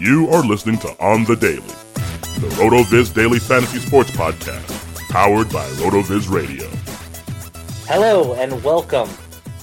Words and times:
You 0.00 0.30
are 0.30 0.42
listening 0.42 0.78
to 0.78 0.98
On 0.98 1.24
the 1.24 1.36
Daily, 1.36 1.60
the 1.60 2.48
RotoViz 2.56 3.12
Daily 3.12 3.38
Fantasy 3.38 3.80
Sports 3.80 4.10
Podcast, 4.12 5.10
powered 5.10 5.52
by 5.52 5.68
RotoViz 5.72 6.30
Radio. 6.30 6.66
Hello 7.84 8.32
and 8.32 8.64
welcome 8.64 9.10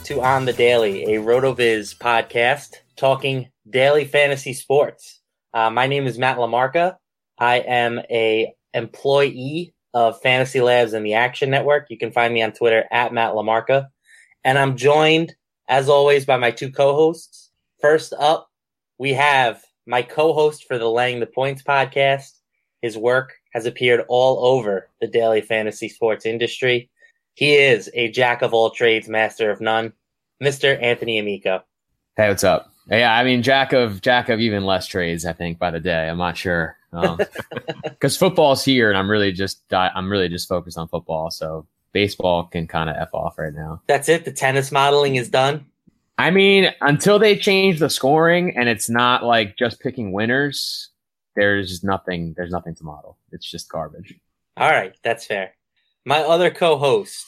to 0.03 0.21
On 0.21 0.45
the 0.45 0.53
Daily, 0.53 1.15
a 1.15 1.19
RotoViz 1.19 1.97
podcast 1.97 2.75
talking 2.95 3.49
daily 3.67 4.05
fantasy 4.05 4.53
sports. 4.53 5.21
Uh, 5.55 5.71
my 5.71 5.87
name 5.87 6.05
is 6.05 6.19
Matt 6.19 6.37
LaMarca. 6.37 6.97
I 7.39 7.55
am 7.61 7.97
a 8.11 8.53
employee 8.75 9.73
of 9.95 10.21
Fantasy 10.21 10.61
Labs 10.61 10.93
and 10.93 11.03
the 11.03 11.15
Action 11.15 11.49
Network. 11.49 11.87
You 11.89 11.97
can 11.97 12.11
find 12.11 12.31
me 12.31 12.43
on 12.43 12.51
Twitter 12.51 12.85
at 12.91 13.11
Matt 13.11 13.33
LaMarca. 13.33 13.87
And 14.43 14.59
I'm 14.59 14.77
joined, 14.77 15.33
as 15.67 15.89
always, 15.89 16.27
by 16.27 16.37
my 16.37 16.51
two 16.51 16.71
co-hosts. 16.71 17.49
First 17.81 18.13
up, 18.19 18.51
we 18.99 19.13
have 19.13 19.63
my 19.87 20.01
co-host 20.01 20.65
for 20.67 20.77
the 20.77 20.89
Laying 20.89 21.19
the 21.19 21.25
Points 21.25 21.63
podcast. 21.63 22.33
His 22.81 22.97
work 22.97 23.33
has 23.53 23.65
appeared 23.65 24.05
all 24.09 24.45
over 24.45 24.89
the 25.01 25.07
daily 25.07 25.41
fantasy 25.41 25.89
sports 25.89 26.25
industry. 26.25 26.89
He 27.33 27.55
is 27.55 27.89
a 27.93 28.11
jack 28.11 28.41
of 28.41 28.53
all 28.53 28.69
trades, 28.69 29.07
master 29.07 29.49
of 29.49 29.61
none, 29.61 29.93
Mr. 30.43 30.81
Anthony 30.81 31.17
Amico. 31.17 31.63
Hey, 32.17 32.27
what's 32.27 32.43
up? 32.43 32.71
Yeah, 32.89 33.13
I 33.13 33.23
mean, 33.23 33.43
jack 33.43 33.73
of 33.73 34.01
jack 34.01 34.29
of 34.29 34.39
even 34.39 34.65
less 34.65 34.87
trades. 34.87 35.25
I 35.25 35.33
think 35.33 35.59
by 35.59 35.71
the 35.71 35.79
day, 35.79 36.07
I'm 36.09 36.17
not 36.17 36.37
sure 36.37 36.77
because 36.91 38.15
um, 38.15 38.19
football's 38.29 38.63
here, 38.63 38.89
and 38.89 38.97
I'm 38.97 39.09
really 39.09 39.31
just 39.31 39.61
I'm 39.71 40.09
really 40.09 40.29
just 40.29 40.47
focused 40.47 40.77
on 40.77 40.87
football. 40.87 41.29
So 41.31 41.67
baseball 41.91 42.45
can 42.45 42.67
kind 42.67 42.89
of 42.89 42.95
f 42.95 43.13
off 43.13 43.37
right 43.37 43.53
now. 43.53 43.81
That's 43.87 44.09
it. 44.09 44.25
The 44.25 44.31
tennis 44.31 44.71
modeling 44.71 45.15
is 45.15 45.29
done. 45.29 45.65
I 46.17 46.31
mean, 46.31 46.73
until 46.81 47.19
they 47.19 47.35
change 47.35 47.79
the 47.79 47.89
scoring 47.89 48.57
and 48.57 48.67
it's 48.67 48.89
not 48.89 49.23
like 49.23 49.57
just 49.57 49.79
picking 49.79 50.11
winners, 50.11 50.89
there's 51.35 51.83
nothing. 51.83 52.33
There's 52.35 52.51
nothing 52.51 52.75
to 52.75 52.83
model. 52.83 53.17
It's 53.31 53.49
just 53.49 53.69
garbage. 53.69 54.15
All 54.57 54.69
right, 54.69 54.95
that's 55.03 55.25
fair. 55.25 55.53
My 56.05 56.21
other 56.21 56.49
co-host, 56.49 57.25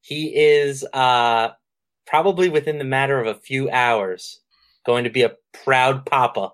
he 0.00 0.36
is 0.36 0.86
uh, 0.92 1.48
probably 2.06 2.48
within 2.48 2.78
the 2.78 2.84
matter 2.84 3.20
of 3.20 3.26
a 3.26 3.40
few 3.40 3.68
hours 3.70 4.40
going 4.86 5.04
to 5.04 5.10
be 5.10 5.22
a 5.22 5.34
proud 5.64 6.06
papa. 6.06 6.52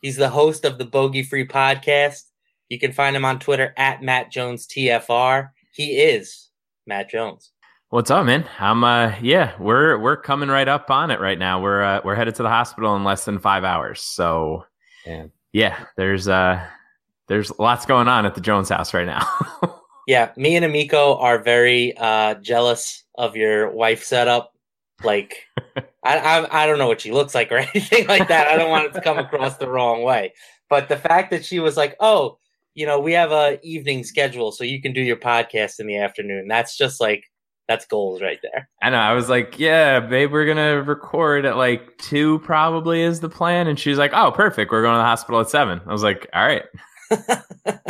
He's 0.00 0.16
the 0.16 0.28
host 0.28 0.64
of 0.64 0.78
the 0.78 0.84
Bogey 0.84 1.22
Free 1.22 1.46
podcast. 1.46 2.22
You 2.68 2.78
can 2.78 2.92
find 2.92 3.16
him 3.16 3.24
on 3.24 3.40
Twitter 3.40 3.74
at 3.76 4.02
Matt 4.02 4.30
Jones 4.30 4.66
TFR. 4.66 5.50
He 5.72 5.96
is 6.00 6.50
Matt 6.86 7.10
Jones. 7.10 7.50
What's 7.90 8.10
up, 8.10 8.26
man? 8.26 8.48
I'm 8.58 8.82
uh 8.82 9.14
yeah, 9.22 9.54
we're 9.60 9.98
we're 9.98 10.16
coming 10.16 10.48
right 10.48 10.66
up 10.66 10.90
on 10.90 11.10
it 11.10 11.20
right 11.20 11.38
now. 11.38 11.60
We're 11.62 11.82
uh, 11.82 12.00
we're 12.04 12.16
headed 12.16 12.34
to 12.36 12.42
the 12.42 12.48
hospital 12.48 12.96
in 12.96 13.04
less 13.04 13.24
than 13.24 13.38
5 13.38 13.62
hours. 13.62 14.00
So 14.00 14.64
Damn. 15.04 15.30
yeah, 15.52 15.84
there's 15.96 16.26
uh 16.26 16.66
there's 17.28 17.56
lots 17.58 17.86
going 17.86 18.08
on 18.08 18.26
at 18.26 18.34
the 18.34 18.40
Jones 18.40 18.68
house 18.68 18.94
right 18.94 19.06
now. 19.06 19.26
yeah, 20.08 20.32
me 20.36 20.56
and 20.56 20.64
Amico 20.64 21.16
are 21.18 21.38
very 21.38 21.96
uh 21.96 22.34
jealous 22.34 23.04
of 23.16 23.36
your 23.36 23.70
wife 23.70 24.02
setup. 24.02 24.52
Like 25.04 25.46
I, 26.04 26.18
I, 26.18 26.64
I 26.64 26.66
don't 26.66 26.78
know 26.78 26.88
what 26.88 27.00
she 27.00 27.12
looks 27.12 27.34
like 27.34 27.52
or 27.52 27.58
anything 27.74 28.08
like 28.08 28.26
that. 28.28 28.48
I 28.48 28.56
don't 28.56 28.70
want 28.70 28.86
it 28.86 28.94
to 28.94 29.02
come 29.02 29.18
across 29.18 29.56
the 29.58 29.68
wrong 29.70 30.02
way. 30.02 30.32
But 30.68 30.88
the 30.88 30.96
fact 30.96 31.30
that 31.30 31.44
she 31.44 31.60
was 31.60 31.76
like, 31.76 31.96
"Oh, 32.00 32.38
you 32.74 32.86
know, 32.86 32.98
we 32.98 33.12
have 33.12 33.30
a 33.30 33.60
evening 33.62 34.02
schedule, 34.02 34.50
so 34.50 34.64
you 34.64 34.82
can 34.82 34.92
do 34.92 35.02
your 35.02 35.16
podcast 35.16 35.78
in 35.78 35.86
the 35.86 35.98
afternoon." 35.98 36.48
That's 36.48 36.76
just 36.76 37.00
like 37.00 37.30
that's 37.68 37.86
goals 37.86 38.20
right 38.20 38.38
there. 38.42 38.68
I 38.82 38.90
know. 38.90 38.98
I 38.98 39.14
was 39.14 39.28
like, 39.28 39.58
"Yeah, 39.58 40.00
babe, 40.00 40.32
we're 40.32 40.46
gonna 40.46 40.82
record 40.82 41.44
at 41.44 41.56
like 41.56 41.96
two, 41.98 42.38
probably 42.40 43.02
is 43.02 43.20
the 43.20 43.28
plan." 43.28 43.66
And 43.66 43.78
she's 43.78 43.98
like, 43.98 44.12
"Oh, 44.14 44.30
perfect. 44.32 44.70
We're 44.70 44.82
going 44.82 44.94
to 44.94 44.98
the 44.98 45.04
hospital 45.04 45.40
at 45.40 45.50
7. 45.50 45.80
I 45.86 45.92
was 45.92 46.02
like, 46.02 46.28
"All 46.34 46.46
right." 46.46 46.64
it 47.10 47.80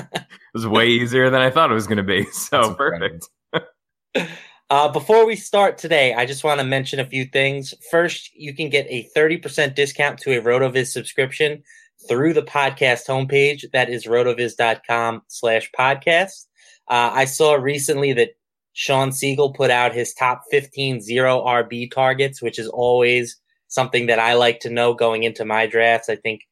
was 0.52 0.66
way 0.66 0.88
easier 0.88 1.30
than 1.30 1.40
I 1.40 1.50
thought 1.50 1.70
it 1.70 1.74
was 1.74 1.86
going 1.86 1.98
to 1.98 2.02
be. 2.02 2.26
So 2.32 2.74
perfect. 2.74 3.28
Uh, 4.70 4.88
before 4.88 5.26
we 5.26 5.36
start 5.36 5.76
today, 5.76 6.14
I 6.14 6.24
just 6.24 6.42
want 6.42 6.58
to 6.58 6.66
mention 6.66 6.98
a 6.98 7.04
few 7.04 7.26
things. 7.26 7.74
First, 7.90 8.30
you 8.34 8.54
can 8.54 8.70
get 8.70 8.86
a 8.88 9.08
30% 9.14 9.74
discount 9.74 10.18
to 10.20 10.36
a 10.36 10.42
RotoViz 10.42 10.86
subscription 10.86 11.62
through 12.08 12.32
the 12.32 12.42
podcast 12.42 13.06
homepage. 13.06 13.70
That 13.72 13.90
is 13.90 14.06
rotoviz.com 14.06 15.22
slash 15.28 15.70
podcast. 15.78 16.46
Uh, 16.88 17.10
I 17.12 17.26
saw 17.26 17.54
recently 17.54 18.14
that 18.14 18.30
Shawn 18.74 19.12
Siegel 19.12 19.52
put 19.52 19.70
out 19.70 19.94
his 19.94 20.12
top 20.12 20.42
15 20.50 21.00
zero 21.00 21.42
RB 21.44 21.90
targets, 21.90 22.42
which 22.42 22.58
is 22.58 22.68
always 22.68 23.36
something 23.68 24.06
that 24.06 24.18
I 24.18 24.34
like 24.34 24.60
to 24.60 24.70
know 24.70 24.94
going 24.94 25.22
into 25.22 25.44
my 25.44 25.66
drafts. 25.66 26.08
I 26.08 26.16
think 26.16 26.42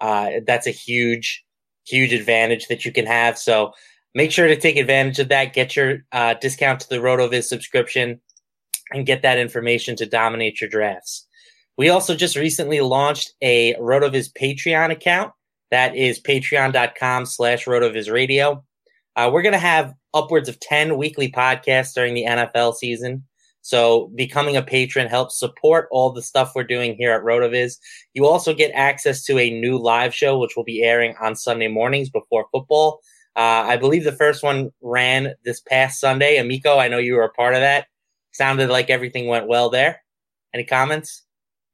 uh, 0.00 0.30
that's 0.46 0.66
a 0.66 0.72
huge, 0.72 1.44
huge 1.86 2.12
advantage 2.12 2.68
that 2.68 2.84
you 2.84 2.92
can 2.92 3.06
have. 3.06 3.38
So 3.38 3.72
make 4.14 4.32
sure 4.32 4.48
to 4.48 4.56
take 4.56 4.76
advantage 4.76 5.18
of 5.20 5.28
that. 5.28 5.54
Get 5.54 5.76
your 5.76 6.04
uh, 6.12 6.34
discount 6.34 6.80
to 6.80 6.88
the 6.88 6.96
RotoViz 6.96 7.44
subscription 7.44 8.20
and 8.92 9.06
get 9.06 9.22
that 9.22 9.38
information 9.38 9.96
to 9.96 10.06
dominate 10.06 10.60
your 10.60 10.70
drafts. 10.70 11.26
We 11.76 11.90
also 11.90 12.16
just 12.16 12.36
recently 12.36 12.80
launched 12.80 13.34
a 13.40 13.74
RotoViz 13.74 14.32
Patreon 14.32 14.90
account. 14.90 15.32
That 15.70 15.94
is 15.94 16.20
patreon.com 16.20 17.26
slash 17.26 17.66
RotoViz 17.66 18.12
Radio. 18.12 18.64
Uh, 19.18 19.28
we're 19.28 19.42
going 19.42 19.52
to 19.52 19.58
have 19.58 19.94
upwards 20.14 20.48
of 20.48 20.60
10 20.60 20.96
weekly 20.96 21.28
podcasts 21.28 21.92
during 21.92 22.14
the 22.14 22.24
NFL 22.24 22.76
season. 22.76 23.24
So 23.62 24.12
becoming 24.14 24.56
a 24.56 24.62
patron 24.62 25.08
helps 25.08 25.36
support 25.36 25.88
all 25.90 26.12
the 26.12 26.22
stuff 26.22 26.52
we're 26.54 26.62
doing 26.62 26.94
here 26.96 27.12
at 27.12 27.24
RotoViz. 27.24 27.78
You 28.14 28.26
also 28.26 28.54
get 28.54 28.70
access 28.74 29.24
to 29.24 29.36
a 29.36 29.50
new 29.50 29.76
live 29.76 30.14
show, 30.14 30.38
which 30.38 30.54
will 30.56 30.62
be 30.62 30.84
airing 30.84 31.16
on 31.20 31.34
Sunday 31.34 31.66
mornings 31.66 32.10
before 32.10 32.46
football. 32.52 33.00
Uh, 33.34 33.66
I 33.66 33.76
believe 33.76 34.04
the 34.04 34.12
first 34.12 34.44
one 34.44 34.70
ran 34.82 35.34
this 35.44 35.60
past 35.62 35.98
Sunday. 35.98 36.38
Amico, 36.38 36.78
I 36.78 36.86
know 36.86 36.98
you 36.98 37.14
were 37.14 37.24
a 37.24 37.32
part 37.32 37.54
of 37.54 37.60
that. 37.60 37.88
Sounded 38.30 38.70
like 38.70 38.88
everything 38.88 39.26
went 39.26 39.48
well 39.48 39.68
there. 39.68 40.00
Any 40.54 40.62
comments? 40.62 41.24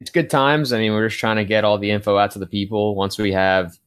It's 0.01 0.11
good 0.11 0.31
times. 0.31 0.73
I 0.73 0.79
mean, 0.79 0.93
we're 0.93 1.09
just 1.09 1.21
trying 1.21 1.37
to 1.37 1.45
get 1.45 1.63
all 1.63 1.77
the 1.77 1.91
info 1.91 2.17
out 2.17 2.31
to 2.31 2.39
the 2.39 2.47
people. 2.47 2.95
Once 2.95 3.19
we 3.19 3.33
have 3.33 3.79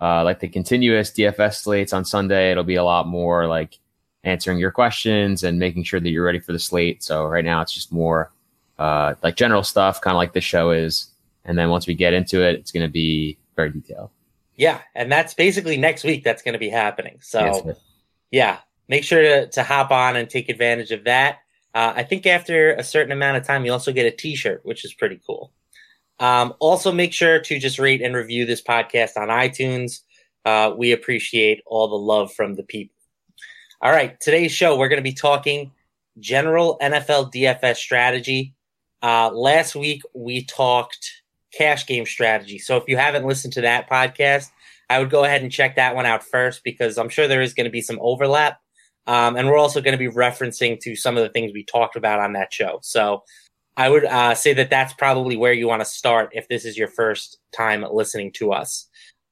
uh, 0.00 0.24
like 0.24 0.40
the 0.40 0.48
continuous 0.48 1.10
DFS 1.10 1.62
slates 1.62 1.92
on 1.92 2.04
Sunday, 2.04 2.50
it'll 2.50 2.64
be 2.64 2.74
a 2.74 2.84
lot 2.84 3.06
more 3.06 3.46
like 3.46 3.78
answering 4.24 4.58
your 4.58 4.70
questions 4.70 5.42
and 5.42 5.58
making 5.58 5.84
sure 5.84 6.00
that 6.00 6.10
you're 6.10 6.24
ready 6.24 6.40
for 6.40 6.52
the 6.52 6.58
slate. 6.58 7.02
So 7.02 7.26
right 7.26 7.44
now 7.44 7.62
it's 7.62 7.72
just 7.72 7.92
more 7.92 8.32
uh, 8.78 9.14
like 9.22 9.36
general 9.36 9.62
stuff, 9.62 10.00
kind 10.00 10.14
of 10.14 10.18
like 10.18 10.32
this 10.32 10.44
show 10.44 10.70
is. 10.70 11.08
And 11.44 11.56
then 11.56 11.70
once 11.70 11.86
we 11.86 11.94
get 11.94 12.12
into 12.12 12.42
it, 12.42 12.56
it's 12.56 12.72
going 12.72 12.86
to 12.86 12.92
be 12.92 13.38
very 13.54 13.70
detailed. 13.70 14.10
Yeah, 14.56 14.80
and 14.94 15.12
that's 15.12 15.34
basically 15.34 15.76
next 15.76 16.02
week 16.02 16.24
that's 16.24 16.42
going 16.42 16.54
to 16.54 16.58
be 16.58 16.70
happening. 16.70 17.18
So, 17.20 17.40
yes, 17.40 17.76
yeah, 18.30 18.58
make 18.88 19.04
sure 19.04 19.22
to, 19.22 19.46
to 19.48 19.62
hop 19.62 19.90
on 19.90 20.16
and 20.16 20.28
take 20.28 20.48
advantage 20.48 20.90
of 20.90 21.04
that. 21.04 21.40
Uh, 21.74 21.92
I 21.96 22.02
think 22.02 22.26
after 22.26 22.72
a 22.72 22.82
certain 22.82 23.12
amount 23.12 23.36
of 23.36 23.46
time, 23.46 23.64
you 23.64 23.72
also 23.72 23.92
get 23.92 24.06
a 24.06 24.10
T-shirt, 24.10 24.64
which 24.64 24.84
is 24.84 24.94
pretty 24.94 25.20
cool. 25.26 25.52
Um, 26.18 26.54
also, 26.60 26.92
make 26.92 27.12
sure 27.12 27.40
to 27.40 27.58
just 27.58 27.78
rate 27.78 28.02
and 28.02 28.14
review 28.14 28.46
this 28.46 28.62
podcast 28.62 29.16
on 29.16 29.28
iTunes. 29.28 30.00
Uh, 30.44 30.72
we 30.76 30.92
appreciate 30.92 31.62
all 31.66 31.88
the 31.88 31.96
love 31.96 32.32
from 32.32 32.54
the 32.54 32.62
people. 32.62 32.94
All 33.82 33.90
right, 33.90 34.18
today's 34.20 34.52
show 34.52 34.76
we're 34.78 34.88
going 34.88 35.02
to 35.02 35.02
be 35.02 35.12
talking 35.12 35.72
general 36.18 36.78
NFL 36.80 37.32
DFS 37.32 37.76
strategy. 37.76 38.54
Uh, 39.02 39.30
last 39.30 39.74
week 39.74 40.02
we 40.14 40.44
talked 40.44 41.22
cash 41.52 41.86
game 41.86 42.06
strategy. 42.06 42.58
So 42.58 42.76
if 42.76 42.84
you 42.86 42.96
haven't 42.96 43.26
listened 43.26 43.52
to 43.54 43.60
that 43.62 43.88
podcast, 43.88 44.50
I 44.88 44.98
would 44.98 45.10
go 45.10 45.24
ahead 45.24 45.42
and 45.42 45.50
check 45.50 45.76
that 45.76 45.94
one 45.94 46.06
out 46.06 46.24
first 46.24 46.62
because 46.64 46.96
I'm 46.96 47.08
sure 47.08 47.28
there 47.28 47.42
is 47.42 47.54
going 47.54 47.64
to 47.64 47.70
be 47.70 47.82
some 47.82 47.98
overlap. 48.00 48.60
Um, 49.06 49.36
and 49.36 49.48
we're 49.48 49.58
also 49.58 49.80
going 49.80 49.96
to 49.96 49.98
be 49.98 50.12
referencing 50.12 50.80
to 50.80 50.96
some 50.96 51.16
of 51.16 51.22
the 51.22 51.28
things 51.28 51.52
we 51.52 51.64
talked 51.64 51.96
about 51.96 52.18
on 52.18 52.32
that 52.32 52.52
show. 52.52 52.80
So 52.82 53.22
I 53.76 53.90
would 53.90 54.04
uh, 54.04 54.34
say 54.34 54.54
that 54.54 54.70
that's 54.70 54.94
probably 54.94 55.36
where 55.36 55.52
you 55.52 55.68
want 55.68 55.80
to 55.80 55.86
start 55.86 56.30
if 56.32 56.48
this 56.48 56.64
is 56.64 56.78
your 56.78 56.88
first 56.88 57.38
time 57.54 57.84
listening 57.90 58.32
to 58.36 58.52
us. 58.52 58.88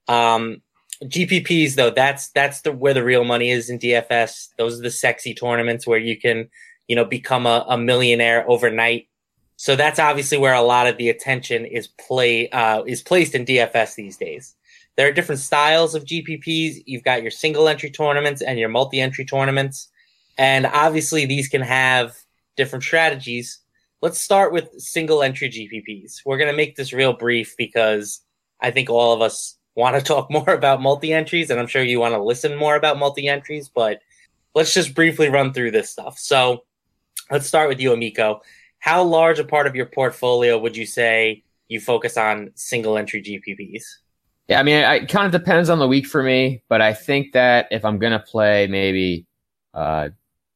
Um, 0.08 0.62
GPPs 1.02 1.74
though, 1.74 1.90
that's 1.90 2.30
that's 2.30 2.60
the 2.60 2.72
where 2.72 2.94
the 2.94 3.04
real 3.04 3.24
money 3.24 3.50
is 3.50 3.70
in 3.70 3.78
DFS. 3.78 4.48
Those 4.58 4.78
are 4.78 4.82
the 4.82 4.90
sexy 4.90 5.34
tournaments 5.34 5.86
where 5.86 5.98
you 5.98 6.18
can, 6.18 6.48
you 6.88 6.96
know, 6.96 7.04
become 7.04 7.46
a, 7.46 7.64
a 7.68 7.78
millionaire 7.78 8.48
overnight 8.48 9.08
so 9.56 9.76
that's 9.76 9.98
obviously 9.98 10.38
where 10.38 10.54
a 10.54 10.62
lot 10.62 10.86
of 10.86 10.96
the 10.96 11.08
attention 11.08 11.64
is 11.64 11.86
play 11.86 12.48
uh, 12.50 12.82
is 12.84 13.02
placed 13.02 13.34
in 13.34 13.44
DFS 13.44 13.94
these 13.94 14.16
days. 14.16 14.54
There 14.96 15.08
are 15.08 15.12
different 15.12 15.40
styles 15.40 15.94
of 15.94 16.04
GPPs. 16.04 16.82
You've 16.86 17.04
got 17.04 17.22
your 17.22 17.30
single 17.30 17.68
entry 17.68 17.90
tournaments 17.90 18.42
and 18.42 18.58
your 18.58 18.68
multi 18.68 19.00
entry 19.00 19.24
tournaments, 19.24 19.88
and 20.38 20.66
obviously 20.66 21.26
these 21.26 21.48
can 21.48 21.62
have 21.62 22.14
different 22.56 22.84
strategies. 22.84 23.60
Let's 24.04 24.20
start 24.20 24.52
with 24.52 24.80
single 24.80 25.22
entry 25.22 25.48
GPPs. 25.48 26.20
We're 26.24 26.38
going 26.38 26.50
to 26.50 26.56
make 26.56 26.76
this 26.76 26.92
real 26.92 27.14
brief 27.14 27.56
because 27.56 28.20
I 28.60 28.70
think 28.70 28.88
all 28.90 29.12
of 29.12 29.20
us 29.20 29.58
want 29.74 29.96
to 29.96 30.02
talk 30.12 30.30
more 30.30 30.50
about 30.50 30.80
multi 30.80 31.12
entries, 31.12 31.50
and 31.50 31.58
I'm 31.58 31.66
sure 31.66 31.82
you 31.82 31.98
want 31.98 32.14
to 32.14 32.22
listen 32.22 32.56
more 32.56 32.76
about 32.76 32.98
multi 32.98 33.26
entries. 33.26 33.68
But 33.68 34.00
let's 34.54 34.72
just 34.72 34.94
briefly 34.94 35.28
run 35.28 35.52
through 35.52 35.72
this 35.72 35.90
stuff. 35.90 36.18
So 36.18 36.64
let's 37.30 37.48
start 37.48 37.68
with 37.68 37.80
you, 37.80 37.92
Amico 37.92 38.40
how 38.84 39.02
large 39.02 39.38
a 39.38 39.44
part 39.44 39.66
of 39.66 39.74
your 39.74 39.86
portfolio 39.86 40.58
would 40.58 40.76
you 40.76 40.84
say 40.84 41.42
you 41.68 41.80
focus 41.80 42.18
on 42.18 42.50
single 42.54 42.98
entry 42.98 43.22
GPPs? 43.22 43.82
Yeah, 44.46 44.60
I 44.60 44.62
mean, 44.62 44.76
it 44.76 45.08
kind 45.08 45.24
of 45.24 45.32
depends 45.32 45.70
on 45.70 45.78
the 45.78 45.88
week 45.88 46.06
for 46.06 46.22
me, 46.22 46.62
but 46.68 46.82
I 46.82 46.92
think 46.92 47.32
that 47.32 47.68
if 47.70 47.82
I'm 47.82 47.98
going 47.98 48.12
to 48.12 48.18
play 48.18 48.66
maybe 48.66 49.24
uh, 49.72 50.10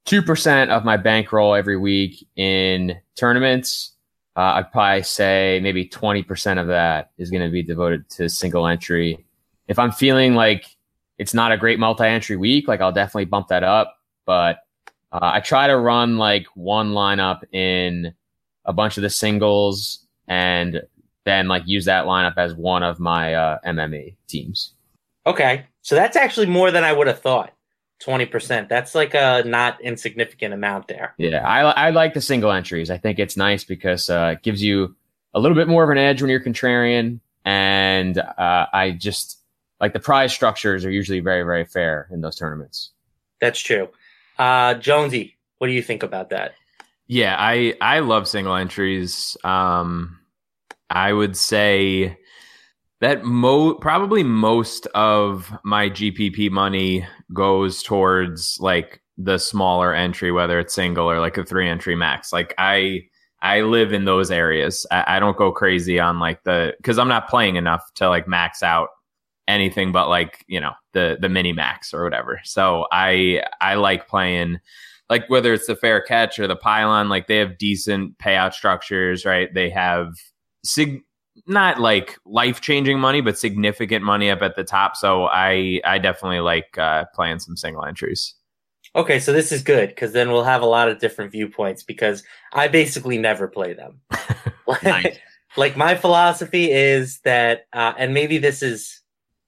2% 0.08 0.70
of 0.70 0.86
my 0.86 0.96
bankroll 0.96 1.54
every 1.54 1.76
week 1.76 2.26
in 2.34 2.98
tournaments, 3.14 3.92
uh, 4.36 4.54
I'd 4.54 4.72
probably 4.72 5.02
say 5.02 5.60
maybe 5.62 5.86
20% 5.86 6.58
of 6.58 6.66
that 6.68 7.10
is 7.18 7.30
going 7.30 7.42
to 7.42 7.50
be 7.50 7.62
devoted 7.62 8.08
to 8.10 8.30
single 8.30 8.66
entry. 8.66 9.22
If 9.66 9.78
I'm 9.78 9.92
feeling 9.92 10.34
like 10.34 10.64
it's 11.18 11.34
not 11.34 11.52
a 11.52 11.58
great 11.58 11.78
multi 11.78 12.06
entry 12.06 12.36
week, 12.36 12.68
like 12.68 12.80
I'll 12.80 12.90
definitely 12.90 13.26
bump 13.26 13.48
that 13.48 13.62
up. 13.62 13.98
But 14.24 14.60
uh, 15.12 15.18
I 15.20 15.40
try 15.40 15.66
to 15.66 15.76
run 15.76 16.16
like 16.16 16.46
one 16.54 16.92
lineup 16.92 17.40
in 17.52 18.14
a 18.64 18.72
bunch 18.72 18.96
of 18.96 19.02
the 19.02 19.10
singles 19.10 20.06
and 20.26 20.80
then 21.26 21.48
like 21.48 21.64
use 21.66 21.84
that 21.84 22.06
lineup 22.06 22.34
as 22.38 22.54
one 22.54 22.82
of 22.82 22.98
my 22.98 23.34
uh, 23.34 23.58
MME 23.66 24.14
teams. 24.26 24.72
Okay, 25.26 25.66
so 25.82 25.94
that's 25.94 26.16
actually 26.16 26.46
more 26.46 26.70
than 26.70 26.82
I 26.82 26.94
would 26.94 27.08
have 27.08 27.20
thought. 27.20 27.52
Twenty 28.00 28.26
percent. 28.26 28.68
That's 28.68 28.94
like 28.94 29.14
a 29.14 29.42
not 29.44 29.80
insignificant 29.80 30.54
amount 30.54 30.86
there. 30.86 31.14
Yeah, 31.18 31.46
I 31.46 31.62
I 31.62 31.90
like 31.90 32.14
the 32.14 32.20
single 32.20 32.52
entries. 32.52 32.90
I 32.90 32.98
think 32.98 33.18
it's 33.18 33.36
nice 33.36 33.64
because 33.64 34.08
uh, 34.08 34.34
it 34.36 34.42
gives 34.42 34.62
you 34.62 34.94
a 35.34 35.40
little 35.40 35.56
bit 35.56 35.66
more 35.66 35.82
of 35.82 35.90
an 35.90 35.98
edge 35.98 36.22
when 36.22 36.30
you're 36.30 36.40
contrarian, 36.40 37.18
and 37.44 38.18
uh, 38.18 38.66
I 38.72 38.92
just 38.92 39.40
like 39.80 39.94
the 39.94 40.00
prize 40.00 40.32
structures 40.32 40.84
are 40.84 40.90
usually 40.90 41.20
very 41.20 41.42
very 41.42 41.64
fair 41.64 42.08
in 42.12 42.20
those 42.20 42.36
tournaments. 42.36 42.92
That's 43.40 43.60
true. 43.60 43.88
Uh, 44.38 44.74
Jonesy, 44.74 45.36
what 45.58 45.66
do 45.66 45.72
you 45.72 45.82
think 45.82 46.04
about 46.04 46.30
that? 46.30 46.54
Yeah, 47.08 47.34
I 47.36 47.74
I 47.80 48.00
love 48.00 48.28
single 48.28 48.54
entries. 48.54 49.36
Um, 49.42 50.20
I 50.90 51.12
would 51.12 51.36
say 51.36 52.16
that 53.00 53.24
mo 53.24 53.74
probably 53.74 54.22
most 54.22 54.86
of 54.88 55.52
my 55.64 55.88
GPP 55.88 56.50
money 56.50 57.06
goes 57.32 57.82
towards 57.82 58.58
like 58.60 59.02
the 59.16 59.38
smaller 59.38 59.94
entry, 59.94 60.32
whether 60.32 60.58
it's 60.58 60.74
single 60.74 61.10
or 61.10 61.20
like 61.20 61.36
a 61.36 61.44
three 61.44 61.68
entry 61.68 61.96
max. 61.96 62.32
Like 62.32 62.54
I 62.58 63.02
I 63.40 63.62
live 63.62 63.92
in 63.92 64.04
those 64.04 64.30
areas. 64.30 64.86
I, 64.90 65.16
I 65.16 65.20
don't 65.20 65.36
go 65.36 65.52
crazy 65.52 66.00
on 66.00 66.18
like 66.18 66.42
the 66.44 66.74
because 66.78 66.98
I'm 66.98 67.08
not 67.08 67.28
playing 67.28 67.56
enough 67.56 67.82
to 67.96 68.08
like 68.08 68.28
max 68.28 68.62
out 68.62 68.88
anything 69.46 69.92
but 69.92 70.10
like 70.10 70.44
you 70.46 70.60
know 70.60 70.72
the 70.92 71.16
the 71.20 71.28
mini 71.28 71.52
max 71.52 71.92
or 71.92 72.04
whatever. 72.04 72.40
So 72.44 72.86
I 72.92 73.42
I 73.60 73.74
like 73.74 74.08
playing 74.08 74.58
like 75.10 75.28
whether 75.28 75.52
it's 75.52 75.66
the 75.66 75.76
fair 75.76 76.02
catch 76.02 76.38
or 76.38 76.46
the 76.46 76.56
pylon. 76.56 77.08
Like 77.08 77.26
they 77.26 77.36
have 77.36 77.58
decent 77.58 78.18
payout 78.18 78.52
structures, 78.52 79.24
right? 79.24 79.52
They 79.52 79.70
have 79.70 80.14
sig 80.64 81.00
not 81.46 81.80
like 81.80 82.18
life 82.24 82.60
changing 82.60 82.98
money, 82.98 83.20
but 83.20 83.38
significant 83.38 84.04
money 84.04 84.30
up 84.30 84.42
at 84.42 84.56
the 84.56 84.64
top. 84.64 84.96
So 84.96 85.26
I 85.26 85.80
I 85.84 85.98
definitely 85.98 86.40
like 86.40 86.76
uh, 86.78 87.04
playing 87.14 87.38
some 87.38 87.56
single 87.56 87.84
entries. 87.84 88.34
Okay, 88.96 89.20
so 89.20 89.32
this 89.32 89.52
is 89.52 89.62
good 89.62 89.90
because 89.90 90.12
then 90.12 90.30
we'll 90.30 90.44
have 90.44 90.62
a 90.62 90.66
lot 90.66 90.88
of 90.88 90.98
different 90.98 91.30
viewpoints 91.30 91.82
because 91.82 92.22
I 92.52 92.68
basically 92.68 93.18
never 93.18 93.46
play 93.46 93.74
them. 93.74 94.00
like, 94.84 95.20
like 95.56 95.76
my 95.76 95.94
philosophy 95.94 96.70
is 96.70 97.20
that, 97.20 97.62
uh, 97.72 97.94
and 97.98 98.14
maybe 98.14 98.38
this 98.38 98.62
is 98.62 99.02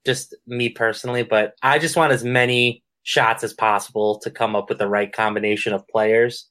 just 0.07 0.35
me 0.47 0.71
personally, 0.71 1.23
but 1.23 1.55
I 1.63 1.79
just 1.79 1.97
want 1.97 2.13
as 2.13 2.25
many 2.25 2.83
shots 3.03 3.45
as 3.45 3.53
possible 3.53 4.19
to 4.21 4.31
come 4.31 4.57
up 4.57 4.69
with 4.69 4.79
the 4.79 4.89
right 4.89 5.13
combination 5.13 5.73
of 5.73 5.87
players. 5.89 6.50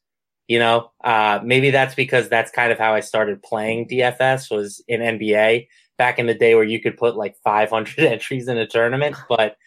You 0.49 0.57
know, 0.57 0.91
uh, 1.03 1.39
maybe 1.43 1.69
that's 1.69 1.93
because 1.93 2.27
that's 2.27 2.49
kind 2.49 2.71
of 2.71 2.79
how 2.79 2.95
I 2.95 3.01
started 3.01 3.43
playing 3.43 3.87
DFS 3.87 4.49
was 4.49 4.83
in 4.87 4.99
NBA 4.99 5.67
back 5.99 6.17
in 6.17 6.25
the 6.25 6.33
day 6.33 6.55
where 6.55 6.63
you 6.63 6.81
could 6.81 6.97
put 6.97 7.15
like 7.15 7.35
500 7.43 7.99
entries 7.99 8.47
in 8.47 8.57
a 8.57 8.65
tournament, 8.65 9.15
but 9.29 9.57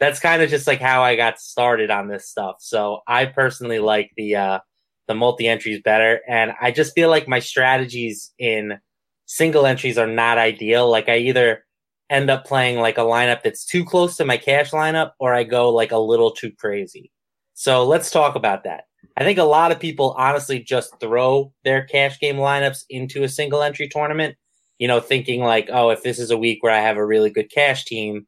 that's 0.00 0.20
kind 0.20 0.40
of 0.40 0.48
just 0.48 0.66
like 0.66 0.80
how 0.80 1.02
I 1.02 1.16
got 1.16 1.38
started 1.38 1.90
on 1.90 2.08
this 2.08 2.30
stuff. 2.30 2.56
So 2.60 3.00
I 3.06 3.26
personally 3.26 3.78
like 3.78 4.10
the, 4.16 4.36
uh, 4.36 4.58
the 5.06 5.14
multi 5.14 5.46
entries 5.46 5.82
better. 5.84 6.22
And 6.26 6.54
I 6.62 6.70
just 6.70 6.94
feel 6.94 7.10
like 7.10 7.28
my 7.28 7.38
strategies 7.38 8.32
in 8.38 8.78
single 9.26 9.66
entries 9.66 9.98
are 9.98 10.06
not 10.06 10.38
ideal. 10.38 10.90
Like 10.90 11.10
I 11.10 11.18
either 11.18 11.64
end 12.08 12.30
up 12.30 12.46
playing 12.46 12.78
like 12.78 12.96
a 12.96 13.02
lineup 13.02 13.42
that's 13.42 13.66
too 13.66 13.84
close 13.84 14.16
to 14.16 14.24
my 14.24 14.38
cash 14.38 14.70
lineup 14.70 15.10
or 15.20 15.34
I 15.34 15.44
go 15.44 15.68
like 15.68 15.92
a 15.92 15.98
little 15.98 16.30
too 16.30 16.52
crazy. 16.52 17.12
So 17.52 17.84
let's 17.84 18.10
talk 18.10 18.34
about 18.34 18.64
that. 18.64 18.84
I 19.16 19.24
think 19.24 19.38
a 19.38 19.44
lot 19.44 19.72
of 19.72 19.80
people 19.80 20.14
honestly 20.16 20.58
just 20.58 20.98
throw 21.00 21.52
their 21.64 21.84
cash 21.84 22.18
game 22.18 22.36
lineups 22.36 22.84
into 22.88 23.22
a 23.24 23.28
single 23.28 23.62
entry 23.62 23.88
tournament, 23.88 24.36
you 24.78 24.88
know, 24.88 25.00
thinking 25.00 25.42
like, 25.42 25.68
oh, 25.72 25.90
if 25.90 26.02
this 26.02 26.18
is 26.18 26.30
a 26.30 26.38
week 26.38 26.62
where 26.62 26.72
I 26.72 26.80
have 26.80 26.96
a 26.96 27.06
really 27.06 27.30
good 27.30 27.50
cash 27.50 27.84
team, 27.84 28.26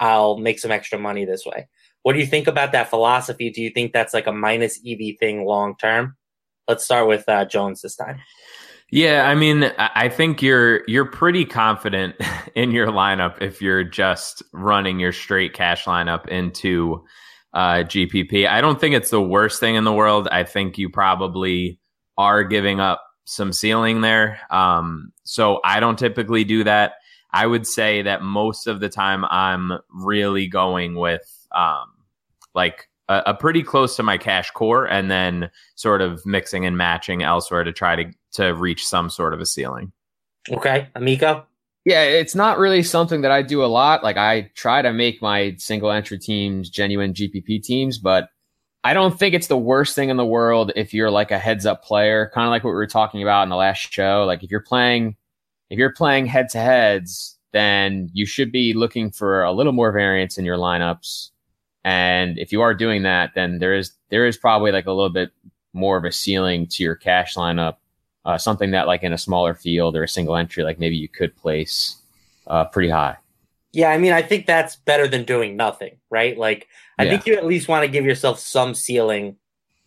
I'll 0.00 0.38
make 0.38 0.58
some 0.58 0.70
extra 0.70 0.98
money 0.98 1.24
this 1.24 1.44
way. 1.44 1.68
What 2.02 2.14
do 2.14 2.18
you 2.18 2.26
think 2.26 2.46
about 2.46 2.72
that 2.72 2.90
philosophy? 2.90 3.50
Do 3.50 3.62
you 3.62 3.70
think 3.70 3.92
that's 3.92 4.14
like 4.14 4.26
a 4.26 4.32
minus 4.32 4.80
EV 4.86 5.16
thing 5.20 5.44
long 5.44 5.76
term? 5.76 6.16
Let's 6.66 6.84
start 6.84 7.08
with 7.08 7.28
uh, 7.28 7.44
Jones 7.44 7.82
this 7.82 7.96
time. 7.96 8.20
Yeah, 8.90 9.26
I 9.26 9.34
mean, 9.34 9.64
I 9.78 10.10
think 10.10 10.42
you're 10.42 10.82
you're 10.86 11.06
pretty 11.06 11.46
confident 11.46 12.14
in 12.54 12.72
your 12.72 12.88
lineup 12.88 13.40
if 13.40 13.62
you're 13.62 13.84
just 13.84 14.42
running 14.52 15.00
your 15.00 15.12
straight 15.12 15.54
cash 15.54 15.84
lineup 15.84 16.28
into 16.28 17.04
uh, 17.54 17.84
GPP. 17.84 18.48
I 18.48 18.60
don't 18.60 18.80
think 18.80 18.94
it's 18.94 19.10
the 19.10 19.22
worst 19.22 19.60
thing 19.60 19.74
in 19.74 19.84
the 19.84 19.92
world. 19.92 20.28
I 20.30 20.44
think 20.44 20.78
you 20.78 20.88
probably 20.88 21.78
are 22.16 22.44
giving 22.44 22.80
up 22.80 23.04
some 23.24 23.52
ceiling 23.52 24.00
there. 24.00 24.40
Um, 24.50 25.12
so 25.24 25.60
I 25.64 25.80
don't 25.80 25.98
typically 25.98 26.44
do 26.44 26.64
that. 26.64 26.94
I 27.32 27.46
would 27.46 27.66
say 27.66 28.02
that 28.02 28.22
most 28.22 28.66
of 28.66 28.80
the 28.80 28.88
time 28.88 29.24
I'm 29.24 29.72
really 29.90 30.46
going 30.46 30.96
with 30.96 31.46
um, 31.54 31.86
like 32.54 32.88
a, 33.08 33.22
a, 33.26 33.34
pretty 33.34 33.62
close 33.62 33.96
to 33.96 34.02
my 34.02 34.18
cash 34.18 34.50
core 34.50 34.84
and 34.86 35.10
then 35.10 35.50
sort 35.74 36.02
of 36.02 36.24
mixing 36.26 36.66
and 36.66 36.76
matching 36.76 37.22
elsewhere 37.22 37.64
to 37.64 37.72
try 37.72 37.96
to 37.96 38.12
to 38.32 38.54
reach 38.54 38.86
some 38.86 39.08
sort 39.08 39.34
of 39.34 39.40
a 39.40 39.46
ceiling. 39.46 39.92
Okay, 40.50 40.88
Amico. 40.94 41.46
Yeah, 41.84 42.02
it's 42.04 42.34
not 42.34 42.58
really 42.58 42.82
something 42.82 43.22
that 43.22 43.32
I 43.32 43.42
do 43.42 43.64
a 43.64 43.66
lot. 43.66 44.04
Like 44.04 44.16
I 44.16 44.50
try 44.54 44.82
to 44.82 44.92
make 44.92 45.20
my 45.20 45.56
single 45.58 45.90
entry 45.90 46.18
teams 46.18 46.70
genuine 46.70 47.12
GPP 47.12 47.62
teams, 47.62 47.98
but 47.98 48.28
I 48.84 48.94
don't 48.94 49.18
think 49.18 49.34
it's 49.34 49.48
the 49.48 49.58
worst 49.58 49.94
thing 49.94 50.08
in 50.08 50.16
the 50.16 50.24
world 50.24 50.72
if 50.76 50.94
you're 50.94 51.10
like 51.10 51.30
a 51.30 51.38
heads 51.38 51.66
up 51.66 51.84
player, 51.84 52.30
kind 52.34 52.46
of 52.46 52.50
like 52.50 52.62
what 52.64 52.70
we 52.70 52.76
were 52.76 52.86
talking 52.86 53.22
about 53.22 53.42
in 53.44 53.48
the 53.48 53.56
last 53.56 53.92
show. 53.92 54.24
Like 54.26 54.42
if 54.42 54.50
you're 54.50 54.60
playing 54.60 55.16
if 55.70 55.78
you're 55.78 55.92
playing 55.92 56.26
head 56.26 56.50
to 56.50 56.58
heads, 56.58 57.38
then 57.52 58.10
you 58.12 58.26
should 58.26 58.52
be 58.52 58.74
looking 58.74 59.10
for 59.10 59.42
a 59.42 59.52
little 59.52 59.72
more 59.72 59.90
variance 59.92 60.36
in 60.36 60.44
your 60.44 60.58
lineups. 60.58 61.30
And 61.84 62.38
if 62.38 62.52
you 62.52 62.60
are 62.62 62.74
doing 62.74 63.02
that, 63.04 63.30
then 63.34 63.58
there 63.58 63.74
is 63.74 63.92
there 64.10 64.26
is 64.26 64.36
probably 64.36 64.70
like 64.72 64.86
a 64.86 64.92
little 64.92 65.10
bit 65.10 65.30
more 65.72 65.96
of 65.96 66.04
a 66.04 66.12
ceiling 66.12 66.66
to 66.68 66.82
your 66.82 66.94
cash 66.94 67.34
lineup. 67.34 67.76
Uh, 68.24 68.38
something 68.38 68.70
that 68.70 68.86
like 68.86 69.02
in 69.02 69.12
a 69.12 69.18
smaller 69.18 69.52
field 69.52 69.96
or 69.96 70.04
a 70.04 70.08
single 70.08 70.36
entry, 70.36 70.62
like 70.62 70.78
maybe 70.78 70.96
you 70.96 71.08
could 71.08 71.36
place 71.36 71.96
uh, 72.46 72.64
pretty 72.66 72.88
high. 72.88 73.16
Yeah, 73.72 73.90
I 73.90 73.98
mean, 73.98 74.12
I 74.12 74.22
think 74.22 74.46
that's 74.46 74.76
better 74.76 75.08
than 75.08 75.24
doing 75.24 75.56
nothing, 75.56 75.96
right? 76.10 76.36
Like, 76.36 76.68
I 76.98 77.04
yeah. 77.04 77.10
think 77.10 77.26
you 77.26 77.34
at 77.34 77.46
least 77.46 77.68
want 77.68 77.84
to 77.84 77.90
give 77.90 78.04
yourself 78.04 78.38
some 78.38 78.74
ceiling, 78.74 79.36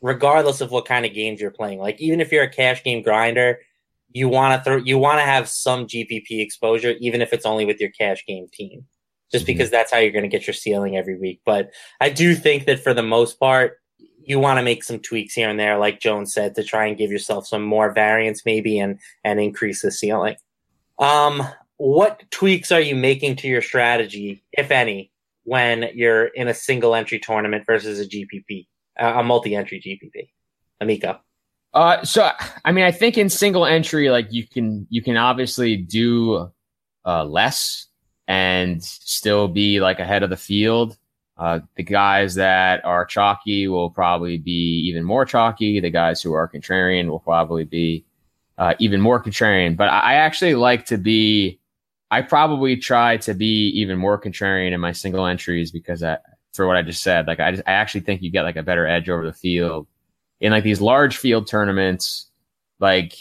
regardless 0.01 0.59
of 0.59 0.71
what 0.71 0.85
kind 0.85 1.05
of 1.05 1.13
games 1.13 1.39
you're 1.39 1.51
playing. 1.51 1.79
Like, 1.79 2.01
even 2.01 2.19
if 2.19 2.31
you're 2.31 2.43
a 2.43 2.49
cash 2.49 2.83
game 2.83 3.03
grinder, 3.03 3.59
you 4.09 4.27
want 4.27 4.57
to 4.57 4.63
throw 4.63 4.77
you 4.77 4.97
want 4.97 5.19
to 5.19 5.25
have 5.25 5.47
some 5.47 5.85
GPP 5.85 6.41
exposure, 6.41 6.95
even 6.99 7.21
if 7.21 7.31
it's 7.31 7.45
only 7.45 7.65
with 7.65 7.79
your 7.79 7.91
cash 7.91 8.25
game 8.25 8.47
team, 8.51 8.85
just 9.31 9.43
mm-hmm. 9.43 9.53
because 9.53 9.69
that's 9.69 9.91
how 9.91 9.99
you're 9.99 10.11
going 10.11 10.23
to 10.23 10.29
get 10.29 10.47
your 10.47 10.53
ceiling 10.53 10.97
every 10.97 11.17
week. 11.17 11.41
But 11.45 11.71
I 12.01 12.09
do 12.09 12.33
think 12.33 12.65
that 12.65 12.79
for 12.79 12.93
the 12.93 13.03
most 13.03 13.39
part, 13.39 13.79
you 14.27 14.39
want 14.39 14.59
to 14.59 14.63
make 14.63 14.83
some 14.83 14.99
tweaks 14.99 15.33
here 15.33 15.49
and 15.49 15.59
there, 15.59 15.77
like 15.77 15.99
Jones 15.99 16.33
said, 16.33 16.55
to 16.55 16.63
try 16.63 16.85
and 16.87 16.97
give 16.97 17.11
yourself 17.11 17.47
some 17.47 17.63
more 17.63 17.91
variance, 17.91 18.45
maybe, 18.45 18.79
and 18.79 18.99
and 19.23 19.39
increase 19.39 19.81
the 19.81 19.91
ceiling. 19.91 20.35
Um, 20.99 21.43
what 21.77 22.23
tweaks 22.31 22.71
are 22.71 22.79
you 22.79 22.95
making 22.95 23.37
to 23.37 23.47
your 23.47 23.61
strategy, 23.61 24.43
if 24.53 24.71
any, 24.71 25.11
when 25.43 25.89
you're 25.93 26.25
in 26.25 26.47
a 26.47 26.53
single 26.53 26.95
entry 26.95 27.19
tournament 27.19 27.65
versus 27.65 27.99
a 27.99 28.05
GPP, 28.05 28.67
a 28.97 29.23
multi 29.23 29.55
entry 29.55 29.81
GPP? 29.81 30.29
Amico. 30.81 31.19
Uh, 31.73 32.03
so 32.03 32.29
I 32.63 32.71
mean, 32.71 32.85
I 32.85 32.91
think 32.91 33.17
in 33.17 33.29
single 33.29 33.65
entry, 33.65 34.09
like 34.09 34.31
you 34.31 34.47
can 34.47 34.87
you 34.89 35.01
can 35.01 35.17
obviously 35.17 35.75
do 35.75 36.49
uh, 37.05 37.23
less 37.25 37.87
and 38.27 38.81
still 38.83 39.47
be 39.47 39.79
like 39.79 39.99
ahead 39.99 40.23
of 40.23 40.29
the 40.29 40.37
field. 40.37 40.97
Uh, 41.37 41.59
the 41.75 41.83
guys 41.83 42.35
that 42.35 42.83
are 42.85 43.05
chalky 43.05 43.67
will 43.67 43.89
probably 43.89 44.37
be 44.37 44.83
even 44.87 45.03
more 45.03 45.25
chalky. 45.25 45.79
The 45.79 45.89
guys 45.89 46.21
who 46.21 46.33
are 46.33 46.49
contrarian 46.49 47.09
will 47.09 47.19
probably 47.19 47.65
be 47.65 48.05
uh, 48.57 48.73
even 48.79 49.01
more 49.01 49.21
contrarian. 49.21 49.75
But 49.75 49.89
I 49.89 50.15
actually 50.15 50.55
like 50.55 50.85
to 50.87 50.97
be. 50.97 51.59
I 52.11 52.21
probably 52.21 52.77
try 52.77 53.17
to 53.17 53.33
be 53.33 53.69
even 53.69 53.97
more 53.97 54.21
contrarian 54.21 54.71
in 54.71 54.79
my 54.79 54.91
single 54.91 55.25
entries 55.25 55.71
because 55.71 56.03
I, 56.03 56.17
for 56.53 56.67
what 56.67 56.77
I 56.77 56.83
just 56.83 57.01
said, 57.01 57.27
like 57.27 57.39
I, 57.39 57.51
just, 57.51 57.63
I 57.67 57.73
actually 57.73 58.01
think 58.01 58.21
you 58.21 58.29
get 58.29 58.43
like 58.43 58.55
a 58.55 58.63
better 58.63 58.87
edge 58.87 59.09
over 59.09 59.25
the 59.25 59.33
field 59.33 59.87
in 60.39 60.51
like 60.51 60.63
these 60.63 60.79
large 60.79 61.17
field 61.17 61.47
tournaments, 61.47 62.29
like 62.79 63.15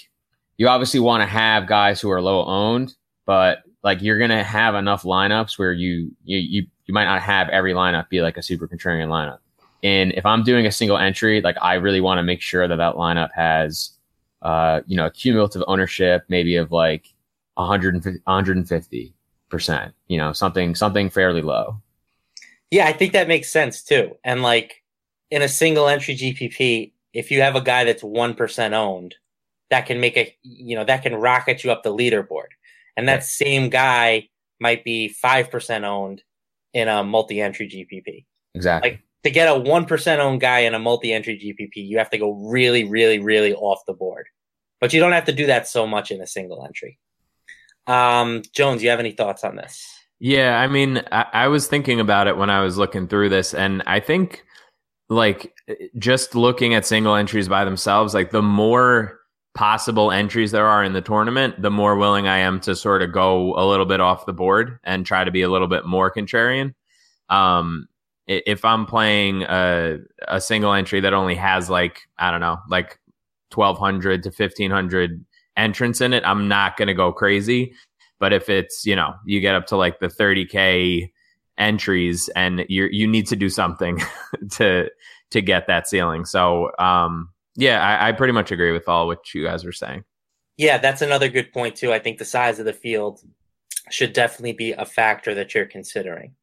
you 0.58 0.68
obviously 0.68 1.00
want 1.00 1.22
to 1.22 1.26
have 1.26 1.66
guys 1.66 2.00
who 2.00 2.10
are 2.10 2.22
low 2.22 2.44
owned, 2.44 2.94
but 3.26 3.63
like 3.84 4.02
you're 4.02 4.18
gonna 4.18 4.42
have 4.42 4.74
enough 4.74 5.04
lineups 5.04 5.58
where 5.58 5.72
you 5.72 6.10
you 6.24 6.38
you, 6.38 6.66
you 6.86 6.94
might 6.94 7.04
not 7.04 7.22
have 7.22 7.48
every 7.50 7.74
lineup 7.74 8.08
be 8.08 8.22
like 8.22 8.36
a 8.36 8.42
super 8.42 8.66
contrarian 8.66 9.08
lineup. 9.08 9.38
And 9.84 10.12
if 10.12 10.24
I'm 10.24 10.42
doing 10.42 10.66
a 10.66 10.72
single 10.72 10.96
entry, 10.96 11.42
like 11.42 11.56
I 11.60 11.74
really 11.74 12.00
want 12.00 12.18
to 12.18 12.22
make 12.22 12.40
sure 12.40 12.66
that 12.66 12.76
that 12.76 12.94
lineup 12.94 13.28
has, 13.34 13.90
uh, 14.40 14.80
you 14.86 14.96
know, 14.96 15.10
cumulative 15.10 15.62
ownership, 15.68 16.24
maybe 16.28 16.56
of 16.56 16.72
like 16.72 17.12
150, 17.54 18.20
150 18.24 19.14
percent, 19.50 19.94
you 20.08 20.16
know, 20.16 20.32
something, 20.32 20.74
something 20.74 21.10
fairly 21.10 21.42
low. 21.42 21.80
Yeah, 22.70 22.86
I 22.86 22.92
think 22.92 23.12
that 23.12 23.28
makes 23.28 23.50
sense 23.50 23.82
too. 23.82 24.16
And 24.24 24.42
like 24.42 24.82
in 25.30 25.42
a 25.42 25.48
single 25.48 25.86
entry 25.86 26.16
GPP, 26.16 26.92
if 27.12 27.30
you 27.30 27.42
have 27.42 27.54
a 27.54 27.60
guy 27.60 27.84
that's 27.84 28.02
1% 28.02 28.72
owned, 28.72 29.14
that 29.70 29.86
can 29.86 30.00
make 30.00 30.16
a, 30.16 30.34
you 30.42 30.74
know, 30.74 30.84
that 30.84 31.02
can 31.02 31.14
rocket 31.14 31.62
you 31.62 31.70
up 31.70 31.82
the 31.82 31.94
leaderboard. 31.94 32.53
And 32.96 33.08
that 33.08 33.24
same 33.24 33.70
guy 33.70 34.28
might 34.60 34.84
be 34.84 35.14
5% 35.22 35.84
owned 35.84 36.22
in 36.72 36.88
a 36.88 37.02
multi 37.04 37.40
entry 37.40 37.68
GPP. 37.68 38.24
Exactly. 38.54 38.90
Like 38.90 39.00
to 39.24 39.30
get 39.30 39.48
a 39.48 39.58
1% 39.58 40.18
owned 40.18 40.40
guy 40.40 40.60
in 40.60 40.74
a 40.74 40.78
multi 40.78 41.12
entry 41.12 41.38
GPP, 41.38 41.86
you 41.86 41.98
have 41.98 42.10
to 42.10 42.18
go 42.18 42.32
really, 42.32 42.84
really, 42.84 43.18
really 43.18 43.54
off 43.54 43.80
the 43.86 43.94
board. 43.94 44.26
But 44.80 44.92
you 44.92 45.00
don't 45.00 45.12
have 45.12 45.24
to 45.26 45.32
do 45.32 45.46
that 45.46 45.66
so 45.66 45.86
much 45.86 46.10
in 46.10 46.20
a 46.20 46.26
single 46.26 46.64
entry. 46.64 46.98
Um, 47.86 48.42
Jones, 48.52 48.82
you 48.82 48.90
have 48.90 49.00
any 49.00 49.12
thoughts 49.12 49.44
on 49.44 49.56
this? 49.56 49.86
Yeah, 50.20 50.58
I 50.58 50.68
mean, 50.68 51.02
I, 51.10 51.26
I 51.32 51.48
was 51.48 51.66
thinking 51.66 52.00
about 52.00 52.26
it 52.26 52.36
when 52.36 52.50
I 52.50 52.62
was 52.62 52.78
looking 52.78 53.08
through 53.08 53.28
this, 53.28 53.52
and 53.52 53.82
I 53.86 54.00
think 54.00 54.44
like 55.08 55.54
just 55.98 56.34
looking 56.34 56.74
at 56.74 56.86
single 56.86 57.14
entries 57.14 57.48
by 57.48 57.64
themselves, 57.64 58.14
like 58.14 58.30
the 58.30 58.42
more 58.42 59.20
possible 59.54 60.10
entries 60.10 60.50
there 60.50 60.66
are 60.66 60.82
in 60.82 60.92
the 60.92 61.00
tournament, 61.00 61.60
the 61.62 61.70
more 61.70 61.96
willing 61.96 62.26
I 62.26 62.38
am 62.38 62.60
to 62.60 62.74
sort 62.74 63.02
of 63.02 63.12
go 63.12 63.54
a 63.54 63.64
little 63.64 63.86
bit 63.86 64.00
off 64.00 64.26
the 64.26 64.32
board 64.32 64.78
and 64.84 65.06
try 65.06 65.24
to 65.24 65.30
be 65.30 65.42
a 65.42 65.48
little 65.48 65.68
bit 65.68 65.86
more 65.86 66.12
contrarian. 66.12 66.74
Um, 67.28 67.86
if 68.26 68.64
I'm 68.64 68.86
playing 68.86 69.42
a, 69.42 69.98
a 70.26 70.40
single 70.40 70.72
entry 70.72 71.00
that 71.00 71.14
only 71.14 71.34
has 71.34 71.70
like, 71.70 72.00
I 72.18 72.30
don't 72.30 72.40
know, 72.40 72.58
like 72.68 72.98
1200 73.54 74.24
to 74.24 74.30
1500 74.30 75.24
entrants 75.56 76.00
in 76.00 76.12
it, 76.12 76.24
I'm 76.26 76.48
not 76.48 76.76
going 76.76 76.88
to 76.88 76.94
go 76.94 77.12
crazy. 77.12 77.74
But 78.18 78.32
if 78.32 78.48
it's, 78.48 78.86
you 78.86 78.96
know, 78.96 79.14
you 79.24 79.40
get 79.40 79.54
up 79.54 79.66
to 79.66 79.76
like 79.76 80.00
the 80.00 80.08
30K 80.08 81.10
entries 81.56 82.28
and 82.34 82.64
you 82.68 82.88
you 82.90 83.06
need 83.06 83.28
to 83.28 83.36
do 83.36 83.48
something 83.48 84.00
to 84.52 84.88
to 85.30 85.42
get 85.42 85.66
that 85.66 85.86
ceiling. 85.86 86.24
So, 86.24 86.70
um, 86.78 87.28
yeah, 87.56 87.82
I, 87.82 88.08
I 88.08 88.12
pretty 88.12 88.32
much 88.32 88.50
agree 88.50 88.72
with 88.72 88.88
all 88.88 89.06
what 89.06 89.32
you 89.34 89.44
guys 89.44 89.64
were 89.64 89.72
saying. 89.72 90.04
Yeah, 90.56 90.78
that's 90.78 91.02
another 91.02 91.28
good 91.28 91.52
point 91.52 91.76
too. 91.76 91.92
I 91.92 91.98
think 91.98 92.18
the 92.18 92.24
size 92.24 92.58
of 92.58 92.64
the 92.64 92.72
field 92.72 93.20
should 93.90 94.12
definitely 94.12 94.52
be 94.52 94.72
a 94.72 94.84
factor 94.84 95.34
that 95.34 95.54
you're 95.54 95.66
considering. 95.66 96.34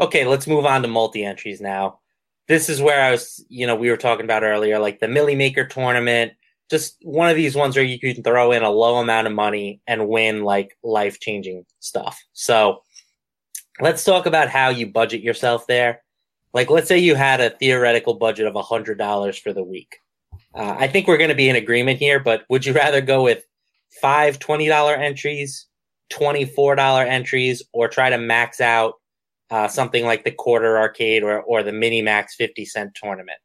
Okay, 0.00 0.26
let's 0.26 0.46
move 0.46 0.64
on 0.64 0.82
to 0.82 0.88
multi 0.88 1.24
entries 1.24 1.60
now. 1.60 2.00
This 2.46 2.68
is 2.68 2.80
where 2.80 3.02
I 3.02 3.10
was, 3.10 3.44
you 3.48 3.66
know, 3.66 3.76
we 3.76 3.90
were 3.90 3.96
talking 3.96 4.24
about 4.24 4.42
earlier, 4.42 4.78
like 4.78 5.00
the 5.00 5.08
Millie 5.08 5.34
Maker 5.34 5.66
tournament, 5.66 6.32
just 6.70 6.96
one 7.02 7.28
of 7.28 7.36
these 7.36 7.54
ones 7.54 7.76
where 7.76 7.84
you 7.84 7.98
can 7.98 8.22
throw 8.22 8.52
in 8.52 8.62
a 8.62 8.70
low 8.70 8.96
amount 8.96 9.26
of 9.26 9.32
money 9.32 9.80
and 9.86 10.08
win 10.08 10.44
like 10.44 10.76
life 10.82 11.20
changing 11.20 11.66
stuff. 11.80 12.22
So 12.32 12.82
let's 13.80 14.04
talk 14.04 14.26
about 14.26 14.48
how 14.48 14.68
you 14.68 14.86
budget 14.86 15.22
yourself 15.22 15.66
there. 15.66 16.02
Like, 16.54 16.70
let's 16.70 16.88
say 16.88 16.98
you 16.98 17.14
had 17.14 17.40
a 17.40 17.50
theoretical 17.50 18.14
budget 18.14 18.46
of 18.46 18.54
$100 18.54 19.40
for 19.40 19.52
the 19.52 19.62
week. 19.62 19.98
Uh, 20.54 20.76
I 20.78 20.88
think 20.88 21.06
we're 21.06 21.18
going 21.18 21.30
to 21.30 21.36
be 21.36 21.48
in 21.48 21.56
agreement 21.56 21.98
here, 21.98 22.20
but 22.20 22.44
would 22.48 22.64
you 22.64 22.72
rather 22.72 23.00
go 23.00 23.22
with 23.22 23.44
five 24.00 24.38
$20 24.38 24.98
entries, 24.98 25.66
$24 26.12 27.06
entries, 27.06 27.62
or 27.72 27.88
try 27.88 28.10
to 28.10 28.18
max 28.18 28.60
out 28.60 28.94
uh, 29.50 29.68
something 29.68 30.04
like 30.04 30.24
the 30.24 30.30
quarter 30.30 30.78
arcade 30.78 31.22
or, 31.22 31.40
or 31.42 31.62
the 31.62 31.72
mini 31.72 32.02
max 32.02 32.34
50 32.34 32.64
cent 32.64 32.94
tournament? 32.94 33.38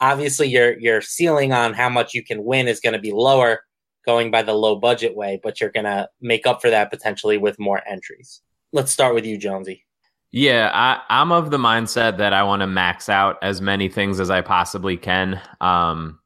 Obviously, 0.00 0.48
your, 0.48 0.78
your 0.78 1.00
ceiling 1.00 1.52
on 1.52 1.74
how 1.74 1.88
much 1.88 2.14
you 2.14 2.24
can 2.24 2.44
win 2.44 2.68
is 2.68 2.80
going 2.80 2.92
to 2.92 3.00
be 3.00 3.12
lower 3.12 3.60
going 4.06 4.30
by 4.30 4.42
the 4.42 4.54
low 4.54 4.76
budget 4.76 5.14
way, 5.14 5.40
but 5.42 5.60
you're 5.60 5.70
going 5.70 5.84
to 5.84 6.08
make 6.20 6.46
up 6.46 6.62
for 6.62 6.70
that 6.70 6.90
potentially 6.90 7.36
with 7.36 7.58
more 7.58 7.82
entries. 7.86 8.40
Let's 8.72 8.92
start 8.92 9.14
with 9.14 9.26
you, 9.26 9.36
Jonesy. 9.36 9.84
Yeah, 10.30 10.70
I, 10.72 11.00
I'm 11.08 11.32
of 11.32 11.50
the 11.50 11.58
mindset 11.58 12.18
that 12.18 12.32
I 12.32 12.42
want 12.42 12.60
to 12.60 12.66
max 12.66 13.08
out 13.08 13.38
as 13.42 13.60
many 13.60 13.88
things 13.88 14.20
as 14.20 14.30
I 14.30 14.42
possibly 14.42 14.96
can. 14.96 15.40
Um, 15.60 16.18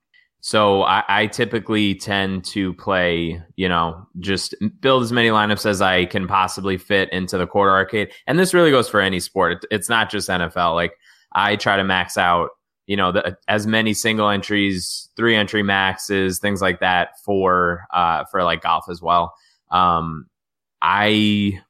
so 0.44 0.82
I, 0.82 1.04
I, 1.08 1.26
typically 1.28 1.94
tend 1.94 2.44
to 2.46 2.74
play, 2.74 3.40
you 3.54 3.68
know, 3.68 4.08
just 4.18 4.56
build 4.80 5.04
as 5.04 5.12
many 5.12 5.28
lineups 5.28 5.64
as 5.64 5.80
I 5.80 6.06
can 6.06 6.26
possibly 6.26 6.76
fit 6.76 7.12
into 7.12 7.38
the 7.38 7.46
quarter 7.46 7.70
arcade. 7.70 8.10
And 8.26 8.40
this 8.40 8.52
really 8.52 8.72
goes 8.72 8.88
for 8.88 9.00
any 9.00 9.20
sport. 9.20 9.52
It, 9.52 9.64
it's 9.70 9.88
not 9.88 10.10
just 10.10 10.28
NFL. 10.28 10.74
Like 10.74 10.94
I 11.30 11.54
try 11.54 11.76
to 11.76 11.84
max 11.84 12.18
out, 12.18 12.50
you 12.88 12.96
know, 12.96 13.12
the, 13.12 13.38
as 13.46 13.68
many 13.68 13.94
single 13.94 14.28
entries, 14.28 15.08
three 15.16 15.36
entry 15.36 15.62
maxes, 15.62 16.40
things 16.40 16.60
like 16.60 16.80
that 16.80 17.10
for 17.24 17.84
uh, 17.94 18.24
for 18.24 18.42
like 18.42 18.62
golf 18.62 18.86
as 18.90 19.00
well. 19.00 19.32
Um, 19.70 20.26
I 20.82 21.60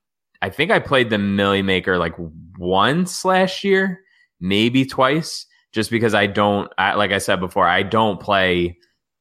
I 0.40 0.48
think 0.48 0.70
I 0.70 0.78
played 0.78 1.10
the 1.10 1.18
Millie 1.18 1.60
Maker 1.60 1.98
like 1.98 2.14
once 2.56 3.22
last 3.22 3.64
year, 3.64 4.00
maybe 4.40 4.86
twice 4.86 5.44
just 5.72 5.90
because 5.90 6.14
I 6.14 6.26
don't, 6.26 6.72
I, 6.78 6.94
like 6.94 7.12
I 7.12 7.18
said 7.18 7.40
before, 7.40 7.66
I 7.66 7.82
don't 7.82 8.20
play, 8.20 8.78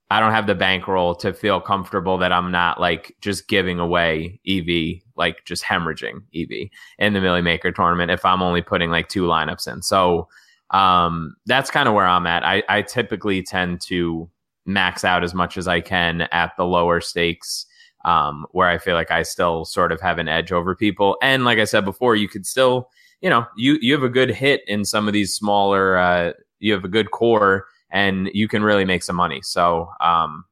I 0.09 0.19
don't 0.19 0.33
have 0.33 0.47
the 0.47 0.55
bankroll 0.55 1.15
to 1.15 1.33
feel 1.33 1.61
comfortable 1.61 2.17
that 2.17 2.33
I'm 2.33 2.51
not 2.51 2.79
like 2.79 3.15
just 3.21 3.47
giving 3.47 3.79
away 3.79 4.39
EV, 4.47 5.01
like 5.15 5.45
just 5.45 5.63
hemorrhaging 5.63 6.21
EV 6.35 6.69
in 6.99 7.13
the 7.13 7.21
Millie 7.21 7.41
Maker 7.41 7.71
tournament 7.71 8.11
if 8.11 8.25
I'm 8.25 8.41
only 8.41 8.61
putting 8.61 8.91
like 8.91 9.07
two 9.07 9.23
lineups 9.23 9.71
in. 9.71 9.81
So 9.81 10.27
um, 10.71 11.35
that's 11.45 11.71
kind 11.71 11.87
of 11.87 11.95
where 11.95 12.05
I'm 12.05 12.27
at. 12.27 12.43
I, 12.43 12.63
I 12.67 12.81
typically 12.81 13.41
tend 13.41 13.79
to 13.81 14.29
max 14.65 15.05
out 15.05 15.23
as 15.23 15.33
much 15.33 15.57
as 15.57 15.67
I 15.67 15.79
can 15.79 16.21
at 16.31 16.55
the 16.57 16.65
lower 16.65 17.01
stakes. 17.01 17.65
Um, 18.03 18.47
where 18.49 18.67
I 18.67 18.79
feel 18.79 18.95
like 18.95 19.11
I 19.11 19.21
still 19.21 19.63
sort 19.63 19.91
of 19.91 20.01
have 20.01 20.17
an 20.17 20.27
edge 20.27 20.51
over 20.51 20.75
people. 20.75 21.17
And 21.21 21.45
like 21.45 21.59
I 21.59 21.65
said 21.65 21.85
before, 21.85 22.15
you 22.15 22.27
could 22.27 22.47
still 22.47 22.89
you 23.21 23.29
know, 23.29 23.45
you 23.55 23.77
you 23.81 23.93
have 23.93 24.03
a 24.03 24.09
good 24.09 24.31
hit 24.31 24.63
in 24.67 24.83
some 24.83 25.07
of 25.07 25.13
these 25.13 25.33
smaller. 25.33 25.97
Uh, 25.97 26.33
you 26.59 26.73
have 26.73 26.83
a 26.83 26.89
good 26.89 27.11
core, 27.11 27.67
and 27.91 28.29
you 28.33 28.47
can 28.47 28.63
really 28.63 28.85
make 28.85 29.03
some 29.03 29.15
money. 29.15 29.41
So, 29.43 29.89
um, 29.99 30.45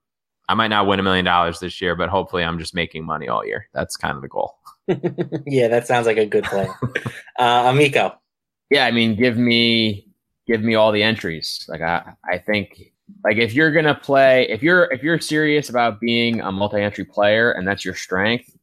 I 0.47 0.53
might 0.53 0.67
not 0.67 0.87
win 0.87 0.99
a 0.99 1.03
million 1.03 1.25
dollars 1.25 1.59
this 1.59 1.81
year, 1.81 1.95
but 1.95 2.09
hopefully, 2.09 2.43
I'm 2.43 2.59
just 2.59 2.75
making 2.75 3.05
money 3.05 3.27
all 3.27 3.45
year. 3.45 3.67
That's 3.73 3.97
kind 3.97 4.15
of 4.15 4.21
the 4.21 4.27
goal. 4.27 4.55
yeah, 5.45 5.67
that 5.67 5.87
sounds 5.87 6.07
like 6.07 6.17
a 6.17 6.25
good 6.25 6.45
plan. 6.45 6.69
uh, 7.39 7.63
Amico. 7.67 8.15
Yeah, 8.69 8.85
I 8.85 8.91
mean, 8.91 9.15
give 9.15 9.37
me 9.37 10.07
give 10.47 10.61
me 10.61 10.75
all 10.75 10.91
the 10.91 11.03
entries. 11.03 11.65
Like 11.67 11.81
I, 11.81 12.13
I 12.23 12.37
think 12.37 12.91
like 13.23 13.37
if 13.37 13.53
you're 13.53 13.71
gonna 13.71 13.95
play, 13.95 14.47
if 14.49 14.61
you're 14.61 14.91
if 14.91 15.01
you're 15.01 15.19
serious 15.19 15.69
about 15.69 15.99
being 15.99 16.41
a 16.41 16.51
multi-entry 16.51 17.05
player 17.05 17.51
and 17.51 17.67
that's 17.67 17.83
your 17.83 17.95
strength, 17.95 18.45
like 18.45 18.58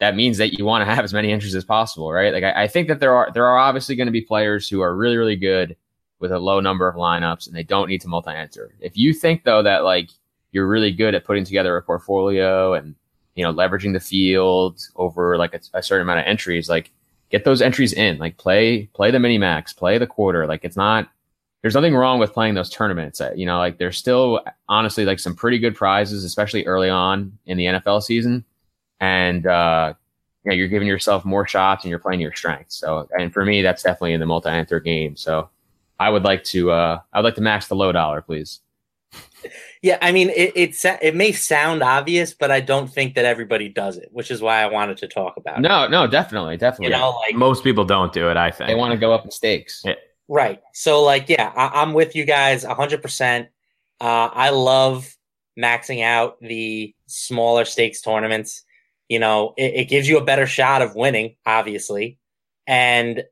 that 0.00 0.14
means 0.14 0.38
that 0.38 0.56
you 0.56 0.64
want 0.64 0.82
to 0.82 0.94
have 0.94 1.04
as 1.04 1.12
many 1.12 1.32
entries 1.32 1.54
as 1.54 1.64
possible, 1.64 2.12
right? 2.12 2.32
Like 2.32 2.44
I, 2.44 2.64
I 2.64 2.68
think 2.68 2.88
that 2.88 3.00
there 3.00 3.14
are 3.14 3.30
there 3.32 3.46
are 3.46 3.58
obviously 3.58 3.96
going 3.96 4.06
to 4.06 4.12
be 4.12 4.20
players 4.20 4.68
who 4.68 4.80
are 4.80 4.94
really 4.94 5.16
really 5.16 5.36
good 5.36 5.76
with 6.20 6.32
a 6.32 6.38
low 6.38 6.60
number 6.60 6.88
of 6.88 6.96
lineups 6.96 7.46
and 7.46 7.54
they 7.54 7.62
don't 7.62 7.88
need 7.88 8.00
to 8.00 8.08
multi-enter. 8.08 8.74
If 8.80 8.96
you 8.96 9.12
think 9.12 9.44
though 9.44 9.62
that 9.62 9.84
like 9.84 10.10
you're 10.52 10.66
really 10.66 10.92
good 10.92 11.14
at 11.14 11.24
putting 11.24 11.44
together 11.44 11.76
a 11.76 11.82
portfolio 11.82 12.74
and 12.74 12.94
you 13.34 13.44
know 13.44 13.52
leveraging 13.52 13.92
the 13.92 14.00
field 14.00 14.80
over 14.96 15.36
like 15.36 15.54
a, 15.54 15.60
a 15.74 15.82
certain 15.82 16.02
amount 16.02 16.20
of 16.20 16.26
entries, 16.26 16.68
like 16.68 16.90
get 17.30 17.44
those 17.44 17.60
entries 17.60 17.92
in. 17.92 18.18
Like 18.18 18.36
play 18.36 18.86
play 18.94 19.10
the 19.10 19.18
mini 19.18 19.38
max, 19.38 19.72
play 19.72 19.98
the 19.98 20.06
quarter. 20.06 20.46
Like 20.46 20.64
it's 20.64 20.76
not 20.76 21.08
there's 21.62 21.74
nothing 21.74 21.96
wrong 21.96 22.20
with 22.20 22.32
playing 22.32 22.54
those 22.54 22.70
tournaments. 22.70 23.20
You 23.34 23.46
know, 23.46 23.58
like 23.58 23.78
there's 23.78 23.98
still 23.98 24.40
honestly 24.68 25.04
like 25.04 25.18
some 25.18 25.34
pretty 25.34 25.58
good 25.58 25.74
prizes, 25.74 26.22
especially 26.22 26.64
early 26.66 26.88
on 26.88 27.36
in 27.46 27.58
the 27.58 27.64
NFL 27.64 28.04
season 28.04 28.44
and 29.00 29.46
uh, 29.46 29.94
yeah, 30.44 30.52
you're 30.52 30.68
giving 30.68 30.88
yourself 30.88 31.24
more 31.24 31.46
shots 31.46 31.84
and 31.84 31.90
you're 31.90 31.98
playing 31.98 32.20
your 32.20 32.34
strengths. 32.34 32.76
So, 32.76 33.08
and 33.18 33.32
for 33.32 33.44
me, 33.44 33.62
that's 33.62 33.82
definitely 33.82 34.14
in 34.14 34.20
the 34.20 34.26
multi-enter 34.26 34.80
game. 34.80 35.16
So, 35.16 35.50
I 36.00 36.10
would 36.10 36.22
like 36.22 36.44
to, 36.44 36.70
uh, 36.70 37.00
I 37.12 37.18
would 37.18 37.24
like 37.24 37.34
to 37.34 37.40
max 37.40 37.66
the 37.66 37.74
low 37.74 37.92
dollar, 37.92 38.22
please. 38.22 38.60
Yeah, 39.80 39.96
I 40.02 40.10
mean, 40.10 40.30
it, 40.30 40.52
it 40.56 40.98
it 41.00 41.14
may 41.14 41.30
sound 41.30 41.84
obvious, 41.84 42.34
but 42.34 42.50
I 42.50 42.60
don't 42.60 42.92
think 42.92 43.14
that 43.14 43.24
everybody 43.24 43.68
does 43.68 43.96
it, 43.96 44.08
which 44.10 44.32
is 44.32 44.42
why 44.42 44.60
I 44.60 44.66
wanted 44.66 44.96
to 44.96 45.06
talk 45.06 45.36
about. 45.36 45.60
No, 45.60 45.84
it. 45.84 45.92
no, 45.92 46.08
definitely, 46.08 46.56
definitely. 46.56 46.86
You 46.86 47.00
know, 47.00 47.10
like 47.24 47.36
most 47.36 47.62
people 47.62 47.84
don't 47.84 48.12
do 48.12 48.28
it. 48.28 48.36
I 48.36 48.50
think 48.50 48.66
they 48.66 48.74
want 48.74 48.90
to 48.90 48.98
go 48.98 49.12
up 49.12 49.24
in 49.24 49.30
stakes. 49.30 49.82
Yeah. 49.84 49.94
Right. 50.26 50.60
So, 50.72 51.04
like, 51.04 51.28
yeah, 51.28 51.52
I, 51.54 51.80
am 51.80 51.92
with 51.92 52.16
you 52.16 52.24
guys 52.24 52.66
100. 52.66 52.98
Uh, 52.98 53.00
percent 53.00 53.48
I 54.00 54.50
love 54.50 55.16
maxing 55.56 56.02
out 56.02 56.40
the 56.40 56.92
smaller 57.06 57.64
stakes 57.64 58.00
tournaments 58.00 58.64
you 59.08 59.18
know, 59.18 59.54
it, 59.56 59.74
it 59.74 59.84
gives 59.88 60.08
you 60.08 60.18
a 60.18 60.24
better 60.24 60.46
shot 60.46 60.82
of 60.82 60.94
winning, 60.94 61.36
obviously. 61.46 62.18
And 62.66 63.24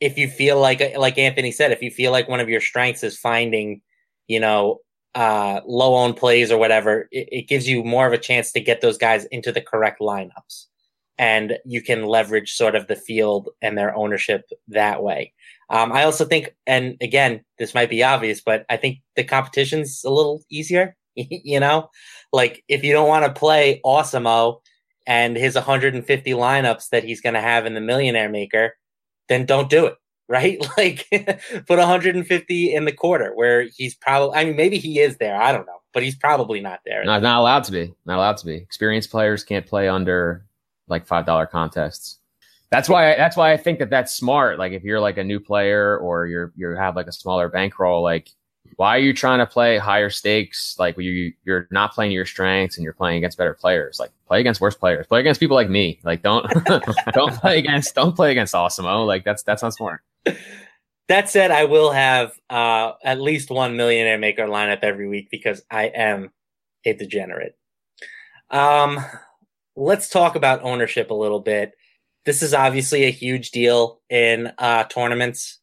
if 0.00 0.16
you 0.16 0.28
feel 0.28 0.60
like, 0.60 0.96
like 0.96 1.18
Anthony 1.18 1.52
said, 1.52 1.72
if 1.72 1.82
you 1.82 1.90
feel 1.90 2.12
like 2.12 2.28
one 2.28 2.40
of 2.40 2.48
your 2.48 2.60
strengths 2.60 3.02
is 3.04 3.18
finding, 3.18 3.82
you 4.26 4.40
know, 4.40 4.78
uh, 5.14 5.60
low 5.66 5.96
owned 5.96 6.16
plays 6.16 6.50
or 6.50 6.58
whatever, 6.58 7.08
it, 7.10 7.28
it, 7.32 7.48
gives 7.48 7.68
you 7.68 7.82
more 7.82 8.06
of 8.06 8.12
a 8.12 8.18
chance 8.18 8.52
to 8.52 8.60
get 8.60 8.80
those 8.80 8.98
guys 8.98 9.24
into 9.26 9.50
the 9.50 9.60
correct 9.60 10.00
lineups. 10.00 10.66
and 11.18 11.58
you 11.64 11.82
can 11.82 12.06
leverage 12.06 12.52
sort 12.52 12.76
of 12.76 12.86
the 12.86 12.94
field 12.94 13.48
and 13.60 13.76
their 13.76 13.94
ownership 13.96 14.48
that 14.68 15.02
way. 15.02 15.32
Um, 15.70 15.92
I 15.92 16.04
also 16.04 16.24
think, 16.24 16.54
and 16.66 16.96
again, 17.00 17.44
this 17.58 17.74
might 17.74 17.90
be 17.90 18.04
obvious, 18.04 18.40
but 18.40 18.64
I 18.70 18.76
think 18.76 18.98
the 19.16 19.24
competition's 19.24 20.02
a 20.04 20.10
little 20.10 20.42
easier. 20.50 20.96
you 21.14 21.58
know, 21.58 21.90
like 22.32 22.62
if 22.68 22.84
you 22.84 22.92
don't 22.92 23.08
want 23.08 23.24
to 23.24 23.38
play 23.38 23.80
Awesemo 23.84 24.60
and 25.08 25.36
his 25.36 25.54
150 25.54 26.30
lineups 26.32 26.90
that 26.90 27.02
he's 27.02 27.22
going 27.22 27.34
to 27.34 27.40
have 27.40 27.64
in 27.64 27.72
the 27.72 27.80
Millionaire 27.80 28.28
Maker, 28.28 28.74
then 29.28 29.46
don't 29.46 29.68
do 29.68 29.86
it. 29.86 29.96
Right? 30.30 30.60
Like 30.76 31.08
put 31.10 31.78
150 31.78 32.74
in 32.74 32.84
the 32.84 32.92
quarter 32.92 33.32
where 33.34 33.62
he's 33.74 33.94
probably, 33.94 34.36
I 34.36 34.44
mean, 34.44 34.56
maybe 34.56 34.76
he 34.76 35.00
is 35.00 35.16
there. 35.16 35.40
I 35.40 35.52
don't 35.52 35.64
know, 35.64 35.78
but 35.94 36.02
he's 36.02 36.16
probably 36.16 36.60
not 36.60 36.80
there. 36.84 37.02
Not, 37.02 37.22
not 37.22 37.40
allowed 37.40 37.64
to 37.64 37.72
be. 37.72 37.94
Not 38.04 38.18
allowed 38.18 38.36
to 38.36 38.44
be. 38.44 38.56
Experienced 38.56 39.10
players 39.10 39.42
can't 39.42 39.64
play 39.64 39.88
under 39.88 40.44
like 40.86 41.08
$5 41.08 41.48
contests. 41.48 42.18
That's 42.70 42.90
why 42.90 43.16
that's 43.16 43.38
why 43.38 43.54
I 43.54 43.56
think 43.56 43.78
that 43.78 43.88
that's 43.88 44.12
smart. 44.12 44.58
Like 44.58 44.72
if 44.72 44.84
you're 44.84 45.00
like 45.00 45.16
a 45.16 45.24
new 45.24 45.40
player 45.40 45.96
or 45.96 46.26
you're 46.26 46.52
you 46.56 46.76
have 46.76 46.94
like 46.94 47.06
a 47.06 47.12
smaller 47.12 47.48
bankroll, 47.48 48.02
like 48.02 48.28
why 48.76 48.96
are 48.96 49.00
you 49.00 49.12
trying 49.12 49.38
to 49.38 49.46
play 49.46 49.78
higher 49.78 50.10
stakes? 50.10 50.76
Like 50.78 50.96
you 50.98 51.32
you're 51.44 51.68
not 51.70 51.92
playing 51.92 52.12
your 52.12 52.26
strengths 52.26 52.76
and 52.76 52.84
you're 52.84 52.92
playing 52.92 53.18
against 53.18 53.38
better 53.38 53.54
players. 53.54 53.98
Like 53.98 54.10
play 54.26 54.40
against 54.40 54.60
worse 54.60 54.74
players. 54.74 55.06
Play 55.06 55.20
against 55.20 55.40
people 55.40 55.56
like 55.56 55.68
me. 55.68 56.00
Like 56.04 56.22
don't 56.22 56.46
don't 57.12 57.34
play 57.34 57.58
against 57.58 57.94
don't 57.94 58.14
play 58.14 58.30
against 58.30 58.54
Awesemo. 58.54 59.06
Like 59.06 59.24
that's 59.24 59.42
that's 59.42 59.62
not 59.62 59.74
smart. 59.74 60.02
That 61.08 61.30
said, 61.30 61.50
I 61.50 61.64
will 61.64 61.90
have 61.90 62.32
uh, 62.50 62.92
at 63.02 63.18
least 63.18 63.50
one 63.50 63.76
millionaire 63.76 64.18
maker 64.18 64.46
lineup 64.46 64.80
every 64.82 65.08
week 65.08 65.28
because 65.30 65.62
I 65.70 65.84
am 65.84 66.30
a 66.84 66.92
degenerate. 66.92 67.56
Um, 68.50 69.00
let's 69.74 70.10
talk 70.10 70.36
about 70.36 70.62
ownership 70.62 71.10
a 71.10 71.14
little 71.14 71.40
bit. 71.40 71.72
This 72.26 72.42
is 72.42 72.52
obviously 72.52 73.04
a 73.04 73.10
huge 73.10 73.52
deal 73.52 74.02
in 74.10 74.52
uh, 74.58 74.84
tournaments. 74.84 75.60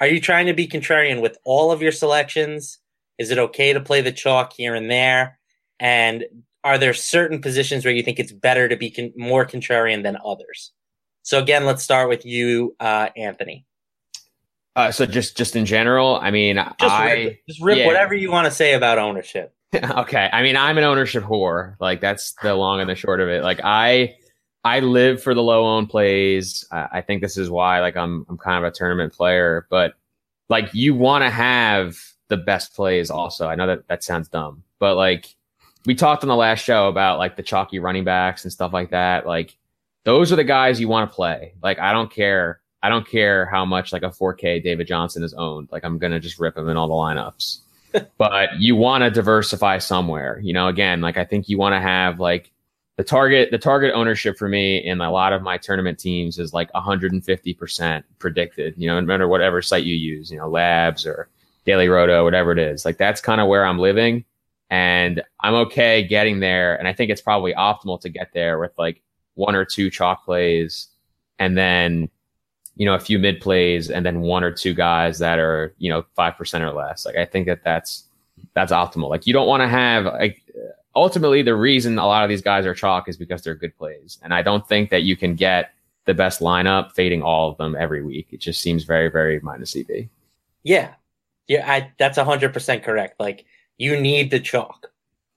Are 0.00 0.06
you 0.06 0.20
trying 0.20 0.46
to 0.46 0.54
be 0.54 0.68
contrarian 0.68 1.20
with 1.20 1.38
all 1.44 1.72
of 1.72 1.82
your 1.82 1.92
selections? 1.92 2.78
Is 3.18 3.30
it 3.30 3.38
okay 3.38 3.72
to 3.72 3.80
play 3.80 4.00
the 4.00 4.12
chalk 4.12 4.52
here 4.52 4.74
and 4.74 4.90
there? 4.90 5.38
And 5.80 6.24
are 6.64 6.78
there 6.78 6.94
certain 6.94 7.40
positions 7.40 7.84
where 7.84 7.94
you 7.94 8.02
think 8.02 8.18
it's 8.18 8.32
better 8.32 8.68
to 8.68 8.76
be 8.76 8.90
con- 8.90 9.12
more 9.16 9.44
contrarian 9.44 10.02
than 10.02 10.16
others? 10.24 10.72
So 11.22 11.38
again, 11.40 11.66
let's 11.66 11.82
start 11.82 12.08
with 12.08 12.24
you, 12.24 12.76
uh, 12.80 13.08
Anthony. 13.16 13.66
Uh, 14.76 14.92
so 14.92 15.04
just 15.04 15.36
just 15.36 15.56
in 15.56 15.66
general, 15.66 16.20
I 16.22 16.30
mean, 16.30 16.56
just 16.56 16.94
I 16.94 17.12
rip, 17.12 17.38
just 17.48 17.60
rip 17.60 17.78
yeah. 17.78 17.86
whatever 17.86 18.14
you 18.14 18.30
want 18.30 18.44
to 18.44 18.50
say 18.50 18.74
about 18.74 18.98
ownership. 18.98 19.52
okay, 19.74 20.30
I 20.32 20.42
mean, 20.42 20.56
I'm 20.56 20.78
an 20.78 20.84
ownership 20.84 21.24
whore. 21.24 21.74
Like 21.80 22.00
that's 22.00 22.34
the 22.42 22.54
long 22.54 22.80
and 22.80 22.88
the 22.88 22.94
short 22.94 23.20
of 23.20 23.28
it. 23.28 23.42
Like 23.42 23.60
I 23.64 24.14
I 24.64 24.80
live 24.80 25.22
for 25.22 25.34
the 25.34 25.42
low 25.42 25.66
own 25.66 25.86
plays. 25.86 26.64
I, 26.70 26.88
I 26.92 27.00
think 27.00 27.22
this 27.22 27.36
is 27.36 27.50
why 27.50 27.80
like 27.80 27.96
I'm 27.96 28.26
I'm 28.28 28.38
kind 28.38 28.64
of 28.64 28.70
a 28.70 28.74
tournament 28.74 29.12
player, 29.12 29.66
but 29.70 29.94
like 30.48 30.72
you 30.74 30.94
want 30.94 31.22
to 31.24 31.30
have 31.30 31.98
the 32.28 32.36
best 32.36 32.74
plays 32.74 33.10
also. 33.10 33.48
I 33.48 33.54
know 33.54 33.66
that 33.66 33.88
that 33.88 34.04
sounds 34.04 34.28
dumb, 34.28 34.62
but 34.78 34.96
like 34.96 35.34
we 35.86 35.94
talked 35.94 36.22
on 36.22 36.28
the 36.28 36.36
last 36.36 36.64
show 36.64 36.88
about 36.88 37.18
like 37.18 37.36
the 37.36 37.42
chalky 37.42 37.78
running 37.78 38.04
backs 38.04 38.44
and 38.44 38.52
stuff 38.52 38.72
like 38.72 38.90
that. 38.90 39.26
Like 39.26 39.56
those 40.04 40.32
are 40.32 40.36
the 40.36 40.44
guys 40.44 40.80
you 40.80 40.88
want 40.88 41.10
to 41.10 41.14
play. 41.14 41.54
Like 41.62 41.78
I 41.78 41.92
don't 41.92 42.10
care. 42.10 42.60
I 42.82 42.88
don't 42.88 43.08
care 43.08 43.46
how 43.46 43.64
much 43.64 43.92
like 43.92 44.02
a 44.02 44.10
4K 44.10 44.62
David 44.62 44.86
Johnson 44.86 45.22
is 45.22 45.34
owned. 45.34 45.68
Like 45.72 45.84
I'm 45.84 45.98
gonna 45.98 46.20
just 46.20 46.38
rip 46.38 46.56
him 46.56 46.68
in 46.68 46.76
all 46.76 46.88
the 46.88 46.94
lineups. 46.94 47.60
but 48.18 48.58
you 48.58 48.76
want 48.76 49.02
to 49.02 49.10
diversify 49.10 49.78
somewhere. 49.78 50.40
You 50.42 50.52
know, 50.52 50.68
again, 50.68 51.00
like 51.00 51.16
I 51.16 51.24
think 51.24 51.48
you 51.48 51.58
want 51.58 51.74
to 51.74 51.80
have 51.80 52.20
like 52.20 52.50
the 52.98 53.04
target 53.04 53.52
the 53.52 53.58
target 53.58 53.94
ownership 53.94 54.36
for 54.36 54.48
me 54.48 54.84
in 54.84 55.00
a 55.00 55.10
lot 55.10 55.32
of 55.32 55.40
my 55.40 55.56
tournament 55.56 55.98
teams 55.98 56.36
is 56.38 56.52
like 56.52 56.70
150% 56.72 58.02
predicted 58.18 58.74
you 58.76 58.88
know 58.88 59.00
no 59.00 59.06
matter 59.06 59.28
whatever 59.28 59.62
site 59.62 59.84
you 59.84 59.94
use 59.94 60.30
you 60.30 60.36
know 60.36 60.48
labs 60.48 61.06
or 61.06 61.28
daily 61.64 61.88
roto 61.88 62.24
whatever 62.24 62.50
it 62.52 62.58
is. 62.58 62.84
Like 62.84 62.98
that's 62.98 63.20
kind 63.20 63.40
of 63.40 63.46
where 63.46 63.64
i'm 63.64 63.78
living 63.78 64.24
and 64.68 65.22
i'm 65.40 65.54
okay 65.54 66.02
getting 66.02 66.40
there. 66.40 66.76
And 66.76 66.88
i 66.88 66.92
think 66.92 67.10
it's 67.10 67.22
probably 67.22 67.54
optimal 67.54 68.00
to 68.00 68.08
get 68.08 68.32
there 68.34 68.58
with 68.58 68.72
like 68.76 69.00
one 69.34 69.54
or 69.54 69.64
two 69.64 69.90
chalk 69.90 70.24
plays 70.24 70.88
and 71.38 71.56
then 71.56 72.10
you 72.74 72.84
know 72.84 72.94
a 72.94 73.00
few 73.00 73.20
mid 73.20 73.40
plays 73.40 73.90
and 73.90 74.04
then 74.04 74.22
one 74.22 74.42
or 74.42 74.50
two 74.50 74.74
guys 74.74 75.20
that 75.20 75.38
are 75.38 75.72
you 75.78 75.88
know 75.88 76.04
5% 76.18 76.60
or 76.60 76.72
less. 76.72 77.06
Like 77.06 77.16
i 77.16 77.24
think 77.24 77.46
that 77.46 77.62
that's 77.62 78.08
that's 78.54 78.72
optimal. 78.72 79.08
Like 79.08 79.24
you 79.24 79.32
don't 79.32 79.46
want 79.46 79.60
to 79.60 79.68
have 79.68 80.04
like 80.04 80.42
ultimately 80.98 81.42
the 81.42 81.54
reason 81.54 81.98
a 81.98 82.06
lot 82.06 82.24
of 82.24 82.28
these 82.28 82.42
guys 82.42 82.66
are 82.66 82.74
chalk 82.74 83.08
is 83.08 83.16
because 83.16 83.42
they're 83.42 83.54
good 83.54 83.76
plays. 83.78 84.18
And 84.22 84.34
I 84.34 84.42
don't 84.42 84.66
think 84.68 84.90
that 84.90 85.02
you 85.04 85.16
can 85.16 85.34
get 85.34 85.70
the 86.06 86.14
best 86.14 86.40
lineup 86.40 86.92
fading 86.92 87.22
all 87.22 87.50
of 87.50 87.56
them 87.56 87.76
every 87.78 88.02
week. 88.02 88.28
It 88.32 88.40
just 88.40 88.60
seems 88.60 88.84
very, 88.84 89.08
very 89.08 89.38
minus 89.40 89.76
EV. 89.76 90.08
Yeah. 90.64 90.94
Yeah, 91.46 91.70
I, 91.70 91.92
that's 91.98 92.18
100% 92.18 92.82
correct. 92.82 93.20
Like, 93.20 93.46
you 93.78 93.98
need 93.98 94.30
the 94.30 94.40
chalk. 94.40 94.90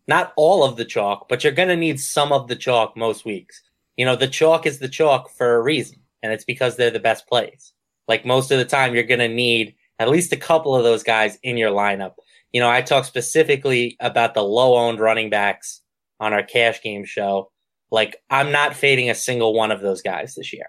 Not 0.08 0.34
all 0.36 0.64
of 0.64 0.78
the 0.78 0.84
chalk, 0.84 1.30
but 1.30 1.44
you're 1.44 1.54
going 1.54 1.70
to 1.70 1.78
need 1.78 2.00
some 2.00 2.34
of 2.34 2.48
the 2.48 2.56
chalk 2.56 2.98
most 2.98 3.24
weeks. 3.24 3.62
You 3.98 4.06
know, 4.06 4.16
the 4.16 4.28
chalk 4.28 4.66
is 4.66 4.80
the 4.80 4.90
chalk 4.90 5.30
for 5.30 5.56
a 5.56 5.62
reason, 5.62 6.00
and 6.24 6.34
it's 6.34 6.44
because 6.44 6.76
they're 6.76 6.90
the 6.90 7.00
best 7.00 7.28
plays. 7.28 7.72
Like, 8.08 8.26
most 8.26 8.52
of 8.52 8.58
the 8.58 8.66
time, 8.66 8.94
you're 8.94 9.04
going 9.04 9.20
to 9.20 9.28
need 9.28 9.76
at 10.00 10.10
least 10.10 10.34
a 10.34 10.38
couple 10.38 10.76
of 10.76 10.84
those 10.84 11.04
guys 11.04 11.38
in 11.44 11.56
your 11.56 11.72
lineup 11.72 12.16
you 12.52 12.60
know, 12.60 12.70
I 12.70 12.82
talk 12.82 13.06
specifically 13.06 13.98
about 14.00 14.34
the 14.34 14.44
low 14.44 14.76
owned 14.76 15.00
running 15.00 15.30
backs 15.30 15.82
on 16.20 16.34
our 16.34 16.44
cash 16.44 16.82
game 16.82 17.06
show. 17.06 17.52
Like, 17.92 18.18
I'm 18.30 18.52
not 18.52 18.76
fading 18.76 19.10
a 19.10 19.16
single 19.16 19.54
one 19.54 19.72
of 19.72 19.82
those 19.82 20.02
guys 20.02 20.36
this 20.36 20.54
year. 20.54 20.68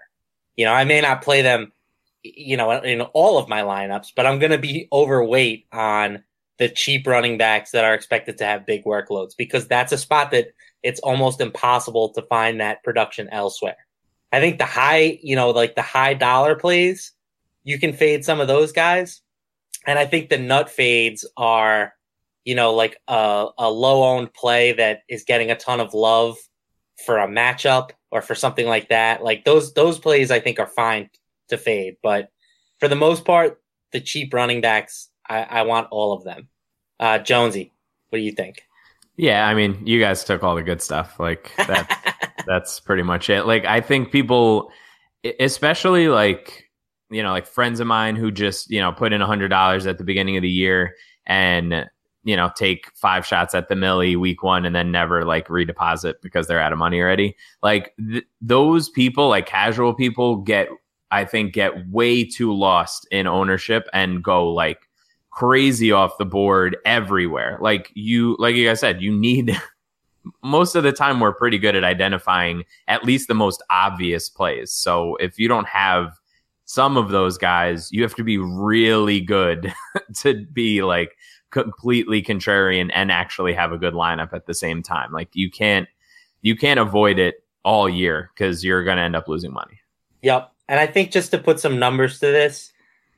You 0.55 0.65
know, 0.65 0.73
I 0.73 0.83
may 0.83 1.01
not 1.01 1.21
play 1.21 1.41
them, 1.41 1.71
you 2.23 2.57
know, 2.57 2.71
in 2.71 3.01
all 3.01 3.37
of 3.37 3.49
my 3.49 3.61
lineups, 3.61 4.09
but 4.15 4.25
I'm 4.25 4.39
going 4.39 4.51
to 4.51 4.57
be 4.57 4.87
overweight 4.91 5.67
on 5.71 6.23
the 6.59 6.69
cheap 6.69 7.07
running 7.07 7.37
backs 7.37 7.71
that 7.71 7.85
are 7.85 7.93
expected 7.93 8.37
to 8.37 8.45
have 8.45 8.65
big 8.65 8.83
workloads 8.85 9.31
because 9.37 9.67
that's 9.67 9.91
a 9.91 9.97
spot 9.97 10.31
that 10.31 10.47
it's 10.83 10.99
almost 10.99 11.41
impossible 11.41 12.13
to 12.13 12.21
find 12.23 12.61
that 12.61 12.83
production 12.83 13.27
elsewhere. 13.31 13.77
I 14.31 14.39
think 14.39 14.57
the 14.57 14.65
high, 14.65 15.19
you 15.21 15.35
know, 15.35 15.49
like 15.49 15.75
the 15.75 15.81
high 15.81 16.13
dollar 16.13 16.55
plays, 16.55 17.11
you 17.63 17.79
can 17.79 17.93
fade 17.93 18.25
some 18.25 18.39
of 18.39 18.47
those 18.47 18.71
guys, 18.71 19.21
and 19.85 19.99
I 19.99 20.05
think 20.05 20.29
the 20.29 20.37
nut 20.37 20.69
fades 20.69 21.25
are, 21.37 21.93
you 22.45 22.55
know, 22.55 22.73
like 22.73 22.97
a, 23.07 23.47
a 23.57 23.69
low 23.69 24.03
owned 24.03 24.33
play 24.33 24.73
that 24.73 25.01
is 25.09 25.23
getting 25.23 25.51
a 25.51 25.55
ton 25.55 25.79
of 25.79 25.93
love 25.93 26.37
for 27.05 27.17
a 27.17 27.27
matchup 27.27 27.91
or 28.11 28.21
for 28.21 28.35
something 28.35 28.67
like 28.67 28.89
that. 28.89 29.23
Like 29.23 29.45
those 29.45 29.73
those 29.73 29.99
plays 29.99 30.31
I 30.31 30.39
think 30.39 30.59
are 30.59 30.67
fine 30.67 31.09
to 31.49 31.57
fade. 31.57 31.97
But 32.01 32.29
for 32.79 32.87
the 32.87 32.95
most 32.95 33.25
part, 33.25 33.61
the 33.91 34.01
cheap 34.01 34.33
running 34.33 34.61
backs, 34.61 35.09
I, 35.27 35.43
I 35.43 35.61
want 35.63 35.87
all 35.91 36.13
of 36.13 36.23
them. 36.23 36.47
Uh, 36.99 37.19
Jonesy, 37.19 37.71
what 38.09 38.17
do 38.19 38.23
you 38.23 38.31
think? 38.31 38.63
Yeah, 39.15 39.47
I 39.47 39.53
mean, 39.53 39.85
you 39.85 39.99
guys 39.99 40.23
took 40.23 40.43
all 40.43 40.55
the 40.55 40.63
good 40.63 40.81
stuff. 40.81 41.19
Like 41.19 41.51
that's 41.57 41.95
that's 42.47 42.79
pretty 42.79 43.03
much 43.03 43.29
it. 43.29 43.43
Like 43.45 43.65
I 43.65 43.81
think 43.81 44.11
people, 44.11 44.71
especially 45.39 46.07
like 46.07 46.65
you 47.13 47.21
know, 47.23 47.31
like 47.31 47.45
friends 47.45 47.79
of 47.79 47.87
mine 47.87 48.15
who 48.15 48.31
just, 48.31 48.69
you 48.69 48.79
know, 48.79 48.91
put 48.91 49.13
in 49.13 49.21
a 49.21 49.25
hundred 49.25 49.49
dollars 49.49 49.85
at 49.85 49.97
the 49.97 50.03
beginning 50.03 50.37
of 50.37 50.41
the 50.41 50.49
year 50.49 50.95
and, 51.25 51.89
you 52.23 52.35
know, 52.35 52.51
take 52.55 52.89
five 52.95 53.25
shots 53.25 53.53
at 53.53 53.69
the 53.69 53.75
millie 53.75 54.15
week 54.15 54.43
one 54.43 54.65
and 54.65 54.75
then 54.75 54.91
never 54.91 55.23
like 55.25 55.47
redeposit 55.47 56.15
because 56.21 56.47
they're 56.47 56.59
out 56.59 56.73
of 56.73 56.79
money 56.79 56.99
already. 56.99 57.35
Like 57.61 57.93
th- 57.97 58.25
those 58.41 58.89
people, 58.89 59.29
like 59.29 59.45
casual 59.45 59.93
people 59.93 60.37
get, 60.37 60.69
I 61.11 61.25
think 61.25 61.53
get 61.53 61.89
way 61.89 62.25
too 62.25 62.53
lost 62.53 63.07
in 63.11 63.27
ownership 63.27 63.87
and 63.93 64.23
go 64.23 64.51
like 64.51 64.79
crazy 65.29 65.91
off 65.91 66.17
the 66.17 66.25
board 66.25 66.77
everywhere. 66.85 67.57
Like 67.61 67.91
you, 67.93 68.35
like 68.39 68.55
you 68.55 68.67
guys 68.67 68.79
said, 68.79 69.01
you 69.01 69.11
need 69.11 69.55
most 70.43 70.75
of 70.75 70.83
the 70.83 70.91
time 70.91 71.19
we're 71.19 71.33
pretty 71.33 71.57
good 71.57 71.75
at 71.75 71.83
identifying 71.83 72.63
at 72.87 73.03
least 73.03 73.27
the 73.27 73.33
most 73.33 73.61
obvious 73.69 74.29
plays. 74.29 74.71
So 74.71 75.15
if 75.17 75.37
you 75.37 75.47
don't 75.47 75.67
have 75.67 76.17
some 76.65 76.97
of 76.97 77.09
those 77.09 77.37
guys, 77.37 77.91
you 77.91 78.03
have 78.03 78.15
to 78.15 78.23
be 78.23 78.37
really 78.37 79.21
good 79.21 79.73
to 80.17 80.45
be 80.45 80.83
like 80.83 81.17
completely 81.51 82.21
contrarian 82.21 82.89
and 82.93 83.11
actually 83.11 83.53
have 83.53 83.71
a 83.71 83.77
good 83.77 83.93
lineup 83.93 84.33
at 84.33 84.45
the 84.45 84.53
same 84.53 84.81
time. 84.81 85.11
Like 85.11 85.29
you 85.33 85.51
can't 85.51 85.87
you 86.41 86.55
can't 86.55 86.79
avoid 86.79 87.19
it 87.19 87.35
all 87.63 87.87
year 87.87 88.31
because 88.33 88.63
you're 88.63 88.83
going 88.83 88.97
to 88.97 89.03
end 89.03 89.15
up 89.15 89.27
losing 89.27 89.53
money. 89.53 89.79
Yep. 90.21 90.51
And 90.67 90.79
I 90.79 90.87
think 90.87 91.11
just 91.11 91.31
to 91.31 91.37
put 91.37 91.59
some 91.59 91.79
numbers 91.79 92.19
to 92.19 92.27
this, 92.27 92.71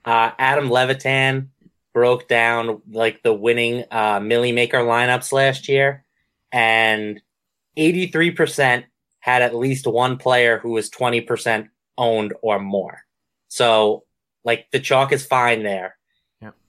uh, 0.06 0.32
Adam 0.38 0.70
Levitan 0.70 1.50
broke 1.94 2.28
down 2.28 2.82
like 2.92 3.24
the 3.24 3.34
winning 3.34 3.86
uh, 3.90 4.20
Millie 4.20 4.52
Maker 4.52 4.80
lineups 4.80 5.32
last 5.32 5.70
year, 5.70 6.04
and 6.52 7.22
83% 7.78 8.84
had 9.20 9.42
at 9.42 9.56
least 9.56 9.88
one 9.88 10.18
player 10.18 10.60
who 10.60 10.72
was 10.72 10.90
20% 10.90 11.70
owned 11.98 12.34
or 12.42 12.60
more. 12.60 13.05
So 13.56 14.04
like 14.44 14.70
the 14.72 14.82
chalk 14.82 15.14
is 15.14 15.26
fine 15.26 15.64
there. 15.64 15.96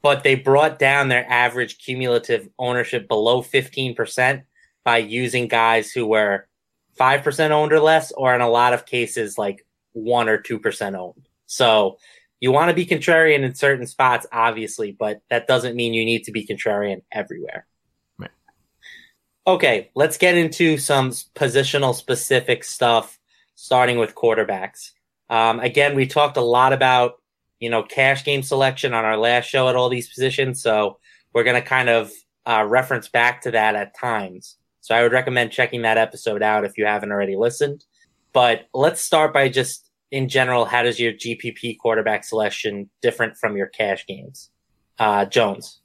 But 0.03 0.22
they 0.22 0.37
brought 0.37 0.79
down 0.79 1.09
their 1.09 1.29
average 1.29 1.79
cumulative 1.79 2.49
ownership 2.61 3.09
below 3.09 3.42
15% 3.42 4.44
by 4.85 4.99
using 4.99 5.49
guys 5.49 5.90
who 5.90 6.07
were 6.07 6.46
5% 6.99 7.51
owned 7.51 7.72
or 7.72 7.81
less, 7.81 8.12
or 8.12 8.35
in 8.35 8.40
a 8.40 8.49
lot 8.49 8.72
of 8.72 8.87
cases, 8.87 9.37
like 9.37 9.66
1 9.94 10.29
or 10.29 10.38
2% 10.38 10.96
owned. 10.96 11.29
So 11.46 11.99
you 12.38 12.53
want 12.53 12.70
to 12.70 12.75
be 12.75 12.87
contrarian 12.87 13.40
in 13.40 13.55
certain 13.57 13.87
spots, 13.88 14.27
obviously, 14.31 14.92
but 14.92 15.20
that 15.29 15.49
doesn't 15.49 15.75
mean 15.75 15.92
you 15.92 16.05
need 16.05 16.22
to 16.25 16.33
be 16.33 16.46
contrarian 16.46 17.03
everywhere. 17.11 17.66
Right. 18.16 18.31
Okay, 19.46 19.90
let's 19.96 20.18
get 20.18 20.38
into 20.38 20.79
some 20.79 21.11
positional 21.11 21.94
specific 21.96 22.62
stuff, 22.62 23.18
starting 23.57 23.99
with 23.99 24.14
quarterbacks. 24.14 24.92
Um, 25.28 25.60
again, 25.60 25.94
we 25.94 26.06
talked 26.06 26.36
a 26.36 26.42
lot 26.42 26.72
about 26.72 27.14
you 27.60 27.70
know 27.70 27.82
cash 27.82 28.24
game 28.24 28.42
selection 28.42 28.94
on 28.94 29.04
our 29.04 29.16
last 29.16 29.46
show 29.46 29.68
at 29.68 29.76
all 29.76 29.88
these 29.88 30.08
positions, 30.08 30.62
so 30.62 30.98
we're 31.32 31.44
going 31.44 31.60
to 31.60 31.66
kind 31.66 31.88
of 31.88 32.10
uh, 32.46 32.64
reference 32.66 33.08
back 33.08 33.42
to 33.42 33.50
that 33.50 33.74
at 33.74 33.98
times. 33.98 34.56
So 34.80 34.94
I 34.94 35.02
would 35.02 35.12
recommend 35.12 35.50
checking 35.50 35.82
that 35.82 35.98
episode 35.98 36.42
out 36.42 36.64
if 36.64 36.78
you 36.78 36.86
haven't 36.86 37.10
already 37.10 37.36
listened. 37.36 37.84
But 38.32 38.68
let's 38.72 39.00
start 39.00 39.34
by 39.34 39.48
just 39.48 39.90
in 40.10 40.28
general, 40.28 40.64
how 40.64 40.82
does 40.82 41.00
your 41.00 41.12
GPP 41.12 41.78
quarterback 41.78 42.24
selection 42.24 42.88
different 43.02 43.36
from 43.36 43.56
your 43.56 43.66
cash 43.66 44.06
games? 44.06 44.50
Uh, 44.98 45.24
Jones. 45.24 45.80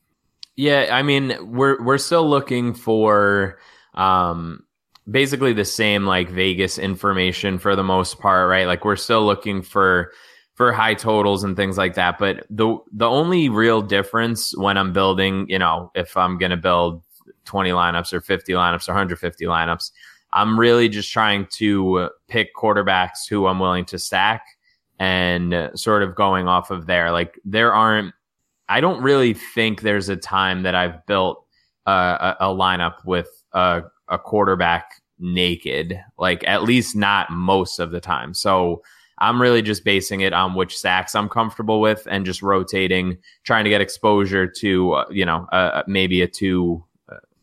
Yeah, 0.55 0.89
I 0.91 1.01
mean, 1.01 1.35
we're 1.51 1.81
we're 1.81 1.97
still 1.97 2.29
looking 2.29 2.73
for 2.73 3.59
um, 3.93 4.63
basically 5.09 5.53
the 5.53 5.65
same 5.65 6.05
like 6.05 6.29
Vegas 6.29 6.77
information 6.77 7.57
for 7.57 7.75
the 7.75 7.83
most 7.83 8.19
part, 8.19 8.49
right? 8.49 8.67
Like 8.67 8.85
we're 8.85 8.95
still 8.95 9.25
looking 9.25 9.61
for 9.61 10.11
for 10.55 10.71
high 10.71 10.93
totals 10.93 11.43
and 11.43 11.55
things 11.55 11.77
like 11.77 11.95
that. 11.95 12.19
But 12.19 12.45
the 12.49 12.77
the 12.91 13.09
only 13.09 13.49
real 13.49 13.81
difference 13.81 14.55
when 14.57 14.77
I'm 14.77 14.93
building, 14.93 15.45
you 15.49 15.59
know, 15.59 15.91
if 15.95 16.15
I'm 16.15 16.37
to 16.37 16.57
build 16.57 17.03
20 17.45 17.71
lineups 17.71 18.13
or 18.13 18.21
50 18.21 18.53
lineups 18.53 18.87
or 18.87 18.91
150 18.91 19.45
lineups, 19.45 19.91
I'm 20.33 20.59
really 20.59 20.87
just 20.87 21.11
trying 21.11 21.47
to 21.53 22.09
pick 22.27 22.55
quarterbacks 22.55 23.27
who 23.29 23.47
I'm 23.47 23.59
willing 23.59 23.85
to 23.85 23.99
stack 23.99 24.45
and 24.99 25.71
sort 25.75 26.03
of 26.03 26.15
going 26.15 26.47
off 26.47 26.69
of 26.71 26.85
there. 26.85 27.11
Like 27.11 27.39
there 27.43 27.73
aren't, 27.73 28.13
I 28.69 28.81
don't 28.81 29.01
really 29.01 29.33
think 29.33 29.81
there's 29.81 30.09
a 30.09 30.15
time 30.15 30.63
that 30.63 30.75
I've 30.75 31.05
built 31.07 31.43
a, 31.85 32.35
a 32.39 32.45
lineup 32.45 33.03
with 33.03 33.29
a, 33.53 33.81
a 34.11 34.19
quarterback 34.19 35.01
naked, 35.19 35.99
like 36.19 36.43
at 36.47 36.63
least 36.63 36.95
not 36.95 37.31
most 37.31 37.79
of 37.79 37.91
the 37.91 38.01
time. 38.01 38.33
So 38.33 38.83
I'm 39.19 39.41
really 39.41 39.61
just 39.61 39.85
basing 39.85 40.21
it 40.21 40.33
on 40.33 40.55
which 40.55 40.75
stacks 40.75 41.13
I'm 41.15 41.29
comfortable 41.29 41.79
with 41.79 42.07
and 42.09 42.25
just 42.25 42.41
rotating, 42.41 43.17
trying 43.43 43.63
to 43.63 43.69
get 43.69 43.79
exposure 43.79 44.47
to, 44.47 44.93
uh, 44.93 45.05
you 45.11 45.25
know, 45.25 45.45
uh, 45.51 45.83
maybe 45.87 46.21
a 46.21 46.27
two, 46.27 46.83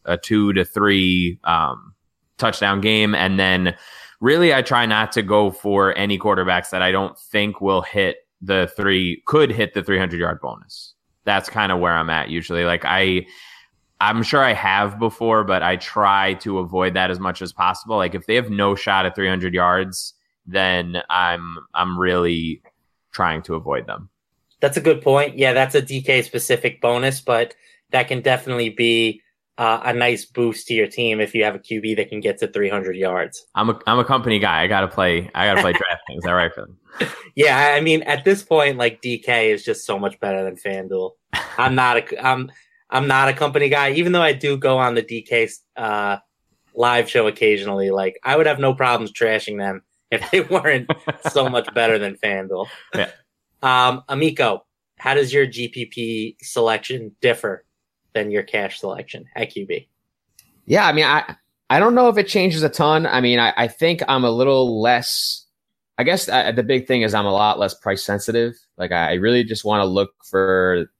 a 0.04 0.16
two 0.16 0.52
to 0.54 0.64
three, 0.64 1.38
um, 1.44 1.94
touchdown 2.36 2.80
game. 2.80 3.14
And 3.14 3.38
then 3.38 3.76
really, 4.20 4.52
I 4.52 4.62
try 4.62 4.86
not 4.86 5.12
to 5.12 5.22
go 5.22 5.50
for 5.52 5.96
any 5.96 6.18
quarterbacks 6.18 6.70
that 6.70 6.82
I 6.82 6.90
don't 6.90 7.16
think 7.16 7.60
will 7.60 7.82
hit 7.82 8.16
the 8.40 8.70
three, 8.76 9.22
could 9.26 9.52
hit 9.52 9.74
the 9.74 9.82
300 9.82 10.18
yard 10.18 10.40
bonus. 10.40 10.94
That's 11.24 11.48
kind 11.48 11.70
of 11.70 11.78
where 11.78 11.94
I'm 11.94 12.10
at 12.10 12.30
usually. 12.30 12.64
Like, 12.64 12.84
I, 12.84 13.26
I'm 14.00 14.22
sure 14.22 14.42
I 14.42 14.52
have 14.52 14.98
before, 14.98 15.44
but 15.44 15.62
I 15.62 15.76
try 15.76 16.34
to 16.34 16.58
avoid 16.58 16.94
that 16.94 17.10
as 17.10 17.18
much 17.18 17.42
as 17.42 17.52
possible. 17.52 17.96
Like, 17.96 18.14
if 18.14 18.26
they 18.26 18.36
have 18.36 18.50
no 18.50 18.74
shot 18.74 19.06
at 19.06 19.14
300 19.14 19.54
yards, 19.54 20.14
then 20.46 21.02
I'm, 21.10 21.58
I'm 21.74 21.98
really 21.98 22.62
trying 23.12 23.42
to 23.42 23.54
avoid 23.54 23.86
them. 23.86 24.08
That's 24.60 24.76
a 24.76 24.80
good 24.80 25.02
point. 25.02 25.36
Yeah, 25.36 25.52
that's 25.52 25.74
a 25.74 25.82
DK 25.82 26.24
specific 26.24 26.80
bonus, 26.80 27.20
but 27.20 27.54
that 27.90 28.08
can 28.08 28.20
definitely 28.20 28.70
be 28.70 29.22
uh, 29.58 29.80
a 29.84 29.92
nice 29.92 30.24
boost 30.24 30.68
to 30.68 30.74
your 30.74 30.86
team 30.86 31.20
if 31.20 31.34
you 31.34 31.42
have 31.44 31.54
a 31.54 31.58
QB 31.58 31.96
that 31.96 32.08
can 32.08 32.20
get 32.20 32.38
to 32.38 32.48
300 32.48 32.96
yards. 32.96 33.44
I'm 33.56 33.70
a 33.70 33.80
I'm 33.86 33.98
a 33.98 34.04
company 34.04 34.38
guy. 34.38 34.62
I 34.62 34.66
gotta 34.68 34.86
play. 34.86 35.28
I 35.34 35.46
gotta 35.46 35.60
play 35.60 35.72
DraftKings. 35.74 36.18
Is 36.18 36.24
that 36.24 36.30
right 36.30 36.52
for 36.54 36.62
them? 36.62 36.78
Yeah, 37.34 37.74
I 37.76 37.80
mean, 37.80 38.02
at 38.02 38.24
this 38.24 38.42
point, 38.42 38.78
like 38.78 39.02
DK 39.02 39.52
is 39.52 39.64
just 39.64 39.84
so 39.84 39.98
much 39.98 40.18
better 40.20 40.44
than 40.44 40.56
FanDuel. 40.56 41.12
I'm 41.58 41.74
not 41.74 41.96
a 41.96 42.26
I'm 42.26 42.52
I'm 42.90 43.06
not 43.06 43.28
a 43.28 43.32
company 43.32 43.68
guy, 43.68 43.92
even 43.92 44.12
though 44.12 44.22
I 44.22 44.32
do 44.32 44.56
go 44.56 44.78
on 44.78 44.94
the 44.94 45.02
DK 45.02 45.52
uh, 45.76 46.18
live 46.74 47.08
show 47.08 47.26
occasionally. 47.26 47.90
Like, 47.90 48.18
I 48.24 48.36
would 48.36 48.46
have 48.46 48.58
no 48.58 48.74
problems 48.74 49.12
trashing 49.12 49.58
them 49.58 49.82
if 50.10 50.30
they 50.30 50.40
weren't 50.40 50.90
so 51.30 51.48
much 51.48 51.72
better 51.74 51.98
than 51.98 52.16
FanDuel. 52.16 52.66
Yeah. 52.94 53.10
Um, 53.62 54.02
Amico, 54.08 54.64
how 54.98 55.14
does 55.14 55.32
your 55.32 55.46
GPP 55.46 56.36
selection 56.42 57.14
differ 57.20 57.64
than 58.18 58.30
your 58.30 58.42
cash 58.42 58.80
selection 58.80 59.26
at 59.36 59.50
QB. 59.54 59.86
Yeah, 60.66 60.86
I 60.86 60.92
mean, 60.92 61.04
I 61.04 61.36
I 61.70 61.78
don't 61.78 61.94
know 61.94 62.08
if 62.08 62.18
it 62.18 62.28
changes 62.28 62.62
a 62.62 62.68
ton. 62.68 63.06
I 63.06 63.20
mean, 63.20 63.38
I, 63.38 63.52
I 63.56 63.68
think 63.68 64.02
I'm 64.08 64.24
a 64.24 64.30
little 64.30 64.80
less. 64.80 65.46
I 65.98 66.04
guess 66.04 66.28
uh, 66.28 66.52
the 66.52 66.62
big 66.62 66.86
thing 66.86 67.02
is 67.02 67.14
I'm 67.14 67.26
a 67.26 67.32
lot 67.32 67.58
less 67.58 67.74
price 67.74 68.04
sensitive. 68.04 68.54
Like 68.76 68.92
I 68.92 69.14
really 69.14 69.44
just 69.44 69.64
want 69.64 69.82
to 69.82 69.86
look 69.86 70.10
for 70.24 70.90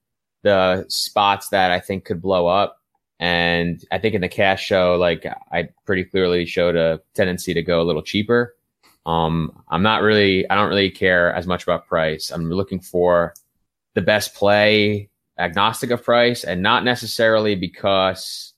the 0.43 0.85
spots 0.87 1.49
that 1.49 1.71
I 1.71 1.79
think 1.79 2.05
could 2.05 2.21
blow 2.21 2.47
up. 2.47 2.77
And 3.19 3.83
I 3.91 3.97
think 3.97 4.15
in 4.15 4.21
the 4.21 4.29
cash 4.29 4.65
show, 4.65 4.95
like 4.95 5.25
I 5.51 5.69
pretty 5.85 6.05
clearly 6.05 6.45
showed 6.45 6.75
a 6.75 7.01
tendency 7.13 7.53
to 7.53 7.61
go 7.61 7.81
a 7.81 7.83
little 7.83 8.01
cheaper. 8.01 8.55
Um, 9.05 9.63
I'm 9.69 9.83
not 9.83 10.01
really, 10.01 10.49
I 10.49 10.55
don't 10.55 10.69
really 10.69 10.91
care 10.91 11.33
as 11.33 11.47
much 11.47 11.63
about 11.63 11.87
price. 11.87 12.31
I'm 12.31 12.49
looking 12.49 12.79
for 12.79 13.33
the 13.95 14.01
best 14.01 14.35
play 14.35 15.09
agnostic 15.37 15.89
of 15.91 16.03
price 16.03 16.43
and 16.43 16.61
not 16.61 16.83
necessarily 16.83 17.55
because 17.55 18.53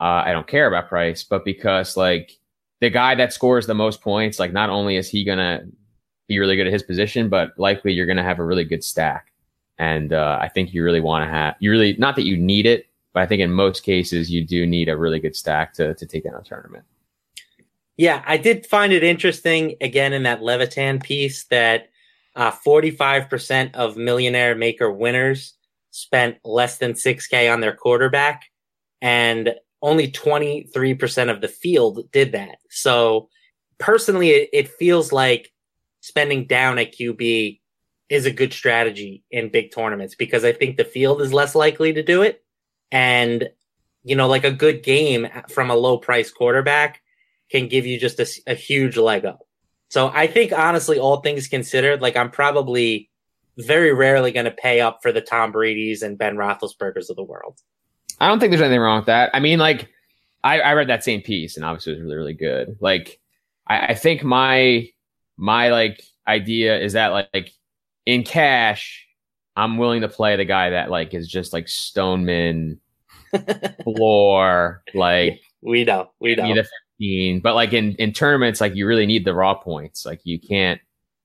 uh, 0.00 0.22
I 0.24 0.32
don't 0.32 0.46
care 0.46 0.66
about 0.66 0.88
price, 0.88 1.24
but 1.24 1.44
because 1.44 1.96
like 1.96 2.38
the 2.80 2.90
guy 2.90 3.14
that 3.14 3.32
scores 3.32 3.66
the 3.66 3.74
most 3.74 4.00
points, 4.00 4.38
like 4.38 4.52
not 4.52 4.70
only 4.70 4.96
is 4.96 5.08
he 5.08 5.24
gonna 5.24 5.64
be 6.28 6.38
really 6.38 6.56
good 6.56 6.66
at 6.66 6.72
his 6.72 6.82
position, 6.82 7.28
but 7.28 7.52
likely 7.56 7.92
you're 7.92 8.06
gonna 8.06 8.22
have 8.22 8.38
a 8.38 8.44
really 8.44 8.64
good 8.64 8.84
stack. 8.84 9.32
And 9.78 10.12
uh, 10.12 10.38
I 10.40 10.48
think 10.48 10.72
you 10.72 10.84
really 10.84 11.00
want 11.00 11.24
to 11.24 11.30
have 11.30 11.56
you 11.58 11.70
really 11.70 11.96
not 11.98 12.16
that 12.16 12.24
you 12.24 12.36
need 12.36 12.66
it, 12.66 12.86
but 13.12 13.22
I 13.22 13.26
think 13.26 13.40
in 13.40 13.52
most 13.52 13.82
cases 13.82 14.30
you 14.30 14.44
do 14.44 14.66
need 14.66 14.88
a 14.88 14.96
really 14.96 15.18
good 15.18 15.36
stack 15.36 15.74
to 15.74 15.94
to 15.94 16.06
take 16.06 16.24
down 16.24 16.34
a 16.34 16.42
tournament. 16.42 16.84
Yeah, 17.96 18.22
I 18.26 18.36
did 18.36 18.66
find 18.66 18.92
it 18.92 19.04
interesting 19.04 19.76
again 19.80 20.12
in 20.12 20.24
that 20.24 20.42
Levitan 20.42 20.98
piece 20.98 21.44
that 21.44 21.90
uh, 22.34 22.50
45% 22.50 23.74
of 23.74 23.96
millionaire 23.96 24.56
maker 24.56 24.90
winners 24.90 25.54
spent 25.90 26.38
less 26.44 26.78
than 26.78 26.94
6K 26.94 27.52
on 27.52 27.60
their 27.60 27.74
quarterback, 27.74 28.46
and 29.00 29.54
only 29.80 30.10
23% 30.10 31.30
of 31.30 31.40
the 31.40 31.46
field 31.46 32.10
did 32.10 32.32
that. 32.32 32.58
So, 32.68 33.28
personally, 33.78 34.30
it, 34.30 34.50
it 34.52 34.68
feels 34.68 35.12
like 35.12 35.52
spending 36.00 36.46
down 36.46 36.78
at 36.78 36.92
QB 36.92 37.60
is 38.08 38.26
a 38.26 38.30
good 38.30 38.52
strategy 38.52 39.24
in 39.30 39.50
big 39.50 39.72
tournaments 39.74 40.14
because 40.14 40.44
I 40.44 40.52
think 40.52 40.76
the 40.76 40.84
field 40.84 41.22
is 41.22 41.32
less 41.32 41.54
likely 41.54 41.92
to 41.94 42.02
do 42.02 42.22
it. 42.22 42.44
And, 42.92 43.48
you 44.02 44.14
know, 44.14 44.28
like 44.28 44.44
a 44.44 44.52
good 44.52 44.82
game 44.82 45.28
from 45.48 45.70
a 45.70 45.74
low 45.74 45.98
price 45.98 46.30
quarterback 46.30 47.00
can 47.50 47.68
give 47.68 47.86
you 47.86 47.98
just 47.98 48.20
a, 48.20 48.26
a 48.46 48.54
huge 48.54 48.96
leg 48.96 49.24
up. 49.24 49.40
So 49.88 50.10
I 50.12 50.26
think 50.26 50.52
honestly, 50.52 50.98
all 50.98 51.20
things 51.20 51.48
considered, 51.48 52.02
like 52.02 52.16
I'm 52.16 52.30
probably 52.30 53.10
very 53.56 53.92
rarely 53.92 54.32
going 54.32 54.46
to 54.46 54.50
pay 54.50 54.80
up 54.80 55.00
for 55.02 55.12
the 55.12 55.20
Tom 55.20 55.52
Brady's 55.52 56.02
and 56.02 56.18
Ben 56.18 56.36
Roethlisberger's 56.36 57.10
of 57.10 57.16
the 57.16 57.22
world. 57.22 57.60
I 58.20 58.28
don't 58.28 58.40
think 58.40 58.50
there's 58.50 58.60
anything 58.60 58.80
wrong 58.80 58.98
with 58.98 59.06
that. 59.06 59.30
I 59.32 59.40
mean, 59.40 59.58
like, 59.58 59.88
I, 60.42 60.60
I 60.60 60.74
read 60.74 60.88
that 60.88 61.04
same 61.04 61.22
piece 61.22 61.56
and 61.56 61.64
obviously 61.64 61.92
it 61.92 61.96
was 61.96 62.04
really, 62.04 62.16
really 62.16 62.34
good. 62.34 62.76
Like, 62.80 63.18
I, 63.66 63.86
I 63.86 63.94
think 63.94 64.22
my 64.22 64.88
my 65.36 65.70
like 65.70 66.02
idea 66.28 66.78
is 66.78 66.92
that 66.92 67.08
like, 67.08 67.28
like 67.32 67.52
in 68.06 68.22
cash, 68.22 69.06
I'm 69.56 69.78
willing 69.78 70.02
to 70.02 70.08
play 70.08 70.36
the 70.36 70.44
guy 70.44 70.70
that 70.70 70.90
like 70.90 71.14
is 71.14 71.28
just 71.28 71.52
like 71.52 71.68
Stoneman 71.68 72.80
floor, 73.84 74.82
like 74.94 75.40
we 75.62 75.84
know, 75.84 76.10
we 76.20 76.34
know. 76.34 76.54
15. 76.98 77.40
But 77.40 77.54
like 77.54 77.72
in 77.72 77.92
in 77.96 78.12
tournaments, 78.12 78.60
like 78.60 78.74
you 78.74 78.86
really 78.86 79.06
need 79.06 79.24
the 79.24 79.34
raw 79.34 79.54
points. 79.54 80.04
Like 80.04 80.20
you 80.24 80.38
can't 80.38 80.80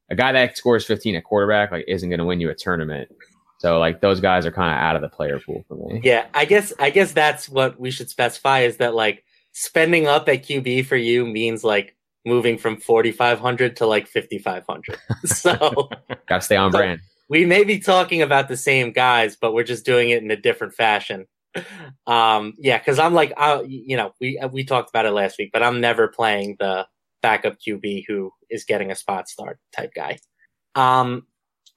a 0.09 0.15
guy 0.15 0.31
that 0.31 0.57
scores 0.57 0.85
15 0.85 1.15
at 1.15 1.23
quarterback 1.23 1.71
like 1.71 1.85
isn't 1.87 2.09
going 2.09 2.19
to 2.19 2.25
win 2.25 2.39
you 2.39 2.49
a 2.49 2.55
tournament. 2.55 3.09
So 3.59 3.77
like 3.77 4.01
those 4.01 4.21
guys 4.21 4.45
are 4.45 4.51
kind 4.51 4.73
of 4.73 4.81
out 4.81 4.95
of 4.95 5.01
the 5.01 5.09
player 5.09 5.39
pool 5.39 5.63
for 5.67 5.75
me. 5.75 6.01
Yeah, 6.03 6.27
I 6.33 6.45
guess 6.45 6.73
I 6.79 6.89
guess 6.89 7.11
that's 7.11 7.49
what 7.49 7.79
we 7.79 7.91
should 7.91 8.09
specify 8.09 8.61
is 8.61 8.77
that 8.77 8.95
like 8.95 9.23
spending 9.51 10.07
up 10.07 10.29
at 10.29 10.43
QB 10.43 10.85
for 10.85 10.95
you 10.95 11.25
means 11.25 11.63
like 11.63 11.95
moving 12.25 12.57
from 12.57 12.77
4500 12.77 13.77
to 13.77 13.85
like 13.85 14.07
5500. 14.07 14.97
So 15.25 15.89
got 16.27 16.37
to 16.37 16.41
stay 16.41 16.55
on 16.55 16.71
brand. 16.71 17.01
We 17.29 17.45
may 17.45 17.63
be 17.63 17.79
talking 17.79 18.21
about 18.21 18.47
the 18.47 18.57
same 18.57 18.91
guys, 18.91 19.37
but 19.39 19.53
we're 19.53 19.63
just 19.63 19.85
doing 19.85 20.09
it 20.09 20.23
in 20.23 20.31
a 20.31 20.35
different 20.35 20.73
fashion. 20.73 21.25
Um 22.05 22.53
yeah, 22.59 22.77
cuz 22.77 22.99
I'm 22.99 23.13
like 23.15 23.33
I, 23.35 23.61
you 23.61 23.97
know, 23.97 24.13
we 24.21 24.39
we 24.51 24.63
talked 24.63 24.89
about 24.89 25.05
it 25.05 25.11
last 25.11 25.39
week, 25.39 25.49
but 25.51 25.63
I'm 25.63 25.81
never 25.81 26.07
playing 26.07 26.57
the 26.59 26.87
backup 27.21 27.57
QB 27.59 28.05
who 28.07 28.31
is 28.49 28.63
getting 28.63 28.91
a 28.91 28.95
spot 28.95 29.29
start 29.29 29.59
type 29.75 29.91
guy. 29.95 30.19
Um, 30.75 31.25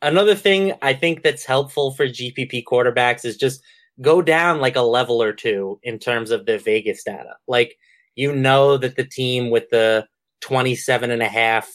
another 0.00 0.34
thing 0.34 0.74
I 0.82 0.92
think 0.92 1.22
that's 1.22 1.44
helpful 1.44 1.92
for 1.92 2.06
GPP 2.06 2.64
quarterbacks 2.64 3.24
is 3.24 3.36
just 3.36 3.62
go 4.00 4.22
down 4.22 4.60
like 4.60 4.76
a 4.76 4.82
level 4.82 5.22
or 5.22 5.32
two 5.32 5.78
in 5.82 5.98
terms 5.98 6.30
of 6.30 6.46
the 6.46 6.58
Vegas 6.58 7.04
data. 7.04 7.36
Like, 7.46 7.76
you 8.14 8.34
know 8.34 8.76
that 8.76 8.96
the 8.96 9.04
team 9.04 9.50
with 9.50 9.70
the 9.70 10.06
27 10.42 11.10
and 11.10 11.22
a 11.22 11.28
half 11.28 11.68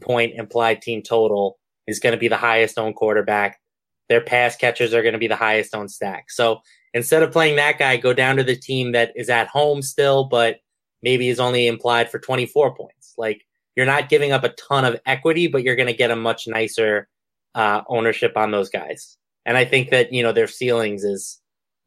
point 0.00 0.34
implied 0.36 0.82
team 0.82 1.02
total 1.02 1.58
is 1.86 2.00
going 2.00 2.12
to 2.12 2.18
be 2.18 2.28
the 2.28 2.36
highest 2.36 2.78
owned 2.78 2.96
quarterback. 2.96 3.60
Their 4.08 4.20
pass 4.20 4.56
catchers 4.56 4.94
are 4.94 5.02
going 5.02 5.12
to 5.12 5.18
be 5.18 5.28
the 5.28 5.36
highest 5.36 5.74
owned 5.74 5.90
stack. 5.90 6.30
So 6.30 6.60
instead 6.92 7.22
of 7.22 7.32
playing 7.32 7.56
that 7.56 7.78
guy, 7.78 7.96
go 7.96 8.12
down 8.12 8.36
to 8.36 8.44
the 8.44 8.56
team 8.56 8.92
that 8.92 9.12
is 9.16 9.28
at 9.28 9.48
home 9.48 9.82
still, 9.82 10.24
but 10.24 10.58
maybe 11.02 11.28
is 11.28 11.40
only 11.40 11.66
implied 11.66 12.10
for 12.10 12.18
24 12.18 12.74
points. 12.76 13.14
Like 13.18 13.44
you're 13.76 13.86
not 13.86 14.08
giving 14.08 14.32
up 14.32 14.44
a 14.44 14.50
ton 14.50 14.84
of 14.84 15.00
equity, 15.06 15.46
but 15.46 15.62
you're 15.62 15.76
going 15.76 15.88
to 15.88 15.92
get 15.92 16.10
a 16.10 16.16
much 16.16 16.46
nicer 16.46 17.08
uh, 17.54 17.82
ownership 17.88 18.36
on 18.36 18.50
those 18.50 18.70
guys. 18.70 19.16
And 19.46 19.56
I 19.56 19.64
think 19.64 19.90
that, 19.90 20.12
you 20.12 20.22
know, 20.22 20.32
their 20.32 20.46
ceilings 20.46 21.04
is 21.04 21.40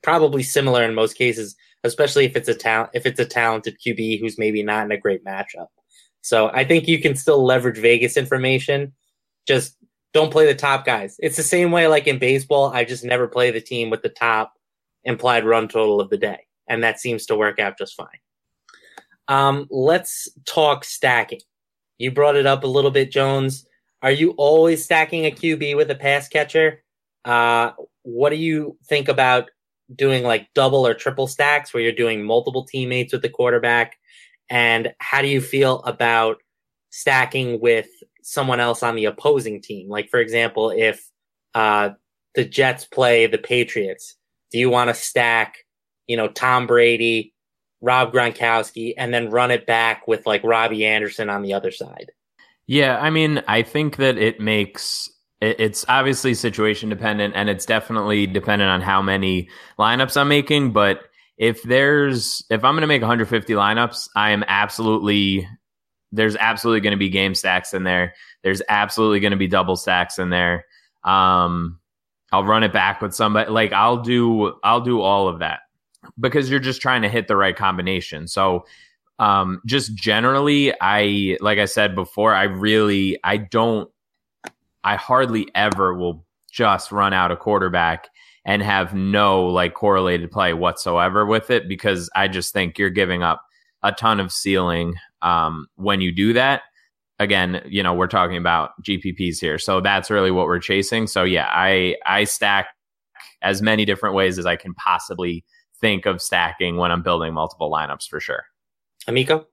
probably 0.03 0.43
similar 0.43 0.83
in 0.83 0.93
most 0.93 1.17
cases, 1.17 1.55
especially 1.83 2.25
if 2.25 2.35
it's 2.35 2.49
a 2.49 2.53
talent, 2.53 2.91
if 2.93 3.05
it's 3.05 3.19
a 3.19 3.25
talented 3.25 3.77
QB 3.85 4.19
who's 4.19 4.37
maybe 4.37 4.63
not 4.63 4.85
in 4.85 4.91
a 4.91 4.97
great 4.97 5.25
matchup. 5.25 5.67
So 6.27 6.51
I 6.53 6.65
think 6.65 6.89
you 6.89 6.99
can 6.99 7.15
still 7.15 7.45
leverage 7.45 7.77
Vegas 7.77 8.17
information. 8.17 8.91
Just 9.47 9.77
don't 10.13 10.29
play 10.29 10.45
the 10.45 10.53
top 10.53 10.85
guys. 10.85 11.15
It's 11.19 11.37
the 11.37 11.43
same 11.43 11.71
way 11.71 11.87
like 11.87 12.05
in 12.05 12.19
baseball. 12.19 12.73
I 12.73 12.83
just 12.83 13.05
never 13.05 13.29
play 13.29 13.49
the 13.49 13.61
team 13.61 13.89
with 13.89 14.01
the 14.01 14.09
top 14.09 14.51
implied 15.05 15.45
run 15.45 15.69
total 15.69 16.01
of 16.01 16.09
the 16.09 16.17
day. 16.17 16.39
And 16.67 16.83
that 16.83 16.99
seems 16.99 17.25
to 17.27 17.37
work 17.37 17.59
out 17.59 17.77
just 17.77 17.95
fine. 17.95 18.07
Um, 19.29 19.67
let's 19.69 20.27
talk 20.45 20.83
stacking. 20.83 21.39
You 21.97 22.11
brought 22.11 22.35
it 22.35 22.45
up 22.45 22.65
a 22.65 22.67
little 22.67 22.91
bit, 22.91 23.09
Jones. 23.09 23.65
Are 24.01 24.11
you 24.11 24.31
always 24.31 24.83
stacking 24.83 25.25
a 25.25 25.31
QB 25.31 25.77
with 25.77 25.89
a 25.91 25.95
pass 25.95 26.27
catcher? 26.27 26.83
Uh, 27.23 27.71
what 28.03 28.31
do 28.31 28.35
you 28.35 28.77
think 28.85 29.07
about 29.07 29.49
doing 29.95 30.25
like 30.25 30.49
double 30.53 30.85
or 30.85 30.93
triple 30.93 31.27
stacks 31.27 31.73
where 31.73 31.81
you're 31.81 31.93
doing 31.93 32.25
multiple 32.25 32.65
teammates 32.65 33.13
with 33.13 33.21
the 33.21 33.29
quarterback? 33.29 33.97
And 34.49 34.93
how 34.99 35.21
do 35.21 35.27
you 35.27 35.41
feel 35.41 35.79
about 35.83 36.37
stacking 36.89 37.59
with 37.59 37.87
someone 38.21 38.59
else 38.59 38.83
on 38.83 38.95
the 38.95 39.05
opposing 39.05 39.61
team? 39.61 39.89
Like, 39.89 40.09
for 40.09 40.19
example, 40.19 40.71
if 40.71 41.09
uh, 41.53 41.91
the 42.35 42.45
Jets 42.45 42.85
play 42.85 43.27
the 43.27 43.37
Patriots, 43.37 44.15
do 44.51 44.57
you 44.57 44.69
want 44.69 44.89
to 44.89 44.93
stack, 44.93 45.57
you 46.07 46.17
know, 46.17 46.27
Tom 46.27 46.67
Brady, 46.67 47.33
Rob 47.81 48.13
Gronkowski, 48.13 48.93
and 48.97 49.13
then 49.13 49.29
run 49.29 49.51
it 49.51 49.65
back 49.65 50.07
with 50.07 50.25
like 50.25 50.43
Robbie 50.43 50.85
Anderson 50.85 51.29
on 51.29 51.41
the 51.41 51.53
other 51.53 51.71
side? 51.71 52.11
Yeah, 52.65 52.99
I 52.99 53.09
mean, 53.09 53.41
I 53.47 53.63
think 53.63 53.97
that 53.97 54.17
it 54.17 54.39
makes 54.39 55.09
it's 55.39 55.85
obviously 55.87 56.33
situation 56.33 56.89
dependent 56.89 57.35
and 57.35 57.47
it's 57.47 57.65
definitely 57.65 58.25
dependent 58.25 58.71
on 58.71 58.81
how 58.81 59.03
many 59.03 59.49
lineups 59.77 60.17
I'm 60.19 60.27
making. 60.27 60.71
But 60.71 61.01
if 61.37 61.61
there's, 61.63 62.43
if 62.49 62.63
I'm 62.63 62.73
going 62.73 62.81
to 62.81 62.87
make 62.87 63.01
150 63.01 63.53
lineups, 63.53 64.09
I 64.15 64.31
am 64.31 64.43
absolutely, 64.47 65.47
there's 66.11 66.35
absolutely 66.35 66.81
going 66.81 66.91
to 66.91 66.97
be 66.97 67.09
game 67.09 67.35
stacks 67.35 67.73
in 67.73 67.83
there. 67.83 68.13
There's 68.43 68.61
absolutely 68.69 69.19
going 69.19 69.31
to 69.31 69.37
be 69.37 69.47
double 69.47 69.75
stacks 69.75 70.17
in 70.17 70.29
there. 70.29 70.65
Um, 71.03 71.79
I'll 72.31 72.43
run 72.43 72.63
it 72.63 72.73
back 72.73 73.01
with 73.01 73.13
somebody. 73.13 73.51
Like 73.51 73.71
I'll 73.71 74.01
do, 74.01 74.55
I'll 74.63 74.81
do 74.81 75.01
all 75.01 75.27
of 75.27 75.39
that 75.39 75.61
because 76.19 76.49
you're 76.49 76.59
just 76.59 76.81
trying 76.81 77.03
to 77.03 77.09
hit 77.09 77.27
the 77.27 77.35
right 77.35 77.55
combination. 77.55 78.27
So, 78.27 78.65
um, 79.19 79.61
just 79.65 79.95
generally, 79.95 80.73
I, 80.79 81.37
like 81.41 81.57
I 81.57 81.65
said 81.65 81.95
before, 81.95 82.35
I 82.35 82.43
really, 82.43 83.17
I 83.23 83.37
don't, 83.37 83.89
I 84.83 84.95
hardly 84.95 85.49
ever 85.55 85.93
will 85.93 86.25
just 86.51 86.91
run 86.91 87.13
out 87.13 87.31
a 87.31 87.35
quarterback 87.35 88.09
and 88.47 88.63
have 88.63 88.95
no 88.95 89.45
like 89.45 89.73
correlated 89.73 90.31
play 90.31 90.53
whatsoever 90.53 91.25
with 91.25 91.51
it 91.51 91.67
because 91.67 92.09
I 92.15 92.29
just 92.29 92.53
think 92.53 92.79
you're 92.79 92.89
giving 92.89 93.21
up 93.21 93.41
a 93.83 93.91
ton 93.91 94.21
of 94.21 94.31
ceiling 94.31 94.95
um, 95.21 95.67
when 95.75 96.01
you 96.01 96.11
do 96.13 96.33
that. 96.33 96.63
Again, 97.19 97.61
you 97.67 97.83
know, 97.83 97.93
we're 97.93 98.07
talking 98.07 98.37
about 98.37 98.71
GPPs 98.83 99.39
here. 99.39 99.57
So 99.57 99.81
that's 99.81 100.09
really 100.09 100.31
what 100.31 100.45
we're 100.45 100.59
chasing. 100.59 101.07
So 101.07 101.23
yeah, 101.23 101.49
I 101.51 101.97
I 102.05 102.23
stack 102.23 102.67
as 103.41 103.61
many 103.61 103.85
different 103.85 104.15
ways 104.15 104.39
as 104.39 104.45
I 104.45 104.55
can 104.55 104.73
possibly 104.75 105.43
think 105.81 106.05
of 106.05 106.21
stacking 106.21 106.77
when 106.77 106.91
I'm 106.91 107.03
building 107.03 107.33
multiple 107.33 107.71
lineups 107.71 108.07
for 108.07 108.19
sure. 108.19 108.45
Amico? 109.07 109.45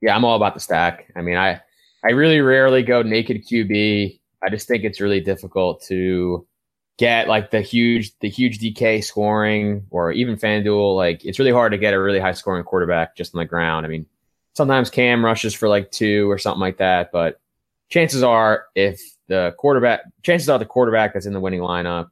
Yeah, 0.00 0.14
I'm 0.14 0.24
all 0.24 0.36
about 0.36 0.54
the 0.54 0.60
stack. 0.60 1.10
I 1.16 1.22
mean, 1.22 1.36
I 1.36 1.60
I 2.04 2.10
really 2.10 2.40
rarely 2.40 2.82
go 2.82 3.02
naked 3.02 3.46
QB. 3.46 4.20
I 4.44 4.50
just 4.50 4.68
think 4.68 4.84
it's 4.84 5.00
really 5.00 5.20
difficult 5.20 5.82
to 5.84 6.46
get 6.98 7.28
like 7.28 7.50
the 7.50 7.60
huge 7.60 8.12
the 8.20 8.28
huge 8.28 8.58
DK 8.58 9.02
scoring 9.02 9.86
or 9.90 10.12
even 10.12 10.36
FanDuel. 10.36 10.96
Like 10.96 11.24
it's 11.24 11.38
really 11.38 11.52
hard 11.52 11.72
to 11.72 11.78
get 11.78 11.94
a 11.94 12.00
really 12.00 12.20
high 12.20 12.32
scoring 12.32 12.64
quarterback 12.64 13.16
just 13.16 13.34
on 13.34 13.38
the 13.38 13.44
ground. 13.44 13.86
I 13.86 13.88
mean, 13.88 14.06
sometimes 14.54 14.90
Cam 14.90 15.24
rushes 15.24 15.54
for 15.54 15.68
like 15.68 15.90
two 15.90 16.30
or 16.30 16.38
something 16.38 16.60
like 16.60 16.78
that, 16.78 17.10
but 17.12 17.40
chances 17.88 18.22
are 18.22 18.66
if 18.74 19.00
the 19.28 19.54
quarterback 19.58 20.00
chances 20.22 20.48
are 20.48 20.58
the 20.58 20.64
quarterback 20.64 21.14
that's 21.14 21.26
in 21.26 21.32
the 21.32 21.40
winning 21.40 21.60
lineup 21.60 22.10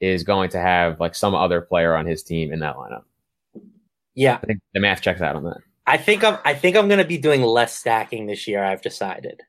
is 0.00 0.24
going 0.24 0.50
to 0.50 0.58
have 0.58 0.98
like 1.00 1.14
some 1.14 1.34
other 1.34 1.60
player 1.60 1.94
on 1.94 2.06
his 2.06 2.22
team 2.22 2.52
in 2.52 2.60
that 2.60 2.76
lineup. 2.76 3.02
Yeah. 4.14 4.38
I 4.42 4.46
think 4.46 4.60
the 4.72 4.80
math 4.80 5.02
checks 5.02 5.20
out 5.20 5.36
on 5.36 5.44
that. 5.44 5.58
I 5.86 5.96
think 5.96 6.24
I'm 6.24 6.38
I 6.44 6.54
think 6.54 6.76
I'm 6.76 6.88
gonna 6.88 7.04
be 7.04 7.18
doing 7.18 7.42
less 7.42 7.74
stacking 7.74 8.26
this 8.26 8.46
year, 8.46 8.62
I've 8.62 8.82
decided. 8.82 9.42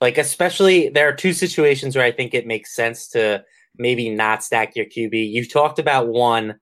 Like 0.00 0.18
especially 0.18 0.88
there 0.88 1.08
are 1.08 1.12
two 1.12 1.32
situations 1.32 1.94
where 1.94 2.04
I 2.04 2.12
think 2.12 2.34
it 2.34 2.46
makes 2.46 2.74
sense 2.74 3.08
to 3.08 3.44
maybe 3.76 4.10
not 4.10 4.44
stack 4.44 4.76
your 4.76 4.86
QB. 4.86 5.32
You've 5.32 5.52
talked 5.52 5.78
about 5.78 6.08
one, 6.08 6.58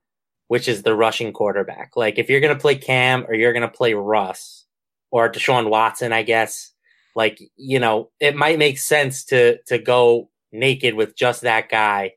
which 0.47 0.67
is 0.67 0.83
the 0.83 0.95
rushing 0.95 1.33
quarterback. 1.33 1.91
Like 1.95 2.17
if 2.17 2.29
you're 2.29 2.39
going 2.39 2.55
to 2.55 2.59
play 2.59 2.75
Cam 2.75 3.25
or 3.27 3.33
you're 3.33 3.53
going 3.53 3.61
to 3.61 3.67
play 3.67 3.93
Russ 3.93 4.65
or 5.11 5.31
Deshaun 5.31 5.69
Watson, 5.69 6.13
I 6.13 6.23
guess, 6.23 6.71
like, 7.15 7.39
you 7.57 7.79
know, 7.79 8.09
it 8.19 8.35
might 8.35 8.59
make 8.59 8.79
sense 8.79 9.25
to, 9.25 9.61
to 9.67 9.77
go 9.77 10.29
naked 10.51 10.95
with 10.95 11.15
just 11.15 11.41
that 11.41 11.69
guy 11.69 12.13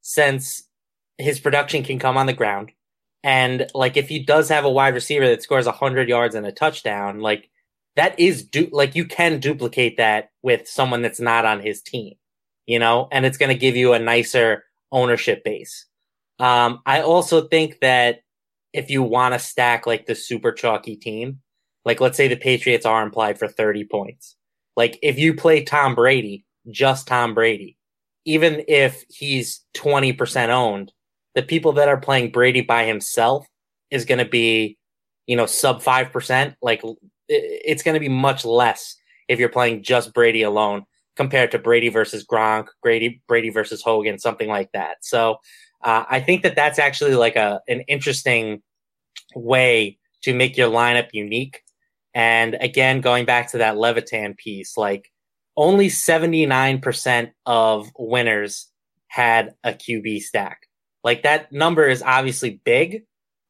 since 0.00 0.64
his 1.18 1.40
production 1.40 1.82
can 1.82 1.98
come 1.98 2.16
on 2.16 2.26
the 2.26 2.32
ground. 2.32 2.72
And 3.24 3.70
like 3.74 3.96
if 3.96 4.08
he 4.08 4.20
does 4.20 4.48
have 4.48 4.64
a 4.64 4.70
wide 4.70 4.94
receiver 4.94 5.28
that 5.28 5.42
scores 5.42 5.66
100 5.66 6.08
yards 6.08 6.34
and 6.34 6.46
a 6.46 6.52
touchdown, 6.52 7.20
like 7.20 7.50
that 7.96 8.18
is 8.18 8.44
du- 8.44 8.70
like 8.72 8.94
you 8.94 9.04
can 9.04 9.40
duplicate 9.40 9.96
that 9.96 10.30
with 10.42 10.68
someone 10.68 11.02
that's 11.02 11.20
not 11.20 11.44
on 11.44 11.60
his 11.60 11.82
team 11.82 12.14
you 12.68 12.78
know, 12.78 13.08
and 13.10 13.24
it's 13.24 13.38
going 13.38 13.48
to 13.48 13.58
give 13.58 13.76
you 13.76 13.94
a 13.94 13.98
nicer 13.98 14.62
ownership 14.92 15.42
base. 15.42 15.86
Um, 16.38 16.80
I 16.84 17.00
also 17.00 17.48
think 17.48 17.80
that 17.80 18.20
if 18.74 18.90
you 18.90 19.02
want 19.02 19.32
to 19.32 19.40
stack 19.40 19.86
like 19.86 20.04
the 20.04 20.14
super 20.14 20.52
chalky 20.52 20.94
team, 20.94 21.40
like 21.86 22.00
let's 22.00 22.18
say 22.18 22.28
the 22.28 22.36
Patriots 22.36 22.84
are 22.84 23.02
implied 23.02 23.38
for 23.38 23.48
30 23.48 23.86
points. 23.86 24.36
Like 24.76 24.98
if 25.02 25.18
you 25.18 25.34
play 25.34 25.64
Tom 25.64 25.94
Brady, 25.94 26.44
just 26.70 27.08
Tom 27.08 27.32
Brady, 27.34 27.78
even 28.26 28.62
if 28.68 29.02
he's 29.08 29.64
20% 29.74 30.50
owned, 30.50 30.92
the 31.34 31.42
people 31.42 31.72
that 31.72 31.88
are 31.88 31.96
playing 31.96 32.32
Brady 32.32 32.60
by 32.60 32.84
himself 32.84 33.46
is 33.90 34.04
going 34.04 34.18
to 34.18 34.28
be, 34.28 34.76
you 35.26 35.36
know, 35.36 35.46
sub 35.46 35.82
5%. 35.82 36.54
Like 36.60 36.82
it's 37.28 37.82
going 37.82 37.94
to 37.94 38.00
be 38.00 38.10
much 38.10 38.44
less 38.44 38.94
if 39.26 39.38
you're 39.38 39.48
playing 39.48 39.82
just 39.82 40.12
Brady 40.12 40.42
alone 40.42 40.84
compared 41.18 41.50
to 41.50 41.58
Brady 41.58 41.88
versus 41.88 42.24
Gronk, 42.24 42.68
Brady 42.80 43.20
Brady 43.26 43.50
versus 43.50 43.82
Hogan, 43.82 44.20
something 44.20 44.48
like 44.48 44.70
that. 44.72 44.98
So 45.02 45.38
uh, 45.82 46.04
I 46.08 46.20
think 46.20 46.42
that 46.44 46.54
that's 46.54 46.78
actually 46.78 47.16
like 47.16 47.36
a 47.36 47.60
an 47.68 47.80
interesting 47.82 48.62
way 49.34 49.98
to 50.22 50.32
make 50.32 50.56
your 50.56 50.70
lineup 50.70 51.08
unique. 51.12 51.60
And 52.14 52.56
again, 52.60 53.00
going 53.00 53.26
back 53.26 53.50
to 53.50 53.58
that 53.58 53.76
Levitan 53.76 54.34
piece, 54.34 54.76
like 54.76 55.10
only 55.56 55.88
79% 55.88 57.32
of 57.44 57.90
winners 57.98 58.68
had 59.08 59.54
a 59.64 59.72
QB 59.72 60.22
stack. 60.22 60.60
Like 61.02 61.24
that 61.24 61.50
number 61.52 61.88
is 61.88 62.02
obviously 62.02 62.60
big, 62.64 63.02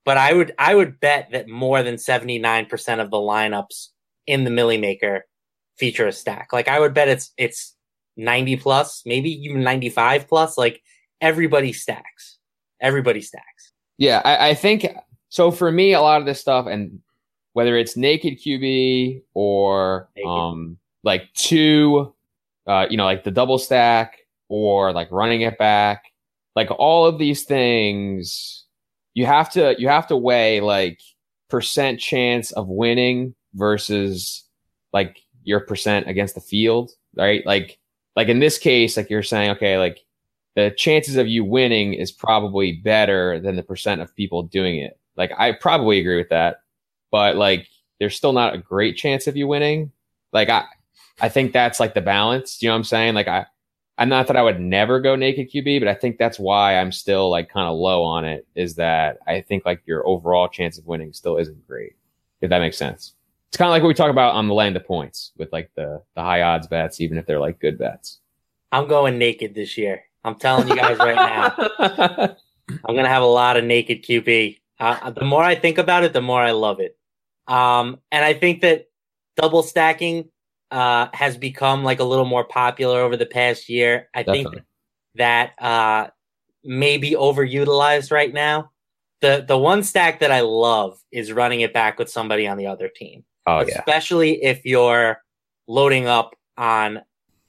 but 0.07 0.17
I 0.17 0.33
would 0.33 0.55
I 0.59 0.75
would 0.75 1.01
bet 1.01 1.29
that 1.33 1.49
more 1.49 1.83
than 1.83 1.97
79% 1.97 3.01
of 3.01 3.11
the 3.11 3.19
lineups 3.19 3.89
in 4.27 4.45
the 4.45 4.51
Millie 4.51 4.79
Maker 4.79 5.27
feature 5.79 6.07
a 6.07 6.13
stack. 6.13 6.53
Like 6.53 6.69
I 6.69 6.81
would 6.81 6.95
bet 6.95 7.09
it's 7.09 7.33
it's 7.37 7.75
90 8.17 8.57
plus, 8.57 9.03
maybe 9.07 9.31
even 9.45 9.63
95 9.63 10.29
plus. 10.29 10.59
Like 10.59 10.83
everybody 11.21 11.73
stacks. 11.73 12.39
Everybody 12.81 13.21
stacks. 13.21 13.73
Yeah, 13.97 14.23
I, 14.25 14.51
I 14.51 14.55
think 14.55 14.87
so 15.29 15.51
for 15.51 15.71
me, 15.71 15.93
a 15.93 16.01
lot 16.01 16.21
of 16.21 16.27
this 16.27 16.41
stuff 16.41 16.67
and 16.67 17.01
whether 17.53 17.77
it's 17.77 17.97
naked 17.97 18.39
QB 18.39 19.23
or 19.35 20.09
naked. 20.17 20.31
um 20.31 20.79
like 21.03 21.33
two 21.35 22.15
uh, 22.69 22.87
you 22.91 22.99
know, 22.99 23.07
like 23.07 23.25
the 23.25 23.31
double 23.31 23.57
stack 23.59 24.19
or 24.51 24.93
like 24.93 25.11
running 25.11 25.41
it 25.41 25.57
back, 25.57 26.05
like 26.55 26.71
all 26.71 27.07
of 27.07 27.19
these 27.19 27.45
things 27.45 28.67
you 29.15 29.27
have 29.27 29.51
to 29.51 29.75
you 29.79 29.89
have 29.89 30.07
to 30.07 30.17
weigh 30.17 30.61
like 30.61 31.01
percent 31.49 31.99
chance 31.99 32.53
of 32.53 32.69
winning 32.69 33.35
versus 33.55 34.45
like 34.93 35.19
your 35.49 35.61
percent 35.61 36.09
against 36.09 36.35
the 36.35 36.41
field, 36.41 36.93
right? 37.17 37.45
Like, 37.47 37.79
like 38.15 38.29
in 38.29 38.39
this 38.39 38.59
case, 38.59 38.97
like 38.97 39.11
you're 39.11 39.23
saying, 39.23 39.51
okay, 39.53 39.79
like 39.79 40.05
the 40.55 40.71
chances 40.77 41.17
of 41.17 41.27
you 41.27 41.45
winning 41.45 41.95
is 41.95 42.13
probably 42.13 42.73
better 42.73 43.41
than 43.41 43.57
the 43.57 43.63
percent 43.63 44.01
of 44.01 44.15
people 44.15 44.43
doing 44.43 44.79
it. 44.79 44.99
Like, 45.17 45.33
I 45.37 45.53
probably 45.53 45.99
agree 45.99 46.17
with 46.19 46.29
that, 46.29 46.61
but 47.11 47.37
like, 47.37 47.69
there's 47.99 48.17
still 48.17 48.33
not 48.33 48.55
a 48.55 48.59
great 48.59 48.97
chance 48.97 49.27
of 49.27 49.37
you 49.37 49.49
winning. 49.49 49.91
Like, 50.33 50.49
I, 50.49 50.65
I 51.21 51.29
think 51.29 51.53
that's 51.53 51.81
like 51.81 51.95
the 51.95 52.01
balance. 52.01 52.63
You 52.63 52.69
know 52.69 52.75
what 52.75 52.79
I'm 52.79 52.85
saying? 52.85 53.15
Like 53.15 53.29
I, 53.29 53.47
I'm 53.99 54.09
not 54.09 54.29
that 54.29 54.37
I 54.37 54.43
would 54.43 54.61
never 54.61 55.01
go 55.01 55.17
naked 55.17 55.51
QB, 55.51 55.81
but 55.81 55.89
I 55.89 55.95
think 55.95 56.19
that's 56.19 56.39
why 56.39 56.79
I'm 56.79 56.93
still 56.93 57.31
like 57.31 57.49
kind 57.49 57.69
of 57.69 57.77
low 57.77 58.05
on 58.05 58.25
it. 58.25 58.47
Is 58.55 58.77
that 58.77 59.19
I 59.27 59.41
think 59.41 59.65
like 59.67 59.83
your 59.87 60.07
overall 60.07 60.49
chance 60.49 60.79
of 60.79 60.87
winning 60.87 61.13
still 61.13 61.37
isn't 61.37 61.67
great. 61.67 61.97
If 62.41 62.51
that 62.51 62.61
makes 62.61 62.77
sense. 62.77 63.15
It's 63.51 63.57
kind 63.57 63.69
of 63.69 63.73
like 63.73 63.83
what 63.83 63.89
we 63.89 63.95
talk 63.95 64.11
about 64.11 64.35
on 64.35 64.47
the 64.47 64.55
land 64.55 64.77
of 64.77 64.87
points 64.87 65.33
with 65.37 65.51
like 65.53 65.71
the 65.75 66.03
the 66.15 66.23
high 66.23 66.43
odds 66.43 66.67
bets, 66.67 67.01
even 67.01 67.19
if 67.19 67.27
they're 67.27 67.41
like 67.41 67.61
good 67.61 67.79
bets. 67.79 68.21
I'm 68.71 68.89
going 68.89 69.19
naked 69.19 69.55
this 69.55 69.79
year. 69.79 70.03
I'm 70.25 70.35
telling 70.35 70.69
you 70.69 70.77
guys 70.77 70.99
right 70.99 71.17
now. 71.17 72.37
I'm 72.85 72.95
gonna 72.95 73.09
have 73.09 73.23
a 73.23 73.27
lot 73.27 73.57
of 73.57 73.65
naked 73.65 74.05
QB. 74.05 74.59
Uh, 74.79 75.11
the 75.11 75.25
more 75.25 75.43
I 75.43 75.55
think 75.55 75.79
about 75.79 76.05
it, 76.05 76.13
the 76.13 76.21
more 76.21 76.43
I 76.43 76.53
love 76.53 76.81
it. 76.81 76.97
Um, 77.47 77.99
and 78.13 78.25
I 78.25 78.35
think 78.35 78.61
that 78.61 78.87
double 79.37 79.63
stacking 79.63 80.29
uh, 80.71 81.09
has 81.13 81.37
become 81.37 81.83
like 81.83 82.01
a 82.01 82.05
little 82.05 82.27
more 82.27 82.45
popular 82.45 83.01
over 83.01 83.17
the 83.17 83.27
past 83.27 83.69
year. 83.69 84.09
I 84.15 84.23
Definitely. 84.23 84.53
think 84.53 84.65
that 85.15 85.53
uh, 85.59 86.09
may 86.65 86.99
be 86.99 87.13
overutilized 87.13 88.13
right 88.13 88.33
now. 88.33 88.71
The 89.21 89.45
the 89.47 89.59
one 89.59 89.83
stack 89.83 90.21
that 90.21 90.31
I 90.31 90.41
love 90.41 90.99
is 91.11 91.33
running 91.33 91.63
it 91.63 91.73
back 91.73 91.99
with 91.99 92.11
somebody 92.11 92.47
on 92.47 92.57
the 92.57 92.67
other 92.67 92.89
team. 92.89 93.25
Oh 93.49 93.65
yeah. 93.67 93.79
Especially 93.79 94.45
if 94.45 94.67
you're 94.67 95.23
loading 95.67 96.07
up 96.07 96.35
on 96.59 97.01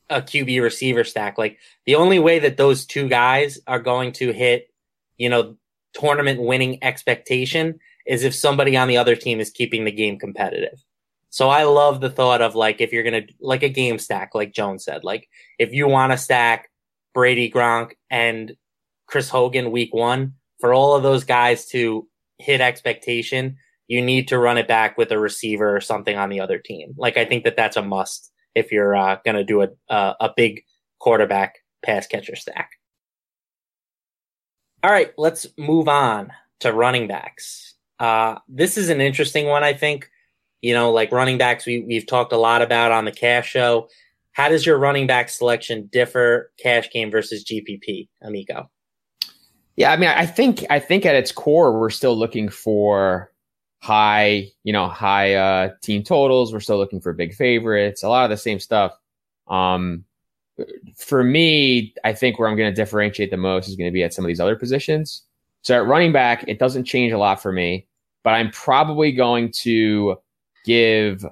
a 0.09 0.21
QB 0.21 0.62
receiver 0.62 1.03
stack. 1.03 1.38
Like 1.38 1.57
the 1.85 1.95
only 1.95 2.19
way 2.19 2.39
that 2.39 2.55
those 2.55 2.85
two 2.85 3.09
guys 3.09 3.59
are 3.67 3.79
going 3.79 4.13
to 4.13 4.31
hit, 4.31 4.69
you 5.17 5.29
know, 5.29 5.57
tournament 5.93 6.41
winning 6.41 6.81
expectation 6.83 7.79
is 8.07 8.23
if 8.23 8.33
somebody 8.33 8.77
on 8.77 8.88
the 8.88 8.97
other 8.97 9.15
team 9.15 9.41
is 9.41 9.49
keeping 9.49 9.83
the 9.83 9.91
game 9.91 10.17
competitive. 10.17 10.83
So 11.31 11.49
I 11.49 11.63
love 11.63 11.99
the 11.99 12.09
thought 12.09 12.41
of 12.41 12.55
like 12.55 12.79
if 12.79 12.93
you're 12.93 13.03
gonna 13.03 13.23
like 13.41 13.63
a 13.63 13.69
game 13.69 13.99
stack, 13.99 14.33
like 14.33 14.53
Jones 14.53 14.85
said, 14.85 15.03
like 15.03 15.27
if 15.59 15.73
you 15.73 15.88
want 15.88 16.13
to 16.13 16.17
stack 16.17 16.71
Brady, 17.13 17.51
Gronk, 17.51 17.91
and 18.09 18.55
Chris 19.05 19.29
Hogan 19.29 19.71
week 19.71 19.93
one, 19.93 20.35
for 20.59 20.73
all 20.73 20.95
of 20.95 21.03
those 21.03 21.25
guys 21.25 21.67
to 21.67 22.07
hit 22.38 22.62
expectation, 22.62 23.57
you 23.89 24.02
need 24.02 24.30
to 24.30 24.39
run 24.39 24.58
it 24.58 24.69
back 24.69 24.97
with 24.97 25.12
a 25.12 25.19
receiver 25.19 25.75
or 25.75 25.82
something 25.82 26.17
on 26.17 26.30
the 26.30 26.39
other 26.39 26.58
team. 26.58 26.93
Like 26.97 27.17
I 27.17 27.25
think 27.25 27.43
that 27.43 27.58
that's 27.58 27.75
a 27.75 27.82
must 27.82 28.32
if 28.56 28.71
you're 28.71 28.95
uh, 28.95 29.17
gonna 29.25 29.43
do 29.43 29.63
a 29.63 29.67
a 29.89 30.32
big 30.38 30.63
quarterback 30.99 31.56
pass 31.84 32.08
catcher 32.08 32.38
stack. 32.38 32.71
All 34.82 34.91
right, 34.91 35.12
let's 35.17 35.45
move 35.58 35.89
on 35.89 36.32
to 36.62 36.71
running 36.71 37.08
backs. 37.08 37.73
Uh, 37.99 38.36
this 38.47 38.78
is 38.78 38.89
an 38.89 39.02
interesting 39.02 39.47
one, 39.47 39.63
I 39.65 39.73
think 39.73 40.10
you 40.62 40.73
know, 40.73 40.91
like 40.91 41.12
running 41.12 41.38
backs, 41.38 41.65
we, 41.65 41.82
we've 41.82 42.06
talked 42.06 42.34
a 42.34 42.38
lot 42.38 42.62
about 42.62 42.91
on 42.91 43.06
the 43.06 43.12
cash 43.12 43.49
show. 43.49 43.88
How 44.34 44.49
does 44.49 44.65
your 44.65 44.78
running 44.78 45.08
back 45.08 45.30
selection 45.30 45.89
differ 45.91 46.52
cash 46.58 46.89
game 46.91 47.12
versus 47.12 47.43
GPP, 47.43 48.08
Amico? 48.21 48.69
Yeah, 49.75 49.91
I 49.91 49.97
mean, 49.97 50.10
I 50.10 50.25
think 50.25 50.65
I 50.69 50.80
think 50.80 51.06
at 51.06 51.15
its 51.15 51.32
core, 51.32 51.80
we're 51.80 51.89
still 51.89 52.17
looking 52.17 52.49
for 52.49 53.29
high, 53.80 54.48
you 54.63 54.74
know, 54.74 54.88
high 54.88 55.36
uh, 55.36 55.70
team 55.82 56.04
totals. 56.04 56.54
We're 56.54 56.60
still 56.60 56.78
looking 56.78 57.02
for 57.02 57.13
big 57.13 57.34
favorites. 57.34 58.04
A 58.04 58.10
lot 58.10 58.26
of 58.26 58.30
the 58.30 58.38
same 58.38 58.60
stuff. 58.60 58.94
Um, 59.48 60.06
for 60.96 61.24
me, 61.24 61.94
I 62.04 62.13
think 62.13 62.38
where 62.38 62.50
I'm 62.50 62.58
going 62.58 62.74
to 62.74 62.76
differentiate 62.76 63.32
the 63.32 63.38
most 63.38 63.68
is 63.68 63.76
going 63.76 63.89
to 63.89 63.94
be 63.94 64.04
at 64.04 64.13
some 64.13 64.26
of 64.26 64.28
these 64.28 64.42
other 64.42 64.56
positions. 64.56 65.24
So 65.62 65.76
at 65.76 65.88
running 65.88 66.12
back, 66.12 66.46
it 66.48 66.60
doesn't 66.60 66.86
change 66.86 67.13
a 67.13 67.18
lot 67.18 67.42
for 67.42 67.52
me, 67.52 67.88
but 68.24 68.32
I'm 68.32 68.52
probably 68.52 69.12
going 69.12 69.52
to 69.63 70.18
give 70.65 71.26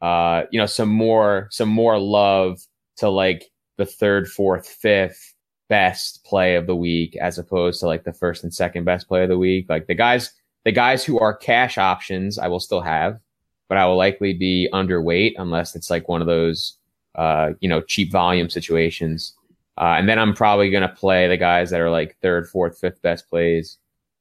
uh 0.00 0.44
you 0.52 0.60
know 0.60 0.66
some 0.66 0.88
more 0.88 1.48
some 1.50 1.68
more 1.68 1.98
love 1.98 2.60
to 2.96 3.08
like 3.08 3.50
the 3.76 3.86
third, 3.86 4.28
fourth, 4.28 4.68
fifth 4.68 5.34
best 5.68 6.24
play 6.24 6.54
of 6.54 6.66
the 6.66 6.76
week 6.76 7.16
as 7.16 7.38
opposed 7.38 7.80
to 7.80 7.86
like 7.86 8.04
the 8.04 8.12
first 8.12 8.42
and 8.42 8.54
second 8.54 8.84
best 8.84 9.08
play 9.08 9.22
of 9.22 9.28
the 9.28 9.38
week. 9.38 9.66
Like 9.68 9.86
the 9.86 9.94
guys 9.94 10.32
the 10.64 10.72
guys 10.72 11.04
who 11.04 11.18
are 11.18 11.34
cash 11.34 11.78
options 11.78 12.38
I 12.38 12.48
will 12.48 12.60
still 12.60 12.80
have, 12.80 13.20
but 13.68 13.78
I 13.78 13.86
will 13.86 13.96
likely 13.96 14.32
be 14.34 14.68
underweight 14.72 15.34
unless 15.38 15.74
it's 15.74 15.90
like 15.90 16.08
one 16.08 16.20
of 16.20 16.26
those 16.26 16.78
uh, 17.18 17.50
you 17.60 17.68
know, 17.68 17.80
cheap 17.80 18.12
volume 18.12 18.48
situations. 18.48 19.34
Uh, 19.76 19.96
and 19.98 20.08
then 20.08 20.18
I'm 20.18 20.34
probably 20.34 20.70
going 20.70 20.82
to 20.82 20.94
play 20.94 21.26
the 21.28 21.36
guys 21.36 21.70
that 21.70 21.80
are 21.80 21.90
like 21.90 22.16
third, 22.22 22.48
fourth, 22.48 22.78
fifth 22.78 23.02
best 23.02 23.28
plays. 23.28 23.76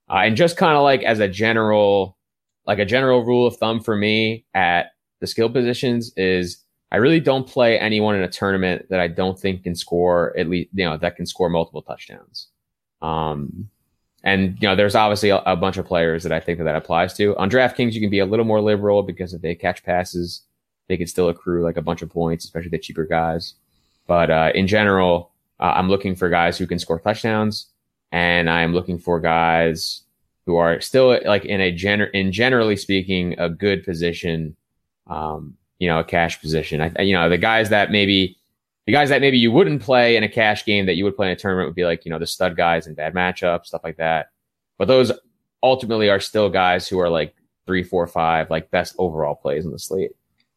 Uh, 0.09 0.21
and 0.23 0.35
just 0.35 0.57
kind 0.57 0.75
of 0.75 0.83
like 0.83 1.03
as 1.03 1.19
a 1.19 1.27
general 1.27 2.17
like 2.65 2.79
a 2.79 2.85
general 2.85 3.23
rule 3.23 3.47
of 3.47 3.55
thumb 3.55 3.79
for 3.79 3.95
me 3.95 4.45
at 4.53 4.91
the 5.21 5.27
skill 5.27 5.49
positions 5.49 6.11
is 6.17 6.57
I 6.91 6.97
really 6.97 7.19
don't 7.19 7.47
play 7.47 7.79
anyone 7.79 8.15
in 8.15 8.23
a 8.23 8.29
tournament 8.29 8.87
that 8.89 8.99
I 8.99 9.07
don't 9.07 9.39
think 9.39 9.63
can 9.63 9.75
score 9.75 10.37
at 10.37 10.49
least, 10.49 10.69
you 10.73 10.83
know, 10.83 10.97
that 10.97 11.15
can 11.15 11.25
score 11.25 11.49
multiple 11.49 11.81
touchdowns. 11.81 12.47
Um, 13.01 13.69
and 14.23 14.57
you 14.61 14.67
know, 14.67 14.75
there's 14.75 14.95
obviously 14.95 15.29
a, 15.29 15.37
a, 15.45 15.55
bunch 15.55 15.77
of 15.77 15.85
players 15.85 16.23
that 16.23 16.31
I 16.31 16.39
think 16.39 16.57
that 16.57 16.63
that 16.65 16.75
applies 16.75 17.13
to. 17.15 17.35
On 17.37 17.49
DraftKings, 17.49 17.93
you 17.93 18.01
can 18.01 18.09
be 18.09 18.19
a 18.19 18.25
little 18.25 18.45
more 18.45 18.61
liberal 18.61 19.03
because 19.03 19.33
if 19.33 19.41
they 19.41 19.55
catch 19.55 19.83
passes, 19.83 20.41
they 20.87 20.97
can 20.97 21.07
still 21.07 21.29
accrue 21.29 21.63
like 21.63 21.77
a 21.77 21.81
bunch 21.81 22.01
of 22.01 22.09
points, 22.09 22.45
especially 22.45 22.69
the 22.69 22.79
cheaper 22.79 23.05
guys. 23.05 23.53
But 24.07 24.31
uh, 24.31 24.51
in 24.55 24.67
general, 24.67 25.31
uh, 25.59 25.73
I'm 25.75 25.89
looking 25.89 26.15
for 26.15 26.29
guys 26.29 26.57
who 26.57 26.65
can 26.65 26.79
score 26.79 26.99
touchdowns, 26.99 27.67
and 28.11 28.49
I'm 28.49 28.73
looking 28.73 28.97
for 28.97 29.19
guys 29.19 30.01
who 30.45 30.55
are 30.55 30.79
still 30.79 31.19
like 31.25 31.45
in 31.45 31.59
a 31.59 31.73
gener 31.73 32.09
in 32.11 32.31
generally 32.31 32.77
speaking 32.77 33.35
a 33.37 33.49
good 33.49 33.83
position, 33.83 34.55
um, 35.07 35.55
you 35.79 35.87
know, 35.87 35.99
a 35.99 36.03
cash 36.03 36.39
position. 36.41 36.81
I, 36.81 37.01
you 37.01 37.13
know, 37.13 37.29
the 37.29 37.37
guys 37.37 37.69
that 37.69 37.91
maybe 37.91 38.37
the 38.87 38.93
guys 38.93 39.09
that 39.09 39.21
maybe 39.21 39.37
you 39.37 39.51
wouldn't 39.51 39.81
play 39.81 40.15
in 40.15 40.23
a 40.23 40.29
cash 40.29 40.65
game 40.65 40.85
that 40.85 40.95
you 40.95 41.03
would 41.03 41.15
play 41.15 41.27
in 41.27 41.33
a 41.33 41.35
tournament 41.35 41.67
would 41.67 41.75
be 41.75 41.85
like 41.85 42.05
you 42.05 42.09
know 42.09 42.17
the 42.17 42.25
stud 42.25 42.55
guys 42.55 42.87
and 42.87 42.95
bad 42.95 43.13
matchups, 43.13 43.67
stuff 43.67 43.83
like 43.83 43.97
that. 43.97 44.29
But 44.79 44.87
those 44.87 45.11
ultimately 45.61 46.09
are 46.09 46.21
still 46.21 46.49
guys 46.49 46.87
who 46.87 46.99
are 46.99 47.09
like 47.09 47.35
three, 47.67 47.83
four, 47.83 48.07
five, 48.07 48.49
like 48.49 48.71
best 48.71 48.95
overall 48.97 49.35
plays 49.35 49.65
in 49.65 49.71
the 49.71 49.79
slate. 49.79 50.11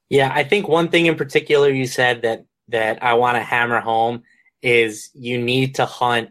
Yeah, 0.09 0.31
I 0.33 0.45
think 0.45 0.69
one 0.69 0.89
thing 0.89 1.07
in 1.07 1.17
particular 1.17 1.71
you 1.71 1.87
said 1.87 2.23
that 2.23 2.47
that 2.69 3.03
I 3.03 3.15
want 3.15 3.37
to 3.37 3.43
hammer 3.43 3.81
home 3.81 4.23
is 4.63 5.11
you 5.13 5.43
need 5.43 5.75
to 5.75 5.85
hunt 5.85 6.31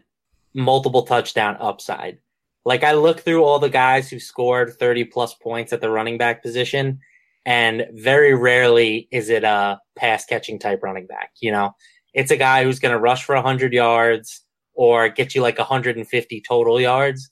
multiple 0.54 1.02
touchdown 1.02 1.58
upside. 1.60 2.18
Like 2.64 2.82
I 2.82 2.92
look 2.92 3.20
through 3.20 3.44
all 3.44 3.58
the 3.58 3.68
guys 3.68 4.08
who 4.08 4.18
scored 4.18 4.72
30 4.78 5.04
plus 5.04 5.34
points 5.34 5.74
at 5.74 5.82
the 5.82 5.90
running 5.90 6.16
back 6.16 6.42
position, 6.42 7.00
and 7.46 7.86
very 7.92 8.34
rarely 8.34 9.08
is 9.10 9.28
it 9.28 9.44
a 9.44 9.78
pass 9.96 10.24
catching 10.24 10.58
type 10.58 10.80
running 10.82 11.06
back. 11.06 11.30
You 11.40 11.52
know, 11.52 11.72
it's 12.14 12.30
a 12.30 12.36
guy 12.36 12.64
who's 12.64 12.78
going 12.78 12.92
to 12.92 13.00
rush 13.00 13.24
for 13.24 13.34
100 13.34 13.72
yards 13.72 14.44
or 14.74 15.08
get 15.08 15.34
you 15.34 15.42
like 15.42 15.58
150 15.58 16.42
total 16.46 16.80
yards, 16.80 17.30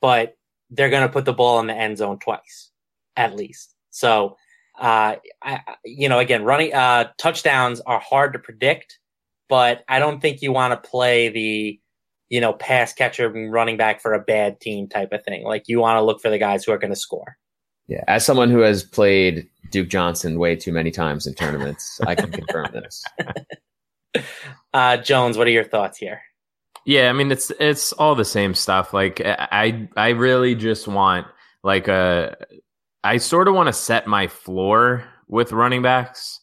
but 0.00 0.34
they're 0.70 0.90
going 0.90 1.06
to 1.06 1.12
put 1.12 1.24
the 1.24 1.32
ball 1.32 1.60
in 1.60 1.66
the 1.66 1.74
end 1.74 1.98
zone 1.98 2.18
twice 2.18 2.70
at 3.16 3.36
least. 3.36 3.74
So, 3.90 4.36
uh, 4.80 5.16
I, 5.42 5.60
you 5.84 6.08
know, 6.08 6.18
again, 6.18 6.44
running 6.44 6.72
uh, 6.72 7.08
touchdowns 7.18 7.80
are 7.80 7.98
hard 7.98 8.32
to 8.32 8.38
predict, 8.38 8.98
but 9.48 9.82
I 9.88 9.98
don't 9.98 10.20
think 10.20 10.42
you 10.42 10.52
want 10.52 10.72
to 10.72 10.88
play 10.88 11.28
the 11.28 11.80
you 12.30 12.40
know, 12.40 12.52
pass 12.52 12.92
catcher 12.92 13.28
running 13.28 13.76
back 13.76 14.00
for 14.00 14.14
a 14.14 14.20
bad 14.20 14.60
team 14.60 14.88
type 14.88 15.12
of 15.12 15.22
thing. 15.24 15.44
Like 15.44 15.64
you 15.66 15.80
want 15.80 15.96
to 15.96 16.02
look 16.02 16.22
for 16.22 16.30
the 16.30 16.38
guys 16.38 16.64
who 16.64 16.72
are 16.72 16.78
going 16.78 16.92
to 16.92 16.96
score. 16.96 17.36
Yeah, 17.90 18.04
as 18.06 18.24
someone 18.24 18.50
who 18.50 18.60
has 18.60 18.84
played 18.84 19.48
Duke 19.72 19.88
Johnson 19.88 20.38
way 20.38 20.54
too 20.54 20.72
many 20.72 20.92
times 20.92 21.26
in 21.26 21.34
tournaments, 21.34 22.00
I 22.06 22.14
can 22.14 22.30
confirm 22.30 22.68
this. 22.72 23.04
Uh, 24.72 24.96
Jones, 24.98 25.36
what 25.36 25.48
are 25.48 25.50
your 25.50 25.64
thoughts 25.64 25.98
here? 25.98 26.22
Yeah, 26.86 27.10
I 27.10 27.12
mean 27.12 27.32
it's 27.32 27.50
it's 27.58 27.92
all 27.94 28.14
the 28.14 28.24
same 28.24 28.54
stuff. 28.54 28.94
Like 28.94 29.20
I 29.24 29.88
I 29.96 30.10
really 30.10 30.54
just 30.54 30.86
want 30.86 31.26
like 31.64 31.88
a 31.88 32.36
I 33.02 33.16
sort 33.16 33.48
of 33.48 33.54
want 33.54 33.66
to 33.66 33.72
set 33.72 34.06
my 34.06 34.28
floor 34.28 35.04
with 35.26 35.50
running 35.50 35.82
backs 35.82 36.38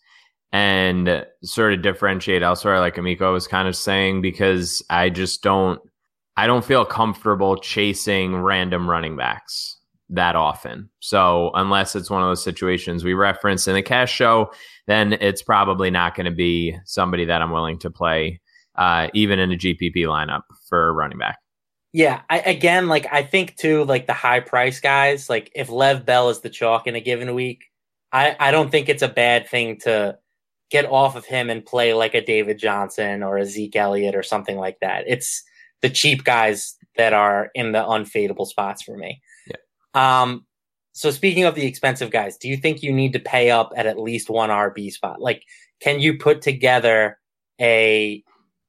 and 0.51 1.25
sort 1.43 1.73
of 1.73 1.81
differentiate 1.81 2.43
elsewhere, 2.43 2.81
like 2.81 2.97
Amico 2.97 3.31
was 3.31 3.47
kind 3.47 3.69
of 3.69 3.75
saying, 3.75 4.21
because 4.21 4.81
I 4.89 5.09
just 5.09 5.43
don't, 5.43 5.79
I 6.37 6.47
don't 6.47 6.63
feel 6.63 6.85
comfortable 6.85 7.57
chasing 7.57 8.35
random 8.35 8.89
running 8.89 9.17
backs 9.17 9.76
that 10.09 10.35
often. 10.35 10.89
So 10.99 11.51
unless 11.53 11.95
it's 11.95 12.09
one 12.09 12.21
of 12.21 12.29
those 12.29 12.43
situations 12.43 13.03
we 13.03 13.13
reference 13.13 13.67
in 13.67 13.75
the 13.75 13.81
cash 13.81 14.11
show, 14.11 14.51
then 14.87 15.13
it's 15.13 15.41
probably 15.41 15.89
not 15.89 16.15
going 16.15 16.25
to 16.25 16.31
be 16.31 16.77
somebody 16.85 17.25
that 17.25 17.41
I'm 17.41 17.51
willing 17.51 17.77
to 17.79 17.89
play, 17.89 18.39
uh, 18.75 19.09
even 19.13 19.39
in 19.39 19.51
a 19.51 19.57
GPP 19.57 19.97
lineup 19.97 20.43
for 20.69 20.93
running 20.93 21.17
back. 21.17 21.39
Yeah, 21.93 22.21
I, 22.29 22.39
again, 22.39 22.87
like 22.87 23.07
I 23.11 23.23
think 23.23 23.55
too, 23.55 23.83
like 23.85 24.07
the 24.07 24.13
high 24.13 24.39
price 24.39 24.79
guys, 24.79 25.29
like 25.29 25.51
if 25.55 25.69
Lev 25.69 26.05
Bell 26.05 26.29
is 26.29 26.41
the 26.41 26.49
chalk 26.49 26.87
in 26.87 26.95
a 26.95 27.01
given 27.01 27.33
week, 27.33 27.65
I, 28.11 28.35
I 28.39 28.51
don't 28.51 28.69
think 28.69 28.87
it's 28.87 29.01
a 29.01 29.07
bad 29.07 29.49
thing 29.49 29.79
to 29.79 30.17
get 30.69 30.85
off 30.85 31.15
of 31.15 31.25
him 31.25 31.49
and 31.49 31.65
play 31.65 31.93
like 31.93 32.13
a 32.13 32.23
David 32.23 32.59
Johnson 32.59 33.23
or 33.23 33.37
a 33.37 33.45
Zeke 33.45 33.75
Elliott 33.75 34.15
or 34.15 34.23
something 34.23 34.57
like 34.57 34.77
that. 34.81 35.05
It's 35.07 35.43
the 35.81 35.89
cheap 35.89 36.23
guys 36.23 36.75
that 36.97 37.13
are 37.13 37.49
in 37.55 37.71
the 37.71 37.83
unfadeable 37.83 38.47
spots 38.47 38.83
for 38.83 38.97
me. 38.97 39.21
Um, 39.93 40.45
so 40.93 41.11
speaking 41.11 41.43
of 41.43 41.55
the 41.55 41.65
expensive 41.65 42.09
guys, 42.09 42.37
do 42.37 42.47
you 42.47 42.57
think 42.57 42.81
you 42.81 42.91
need 42.91 43.13
to 43.13 43.19
pay 43.19 43.51
up 43.51 43.71
at 43.75 43.85
at 43.85 43.99
least 43.99 44.29
one 44.29 44.49
RB 44.49 44.91
spot? 44.91 45.21
Like 45.21 45.43
can 45.79 45.99
you 45.99 46.17
put 46.17 46.41
together 46.41 47.19
a 47.59 48.23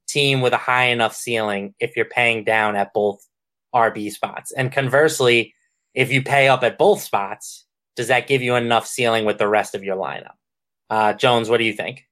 team 0.07 0.41
with 0.41 0.53
a 0.53 0.57
high 0.57 0.85
enough 0.85 1.15
ceiling 1.15 1.73
if 1.79 1.95
you're 1.95 2.05
paying 2.05 2.43
down 2.43 2.75
at 2.75 2.93
both 2.93 3.25
RB 3.73 4.11
spots? 4.11 4.51
And 4.51 4.71
conversely, 4.71 5.53
if 5.93 6.11
you 6.11 6.21
pay 6.21 6.47
up 6.47 6.63
at 6.63 6.77
both 6.77 7.01
spots, 7.01 7.65
does 7.95 8.07
that 8.07 8.27
give 8.27 8.41
you 8.41 8.55
enough 8.55 8.87
ceiling 8.87 9.25
with 9.25 9.37
the 9.37 9.47
rest 9.47 9.75
of 9.75 9.83
your 9.83 9.97
lineup? 9.97 10.35
Uh, 10.89 11.13
Jones, 11.13 11.49
what 11.49 11.57
do 11.57 11.63
you 11.63 11.73
think? 11.73 12.05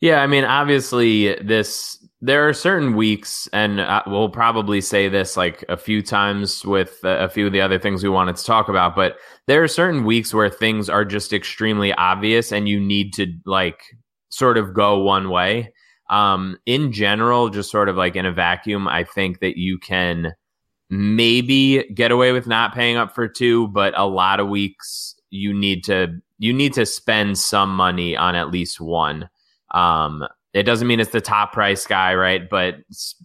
Yeah, 0.00 0.20
I 0.22 0.26
mean, 0.26 0.44
obviously, 0.44 1.34
this 1.36 2.01
there 2.24 2.48
are 2.48 2.52
certain 2.52 2.94
weeks, 2.94 3.48
and 3.52 3.80
uh, 3.80 4.02
we'll 4.06 4.28
probably 4.28 4.80
say 4.80 5.08
this 5.08 5.36
like 5.36 5.64
a 5.68 5.76
few 5.76 6.00
times 6.02 6.64
with 6.64 7.00
a 7.02 7.28
few 7.28 7.48
of 7.48 7.52
the 7.52 7.60
other 7.60 7.80
things 7.80 8.04
we 8.04 8.08
wanted 8.08 8.36
to 8.36 8.44
talk 8.44 8.68
about, 8.68 8.94
but 8.94 9.16
there 9.48 9.60
are 9.62 9.68
certain 9.68 10.04
weeks 10.04 10.32
where 10.32 10.48
things 10.48 10.88
are 10.88 11.04
just 11.04 11.32
extremely 11.32 11.92
obvious, 11.94 12.52
and 12.52 12.68
you 12.68 12.78
need 12.78 13.12
to 13.14 13.26
like 13.44 13.82
sort 14.28 14.56
of 14.56 14.72
go 14.72 15.00
one 15.00 15.30
way. 15.30 15.74
Um, 16.10 16.58
in 16.64 16.92
general, 16.92 17.48
just 17.48 17.72
sort 17.72 17.88
of 17.88 17.96
like 17.96 18.14
in 18.14 18.24
a 18.24 18.32
vacuum, 18.32 18.86
I 18.86 19.02
think 19.02 19.40
that 19.40 19.56
you 19.58 19.78
can 19.78 20.32
maybe 20.90 21.82
get 21.92 22.12
away 22.12 22.30
with 22.30 22.46
not 22.46 22.72
paying 22.72 22.96
up 22.96 23.16
for 23.16 23.26
two, 23.26 23.66
but 23.68 23.98
a 23.98 24.06
lot 24.06 24.38
of 24.38 24.48
weeks 24.48 25.16
you 25.30 25.52
need 25.52 25.82
to 25.84 26.20
you 26.38 26.52
need 26.52 26.74
to 26.74 26.86
spend 26.86 27.36
some 27.36 27.74
money 27.74 28.16
on 28.16 28.36
at 28.36 28.50
least 28.50 28.80
one. 28.80 29.28
Um, 29.72 30.24
it 30.54 30.64
doesn't 30.64 30.86
mean 30.88 31.00
it's 31.00 31.12
the 31.12 31.20
top 31.20 31.52
price 31.52 31.86
guy, 31.86 32.14
right? 32.14 32.48
But 32.48 32.76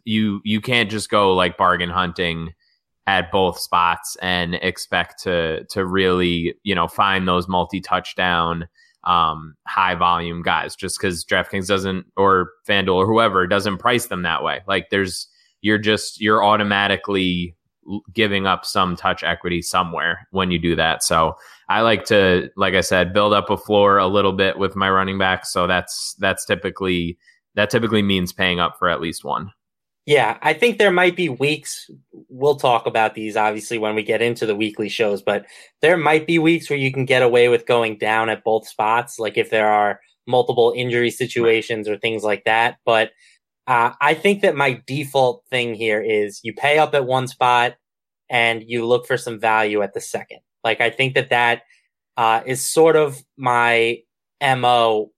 you 0.05 0.41
you 0.43 0.61
can't 0.61 0.89
just 0.89 1.09
go 1.09 1.33
like 1.33 1.57
bargain 1.57 1.89
hunting 1.89 2.53
at 3.05 3.31
both 3.31 3.59
spots 3.59 4.17
and 4.21 4.55
expect 4.55 5.23
to 5.23 5.65
to 5.65 5.85
really 5.85 6.55
you 6.63 6.75
know 6.75 6.87
find 6.87 7.27
those 7.27 7.47
multi 7.47 7.81
touchdown 7.81 8.67
um, 9.03 9.55
high 9.67 9.95
volume 9.95 10.41
guys 10.41 10.75
just 10.75 10.99
because 10.99 11.23
DraftKings 11.23 11.67
doesn't 11.67 12.05
or 12.17 12.51
FanDuel 12.67 12.95
or 12.95 13.05
whoever 13.07 13.47
doesn't 13.47 13.77
price 13.77 14.07
them 14.07 14.23
that 14.23 14.43
way. 14.43 14.61
Like 14.67 14.89
there's 14.89 15.27
you're 15.61 15.77
just 15.77 16.21
you're 16.21 16.43
automatically 16.43 17.55
giving 18.13 18.45
up 18.45 18.65
some 18.65 18.95
touch 18.95 19.23
equity 19.23 19.61
somewhere 19.61 20.27
when 20.31 20.51
you 20.51 20.59
do 20.59 20.75
that. 20.75 21.03
So 21.03 21.35
I 21.69 21.81
like 21.81 22.05
to, 22.05 22.49
like 22.55 22.75
I 22.75 22.81
said, 22.81 23.13
build 23.13 23.33
up 23.33 23.49
a 23.49 23.57
floor 23.57 23.97
a 23.97 24.07
little 24.07 24.33
bit 24.33 24.57
with 24.57 24.75
my 24.75 24.89
running 24.89 25.17
back. 25.17 25.45
So 25.45 25.67
that's 25.67 26.15
that's 26.19 26.45
typically 26.45 27.17
that 27.55 27.69
typically 27.69 28.01
means 28.01 28.31
paying 28.31 28.59
up 28.59 28.77
for 28.79 28.89
at 28.89 29.01
least 29.01 29.23
one. 29.23 29.51
Yeah, 30.05 30.37
I 30.41 30.53
think 30.53 30.77
there 30.77 30.91
might 30.91 31.17
be 31.17 31.27
weeks. 31.27 31.89
We'll 32.29 32.55
talk 32.55 32.85
about 32.85 33.13
these 33.13 33.35
obviously 33.35 33.77
when 33.77 33.93
we 33.93 34.03
get 34.03 34.21
into 34.21 34.45
the 34.45 34.55
weekly 34.55 34.87
shows, 34.87 35.21
but 35.21 35.45
there 35.81 35.97
might 35.97 36.25
be 36.25 36.39
weeks 36.39 36.69
where 36.69 36.79
you 36.79 36.93
can 36.93 37.03
get 37.03 37.21
away 37.21 37.49
with 37.49 37.65
going 37.65 37.97
down 37.97 38.29
at 38.29 38.45
both 38.45 38.65
spots, 38.65 39.19
like 39.19 39.37
if 39.37 39.49
there 39.49 39.67
are 39.67 39.99
multiple 40.25 40.73
injury 40.77 41.11
situations 41.11 41.89
or 41.89 41.97
things 41.97 42.23
like 42.23 42.45
that. 42.45 42.77
But 42.85 43.11
uh, 43.67 43.91
I 43.99 44.13
think 44.13 44.43
that 44.43 44.55
my 44.55 44.81
default 44.87 45.43
thing 45.49 45.75
here 45.75 46.01
is 46.01 46.39
you 46.41 46.53
pay 46.53 46.79
up 46.79 46.93
at 46.93 47.05
one 47.05 47.27
spot 47.27 47.75
and 48.29 48.63
you 48.65 48.85
look 48.85 49.05
for 49.05 49.17
some 49.17 49.41
value 49.41 49.81
at 49.81 49.93
the 49.93 49.99
second. 50.01 50.39
Like 50.63 50.81
I 50.81 50.89
think 50.89 51.15
that 51.15 51.29
that 51.29 51.63
uh, 52.17 52.41
is 52.45 52.67
sort 52.67 52.95
of 52.95 53.23
my 53.37 53.99
mo, 54.41 55.11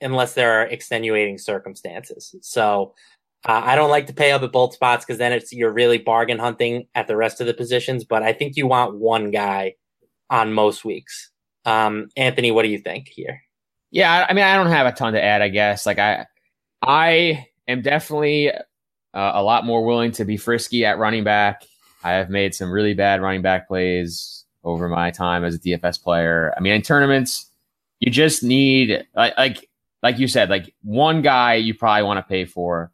unless 0.00 0.34
there 0.34 0.60
are 0.60 0.66
extenuating 0.66 1.38
circumstances. 1.38 2.34
So 2.42 2.94
uh, 3.46 3.60
I 3.64 3.76
don't 3.76 3.90
like 3.90 4.06
to 4.06 4.14
pay 4.14 4.32
up 4.32 4.42
at 4.42 4.52
both 4.52 4.74
spots 4.74 5.04
because 5.04 5.18
then 5.18 5.32
it's 5.32 5.52
you're 5.52 5.72
really 5.72 5.98
bargain 5.98 6.38
hunting 6.38 6.86
at 6.94 7.08
the 7.08 7.16
rest 7.16 7.40
of 7.40 7.46
the 7.46 7.54
positions. 7.54 8.04
But 8.04 8.22
I 8.22 8.32
think 8.32 8.56
you 8.56 8.66
want 8.66 8.98
one 8.98 9.30
guy 9.30 9.74
on 10.30 10.52
most 10.52 10.84
weeks. 10.84 11.30
Um, 11.64 12.08
Anthony, 12.16 12.50
what 12.50 12.62
do 12.62 12.68
you 12.68 12.78
think 12.78 13.08
here? 13.08 13.40
Yeah, 13.90 14.26
I 14.28 14.32
mean, 14.32 14.44
I 14.44 14.56
don't 14.56 14.68
have 14.68 14.86
a 14.86 14.92
ton 14.92 15.12
to 15.12 15.22
add. 15.22 15.42
I 15.42 15.48
guess 15.48 15.86
like 15.86 15.98
I, 15.98 16.26
I 16.82 17.46
am 17.68 17.82
definitely 17.82 18.50
uh, 18.50 18.60
a 19.14 19.42
lot 19.42 19.64
more 19.64 19.84
willing 19.84 20.12
to 20.12 20.24
be 20.24 20.36
frisky 20.36 20.84
at 20.84 20.98
running 20.98 21.24
back. 21.24 21.64
I 22.02 22.12
have 22.12 22.28
made 22.28 22.54
some 22.54 22.70
really 22.70 22.94
bad 22.94 23.22
running 23.22 23.42
back 23.42 23.68
plays 23.68 24.43
over 24.64 24.88
my 24.88 25.10
time 25.10 25.44
as 25.44 25.54
a 25.54 25.58
DFS 25.58 26.02
player. 26.02 26.52
I 26.56 26.60
mean, 26.60 26.72
in 26.74 26.82
tournaments, 26.82 27.50
you 28.00 28.10
just 28.10 28.42
need 28.42 29.06
like 29.14 29.36
like 29.36 29.68
like 30.02 30.18
you 30.18 30.28
said, 30.28 30.50
like 30.50 30.74
one 30.82 31.22
guy 31.22 31.54
you 31.54 31.74
probably 31.74 32.02
want 32.02 32.18
to 32.18 32.28
pay 32.28 32.44
for. 32.44 32.90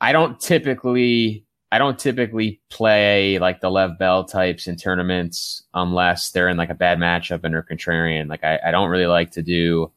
I 0.00 0.12
don't 0.12 0.40
typically 0.40 1.44
I 1.72 1.78
don't 1.78 1.98
typically 1.98 2.60
play 2.68 3.38
like 3.38 3.60
the 3.60 3.70
Lev 3.70 3.98
Bell 3.98 4.24
types 4.24 4.66
in 4.66 4.76
tournaments 4.76 5.62
unless 5.74 6.30
they're 6.30 6.48
in 6.48 6.56
like 6.56 6.70
a 6.70 6.74
bad 6.74 6.98
matchup 6.98 7.44
and 7.44 7.54
are 7.54 7.62
contrarian. 7.62 8.28
Like 8.28 8.42
I, 8.42 8.58
I 8.66 8.70
don't 8.70 8.90
really 8.90 9.06
like 9.06 9.30
to 9.32 9.42
do 9.42 9.92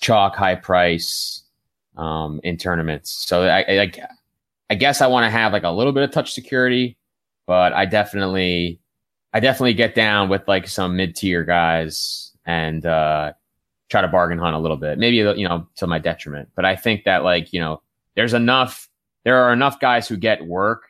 chalk 0.00 0.36
high 0.36 0.54
price 0.54 1.42
um, 1.96 2.40
in 2.44 2.56
tournaments. 2.56 3.10
So 3.10 3.44
I, 3.44 3.80
I 3.80 3.92
I 4.70 4.74
guess 4.74 5.00
I 5.00 5.06
want 5.06 5.24
to 5.24 5.30
have 5.30 5.52
like 5.52 5.62
a 5.62 5.70
little 5.70 5.92
bit 5.92 6.02
of 6.02 6.10
touch 6.10 6.32
security, 6.32 6.96
but 7.46 7.72
I 7.72 7.86
definitely, 7.86 8.80
I 9.32 9.40
definitely 9.40 9.74
get 9.74 9.94
down 9.94 10.28
with 10.28 10.46
like 10.48 10.68
some 10.68 10.96
mid 10.96 11.16
tier 11.16 11.44
guys 11.44 12.32
and 12.46 12.84
uh, 12.84 13.32
try 13.88 14.00
to 14.00 14.08
bargain 14.08 14.38
hunt 14.38 14.56
a 14.56 14.58
little 14.58 14.76
bit, 14.76 14.98
maybe 14.98 15.16
you 15.16 15.48
know 15.48 15.66
to 15.76 15.86
my 15.86 15.98
detriment. 15.98 16.48
But 16.54 16.64
I 16.64 16.76
think 16.76 17.04
that 17.04 17.24
like 17.24 17.52
you 17.52 17.60
know 17.60 17.82
there's 18.14 18.34
enough, 18.34 18.88
there 19.24 19.36
are 19.36 19.52
enough 19.52 19.80
guys 19.80 20.08
who 20.08 20.16
get 20.16 20.46
work 20.46 20.84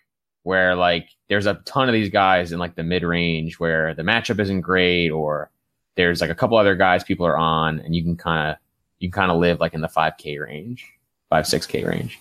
where 0.45 0.74
like 0.74 1.09
there's 1.28 1.47
a 1.47 1.55
ton 1.64 1.89
of 1.89 1.93
these 1.93 2.11
guys 2.11 2.53
in 2.53 2.59
like 2.59 2.74
the 2.74 2.84
mid 2.84 3.03
range 3.03 3.59
where 3.59 3.95
the 3.95 4.03
matchup 4.03 4.41
isn't 4.41 4.61
great 4.62 5.11
or 5.11 5.51
there's 5.97 6.20
like 6.20 6.30
a 6.30 6.34
couple 6.34 6.57
other 6.57 6.76
guys 6.76 7.03
people 7.05 7.26
are 7.26 7.36
on 7.36 7.80
and 7.80 7.95
you 7.95 8.03
can 8.03 8.16
kind 8.16 8.53
of 8.53 8.57
you 8.99 9.09
can 9.09 9.20
kind 9.20 9.30
of 9.32 9.39
live 9.39 9.61
like 9.61 9.74
in 9.74 9.80
the 9.80 9.89
5k 9.89 10.41
range 10.41 10.86
five 11.28 11.47
six 11.47 11.66
K 11.66 11.84
range. 11.84 12.18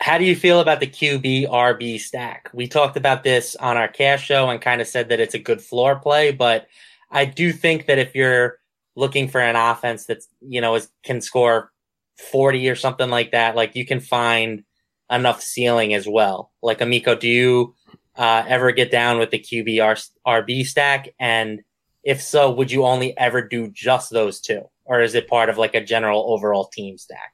How 0.00 0.18
do 0.18 0.24
you 0.24 0.36
feel 0.36 0.60
about 0.60 0.80
the 0.80 0.86
QB 0.86 1.48
RB 1.48 1.98
stack? 1.98 2.50
We 2.52 2.68
talked 2.68 2.96
about 2.96 3.22
this 3.22 3.56
on 3.56 3.76
our 3.76 3.88
cash 3.88 4.24
show 4.24 4.50
and 4.50 4.60
kind 4.60 4.80
of 4.80 4.88
said 4.88 5.08
that 5.08 5.20
it's 5.20 5.34
a 5.34 5.38
good 5.38 5.62
floor 5.62 5.96
play, 5.96 6.32
but 6.32 6.66
I 7.10 7.24
do 7.24 7.52
think 7.52 7.86
that 7.86 7.98
if 7.98 8.14
you're 8.14 8.58
looking 8.96 9.28
for 9.28 9.40
an 9.40 9.56
offense 9.56 10.06
that's 10.06 10.28
you 10.40 10.60
know 10.60 10.74
is, 10.74 10.88
can 11.02 11.20
score 11.20 11.72
40 12.18 12.68
or 12.68 12.76
something 12.76 13.10
like 13.10 13.32
that, 13.32 13.56
like 13.56 13.74
you 13.74 13.86
can 13.86 14.00
find 14.00 14.64
enough 15.10 15.42
ceiling 15.42 15.94
as 15.94 16.06
well. 16.06 16.52
Like 16.62 16.80
Amico, 16.80 17.14
do 17.14 17.28
you 17.28 17.74
uh, 18.16 18.44
ever 18.46 18.72
get 18.72 18.90
down 18.90 19.18
with 19.18 19.30
the 19.30 19.38
QB 19.38 20.04
RB 20.26 20.66
stack? 20.66 21.08
And 21.18 21.60
if 22.02 22.22
so, 22.22 22.50
would 22.50 22.70
you 22.70 22.84
only 22.84 23.16
ever 23.16 23.42
do 23.46 23.68
just 23.68 24.10
those 24.10 24.40
two, 24.40 24.62
or 24.84 25.00
is 25.00 25.14
it 25.14 25.28
part 25.28 25.48
of 25.48 25.58
like 25.58 25.74
a 25.74 25.84
general 25.84 26.32
overall 26.32 26.66
team 26.66 26.98
stack? 26.98 27.32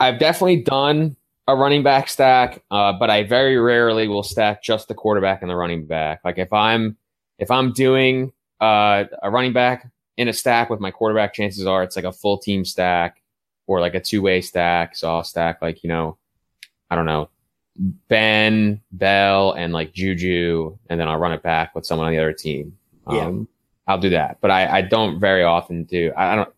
I've 0.00 0.18
definitely 0.18 0.62
done 0.62 1.16
a 1.48 1.56
running 1.56 1.82
back 1.82 2.08
stack, 2.08 2.62
uh, 2.70 2.92
but 2.92 3.08
I 3.08 3.24
very 3.24 3.56
rarely 3.56 4.06
will 4.06 4.22
stack 4.22 4.62
just 4.62 4.86
the 4.86 4.94
quarterback 4.94 5.40
and 5.40 5.50
the 5.50 5.56
running 5.56 5.86
back. 5.86 6.20
Like 6.22 6.36
if 6.36 6.52
I'm 6.52 6.96
if 7.38 7.50
I'm 7.50 7.72
doing 7.72 8.32
uh, 8.60 9.04
a 9.22 9.30
running 9.30 9.54
back 9.54 9.88
in 10.18 10.28
a 10.28 10.32
stack 10.34 10.68
with 10.68 10.78
my 10.78 10.90
quarterback, 10.90 11.32
chances 11.32 11.66
are 11.66 11.82
it's 11.82 11.96
like 11.96 12.04
a 12.04 12.12
full 12.12 12.36
team 12.36 12.66
stack 12.66 13.22
or 13.66 13.80
like 13.80 13.94
a 13.94 14.00
two 14.00 14.20
way 14.20 14.42
stack. 14.42 14.94
So 14.94 15.08
I'll 15.08 15.24
stack 15.24 15.62
like 15.62 15.82
you 15.82 15.88
know, 15.88 16.18
I 16.90 16.96
don't 16.96 17.06
know, 17.06 17.30
Ben, 18.08 18.82
Bell, 18.92 19.52
and 19.52 19.72
like 19.72 19.94
Juju, 19.94 20.76
and 20.90 21.00
then 21.00 21.08
I'll 21.08 21.18
run 21.18 21.32
it 21.32 21.42
back 21.42 21.74
with 21.74 21.86
someone 21.86 22.08
on 22.08 22.12
the 22.12 22.18
other 22.18 22.34
team. 22.34 22.76
Um, 23.06 23.16
yeah. 23.16 23.92
I'll 23.92 24.00
do 24.00 24.10
that, 24.10 24.36
but 24.42 24.50
I, 24.50 24.78
I 24.78 24.82
don't 24.82 25.18
very 25.18 25.44
often 25.44 25.84
do. 25.84 26.12
I, 26.14 26.34
I 26.34 26.36
don't 26.36 26.52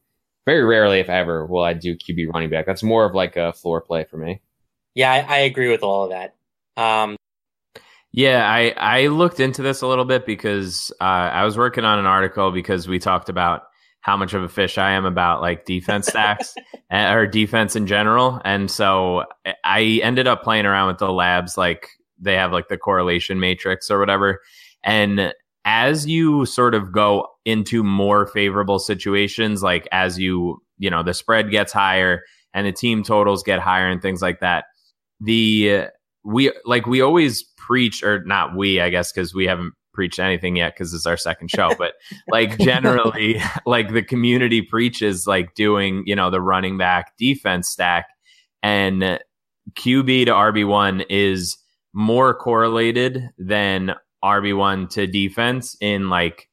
very 0.47 0.65
rarely, 0.65 0.99
if 0.99 1.09
ever, 1.09 1.47
will 1.47 1.63
I 1.63 1.75
do 1.75 1.97
QB 1.97 2.33
running 2.33 2.51
back. 2.51 2.67
That's 2.67 2.83
more 2.83 3.05
of 3.05 3.15
like 3.15 3.37
a 3.37 3.53
floor 3.53 3.81
play 3.81 4.03
for 4.03 4.17
me. 4.17 4.41
Yeah, 4.95 5.13
I, 5.13 5.19
I 5.19 5.39
agree 5.41 5.71
with 5.71 5.83
all 5.83 6.05
of 6.05 6.11
that. 6.11 6.35
Um, 6.77 7.17
yeah, 8.13 8.49
I, 8.49 8.75
I 8.77 9.07
looked 9.07 9.39
into 9.39 9.63
this 9.63 9.83
a 9.83 9.87
little 9.87 10.05
bit 10.05 10.27
because 10.27 10.93
uh, 11.01 11.05
I 11.05 11.45
was 11.45 11.57
working 11.57 11.85
on 11.85 11.99
an 11.99 12.07
article 12.07 12.51
because 12.51 12.89
we 12.89 12.99
talked 12.99 13.29
about 13.29 13.63
how 14.01 14.17
much 14.17 14.35
of 14.35 14.43
a 14.43 14.49
fish 14.49 14.79
I 14.79 14.93
am 14.93 15.05
about 15.05 15.41
like 15.41 15.65
defense 15.65 16.07
stacks 16.09 16.55
or 16.91 17.27
defense 17.27 17.77
in 17.77 17.87
general. 17.87 18.41
And 18.45 18.71
so 18.71 19.25
I 19.63 20.01
ended 20.03 20.27
up 20.27 20.43
playing 20.43 20.67
around 20.67 20.89
with 20.89 20.99
the 20.99 21.13
labs, 21.13 21.57
like 21.57 21.89
they 22.19 22.35
have 22.35 22.53
like 22.53 22.69
the 22.69 22.79
correlation 22.79 23.39
matrix 23.39 23.91
or 23.91 23.99
whatever. 23.99 24.41
And 24.83 25.33
as 25.65 26.07
you 26.07 26.47
sort 26.47 26.75
of 26.75 26.91
go 26.91 27.29
into 27.45 27.85
more 27.85 28.27
favorable 28.27 28.79
situations, 28.79 29.63
like 29.63 29.87
as 29.93 30.19
you, 30.19 30.63
you 30.79 30.91
know, 30.91 31.03
the 31.03 31.15
spread 31.15 31.51
gets 31.51 31.73
higher 31.73 32.23
and 32.55 32.67
the 32.67 32.73
team 32.73 33.03
totals 33.03 33.43
get 33.43 33.61
higher 33.61 33.89
and 33.89 34.03
things 34.03 34.23
like 34.23 34.41
that, 34.41 34.65
the, 35.21 35.87
we, 36.25 36.53
like, 36.65 36.87
we 36.87 37.01
always 37.01 37.43
preach, 37.57 38.03
or 38.03 38.25
not 38.25 38.57
we, 38.57 38.81
I 38.81 38.91
guess, 38.91 39.13
because 39.13 39.35
we 39.35 39.47
haven't 39.47 39.75
preached 39.93 40.19
anything 40.19 40.57
yet 40.57 40.75
because 40.75 40.95
it's 40.95 41.07
our 41.07 41.17
second 41.17 41.51
show, 41.51 41.75
but 41.79 41.95
like 42.29 42.59
generally, 42.59 43.41
like 43.67 43.93
the 43.93 44.03
community 44.03 44.63
preaches, 44.63 45.27
like 45.27 45.55
doing, 45.55 46.03
you 46.07 46.17
know, 46.17 46.31
the 46.31 46.41
running 46.41 46.79
back 46.79 47.17
defense 47.19 47.69
stack 47.69 48.07
and 48.63 49.21
QB 49.73 50.27
to 50.27 50.33
RB1 50.33 51.05
is 51.09 51.57
more 51.93 52.35
correlated 52.35 53.29
than 53.39 53.95
RB1 54.25 54.91
to 54.91 55.07
defense 55.07 55.77
in 55.81 56.11
like 56.11 56.49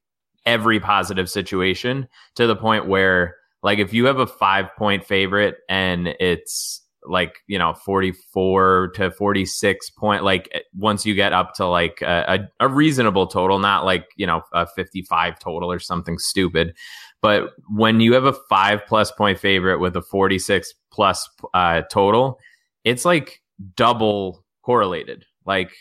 every 0.46 0.80
positive 0.80 1.30
situation 1.30 2.08
to 2.36 2.48
the 2.48 2.56
point 2.56 2.88
where 2.88 3.36
Like 3.64 3.80
if 3.80 3.94
you 3.94 4.06
have 4.06 4.20
a 4.20 4.28
five 4.28 4.68
point 4.78 5.06
favorite 5.06 5.58
and 5.70 6.08
it's 6.20 6.82
like 7.10 7.40
you 7.48 7.58
know 7.58 7.74
44 7.74 8.92
to 8.96 9.12
46 9.12 9.90
point 9.92 10.24
like 10.24 10.50
eh, 10.54 10.60
once 10.76 11.06
you 11.06 11.16
get 11.16 11.34
up 11.34 11.54
to 11.56 11.66
like 11.66 12.02
a, 12.02 12.48
a, 12.60 12.68
reasonable 12.68 13.28
total 13.28 13.60
not 13.60 13.86
like 13.86 14.06
you 14.16 14.28
know 14.28 14.42
a 14.54 14.68
55 14.68 15.40
total 15.40 15.72
or 15.72 15.80
something 15.80 16.18
stupid. 16.18 16.76
But 17.22 17.50
when 17.70 18.00
you 18.00 18.14
have 18.14 18.26
a 18.26 18.36
five 18.50 18.86
plus 18.88 19.12
point 19.12 19.40
favorite 19.40 19.80
with 19.80 19.96
a 19.96 20.02
46 20.02 20.74
plus 20.92 21.28
uh, 21.54 21.82
total 21.92 22.40
it's 22.84 23.06
like 23.06 23.42
double 23.76 24.46
correlated. 24.62 25.26
Like 25.46 25.72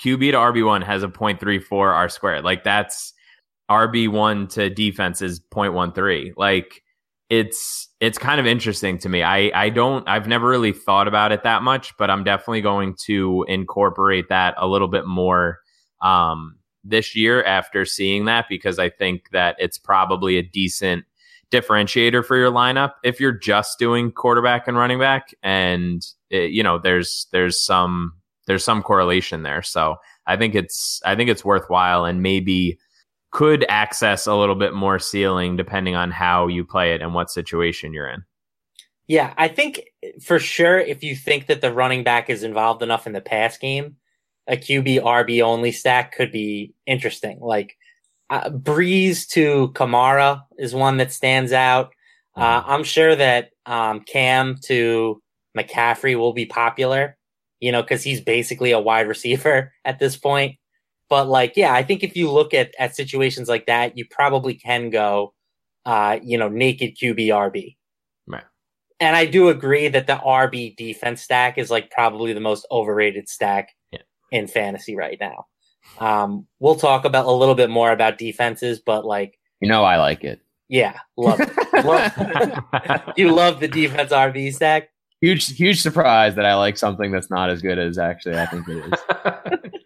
qb 0.00 0.30
to 0.32 0.36
rb1 0.36 0.84
has 0.84 1.02
a 1.02 1.08
0.34 1.08 1.72
r 1.72 2.08
squared. 2.08 2.44
Like 2.44 2.64
that's 2.64 3.12
rb1 3.70 4.50
to 4.50 4.68
defense 4.68 5.22
is 5.22 5.40
0.13 5.52 6.32
like 6.36 6.82
it's 7.30 7.88
it's 8.00 8.18
kind 8.18 8.40
of 8.40 8.46
interesting 8.46 8.98
to 8.98 9.08
me. 9.08 9.22
I 9.22 9.50
I 9.54 9.70
don't 9.70 10.06
I've 10.08 10.26
never 10.26 10.48
really 10.48 10.72
thought 10.72 11.08
about 11.08 11.32
it 11.32 11.44
that 11.44 11.62
much, 11.62 11.96
but 11.96 12.10
I'm 12.10 12.24
definitely 12.24 12.60
going 12.60 12.96
to 13.06 13.46
incorporate 13.48 14.28
that 14.28 14.54
a 14.58 14.66
little 14.66 14.88
bit 14.88 15.06
more 15.06 15.60
um, 16.02 16.56
this 16.84 17.14
year 17.14 17.42
after 17.44 17.84
seeing 17.84 18.24
that 18.24 18.46
because 18.48 18.78
I 18.78 18.90
think 18.90 19.30
that 19.30 19.56
it's 19.58 19.78
probably 19.78 20.36
a 20.36 20.42
decent 20.42 21.04
differentiator 21.50 22.24
for 22.24 22.36
your 22.36 22.50
lineup 22.50 22.92
if 23.02 23.18
you're 23.18 23.32
just 23.32 23.76
doing 23.76 24.12
quarterback 24.12 24.68
and 24.68 24.76
running 24.76 25.00
back 25.00 25.34
and 25.42 26.06
it, 26.30 26.52
you 26.52 26.62
know 26.62 26.78
there's 26.78 27.26
there's 27.32 27.60
some 27.60 28.12
there's 28.46 28.64
some 28.64 28.82
correlation 28.82 29.42
there. 29.42 29.62
So 29.62 29.96
I 30.26 30.36
think 30.36 30.56
it's 30.56 31.00
I 31.04 31.14
think 31.14 31.30
it's 31.30 31.44
worthwhile 31.44 32.04
and 32.04 32.22
maybe 32.22 32.78
could 33.30 33.64
access 33.68 34.26
a 34.26 34.34
little 34.34 34.54
bit 34.54 34.74
more 34.74 34.98
ceiling 34.98 35.56
depending 35.56 35.94
on 35.94 36.10
how 36.10 36.48
you 36.48 36.64
play 36.64 36.94
it 36.94 37.02
and 37.02 37.14
what 37.14 37.30
situation 37.30 37.92
you're 37.92 38.08
in. 38.08 38.24
Yeah, 39.06 39.34
I 39.36 39.48
think 39.48 39.82
for 40.22 40.38
sure 40.38 40.78
if 40.78 41.02
you 41.02 41.16
think 41.16 41.46
that 41.46 41.60
the 41.60 41.72
running 41.72 42.04
back 42.04 42.30
is 42.30 42.44
involved 42.44 42.82
enough 42.82 43.06
in 43.06 43.12
the 43.12 43.20
pass 43.20 43.58
game, 43.58 43.96
a 44.46 44.56
QB 44.56 45.02
RB 45.02 45.42
only 45.42 45.72
stack 45.72 46.12
could 46.14 46.30
be 46.30 46.74
interesting. 46.86 47.38
Like 47.40 47.76
uh, 48.30 48.50
Brees 48.50 49.26
to 49.30 49.72
Kamara 49.74 50.42
is 50.58 50.74
one 50.74 50.98
that 50.98 51.12
stands 51.12 51.52
out. 51.52 51.92
Uh, 52.36 52.60
mm-hmm. 52.60 52.70
I'm 52.70 52.84
sure 52.84 53.16
that 53.16 53.50
um, 53.66 54.00
Cam 54.00 54.56
to 54.64 55.20
McCaffrey 55.58 56.16
will 56.16 56.32
be 56.32 56.46
popular, 56.46 57.16
you 57.58 57.72
know, 57.72 57.82
because 57.82 58.04
he's 58.04 58.20
basically 58.20 58.70
a 58.70 58.80
wide 58.80 59.08
receiver 59.08 59.72
at 59.84 59.98
this 59.98 60.16
point. 60.16 60.56
But 61.10 61.28
like, 61.28 61.54
yeah, 61.56 61.74
I 61.74 61.82
think 61.82 62.04
if 62.04 62.16
you 62.16 62.30
look 62.30 62.54
at 62.54 62.72
at 62.78 62.94
situations 62.94 63.48
like 63.48 63.66
that, 63.66 63.98
you 63.98 64.06
probably 64.08 64.54
can 64.54 64.90
go, 64.90 65.34
uh, 65.84 66.20
you 66.22 66.38
know, 66.38 66.48
naked 66.48 66.96
QB 66.96 67.26
RB. 67.26 67.76
Right. 68.28 68.44
And 69.00 69.16
I 69.16 69.26
do 69.26 69.48
agree 69.48 69.88
that 69.88 70.06
the 70.06 70.16
RB 70.16 70.76
defense 70.76 71.20
stack 71.20 71.58
is 71.58 71.68
like 71.70 71.90
probably 71.90 72.32
the 72.32 72.40
most 72.40 72.64
overrated 72.70 73.28
stack 73.28 73.70
yeah. 73.90 73.98
in 74.30 74.46
fantasy 74.46 74.96
right 74.96 75.18
now. 75.20 75.46
Um, 75.98 76.46
we'll 76.60 76.76
talk 76.76 77.04
about 77.04 77.26
a 77.26 77.32
little 77.32 77.56
bit 77.56 77.70
more 77.70 77.90
about 77.90 78.16
defenses, 78.16 78.78
but 78.78 79.04
like, 79.04 79.36
you 79.60 79.68
know, 79.68 79.82
I 79.82 79.96
like 79.96 80.22
it. 80.22 80.40
Yeah, 80.68 80.96
love 81.16 81.40
it. 81.40 81.50
love, 81.84 83.14
you 83.16 83.34
love 83.34 83.58
the 83.58 83.66
defense 83.66 84.12
RB 84.12 84.54
stack. 84.54 84.90
Huge, 85.20 85.56
huge 85.56 85.82
surprise 85.82 86.36
that 86.36 86.46
I 86.46 86.54
like 86.54 86.78
something 86.78 87.10
that's 87.10 87.30
not 87.30 87.50
as 87.50 87.60
good 87.60 87.78
as 87.78 87.98
actually 87.98 88.38
I 88.38 88.46
think 88.46 88.68
it 88.68 88.84
is. 88.84 89.70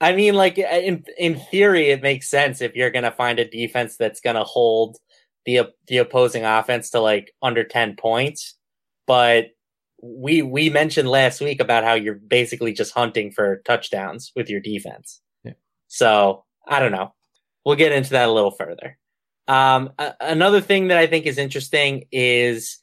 I 0.00 0.14
mean, 0.14 0.34
like 0.34 0.58
in 0.58 1.04
in 1.18 1.36
theory, 1.36 1.90
it 1.90 2.02
makes 2.02 2.28
sense 2.28 2.60
if 2.60 2.74
you're 2.74 2.90
gonna 2.90 3.12
find 3.12 3.38
a 3.38 3.48
defense 3.48 3.96
that's 3.96 4.20
gonna 4.20 4.44
hold 4.44 4.98
the 5.46 5.72
the 5.88 5.98
opposing 5.98 6.44
offense 6.44 6.90
to 6.90 7.00
like 7.00 7.32
under 7.42 7.64
ten 7.64 7.96
points. 7.96 8.54
But 9.06 9.48
we 10.02 10.42
we 10.42 10.68
mentioned 10.70 11.08
last 11.08 11.40
week 11.40 11.60
about 11.60 11.84
how 11.84 11.94
you're 11.94 12.14
basically 12.14 12.72
just 12.72 12.92
hunting 12.92 13.30
for 13.30 13.62
touchdowns 13.64 14.32
with 14.36 14.50
your 14.50 14.60
defense. 14.60 15.20
Yeah. 15.44 15.52
So 15.88 16.44
I 16.66 16.80
don't 16.80 16.92
know. 16.92 17.14
We'll 17.64 17.76
get 17.76 17.92
into 17.92 18.10
that 18.10 18.28
a 18.28 18.32
little 18.32 18.50
further. 18.50 18.98
Um, 19.48 19.92
a- 19.98 20.14
another 20.20 20.60
thing 20.60 20.88
that 20.88 20.98
I 20.98 21.06
think 21.06 21.26
is 21.26 21.38
interesting 21.38 22.04
is 22.12 22.78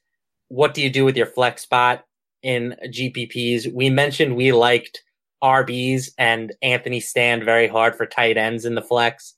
what 0.48 0.74
do 0.74 0.82
you 0.82 0.90
do 0.90 1.06
with 1.06 1.18
your 1.18 1.28
flex 1.28 1.62
spot 1.62 2.04
in 2.44 2.76
GPPs? 2.86 3.72
We 3.72 3.90
mentioned 3.90 4.36
we 4.36 4.52
liked 4.52 5.04
RBs 5.42 6.12
and 6.18 6.54
Anthony 6.62 7.00
stand 7.00 7.44
very 7.44 7.68
hard 7.68 7.96
for 7.96 8.06
tight 8.06 8.38
ends 8.38 8.66
in 8.66 8.76
the 8.76 8.82
flex. 8.82 9.34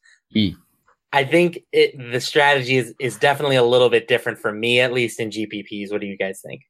I 1.13 1.23
think 1.23 1.59
it, 1.71 1.95
the 2.11 2.19
strategy 2.19 2.77
is, 2.77 2.93
is 2.99 3.17
definitely 3.17 3.55
a 3.55 3.63
little 3.63 3.89
bit 3.89 4.07
different 4.07 4.39
for 4.39 4.51
me, 4.51 4.79
at 4.79 4.91
least 4.91 5.19
in 5.19 5.29
GPPs. 5.29 5.91
What 5.91 6.01
do 6.01 6.07
you 6.07 6.17
guys 6.17 6.41
think? 6.41 6.63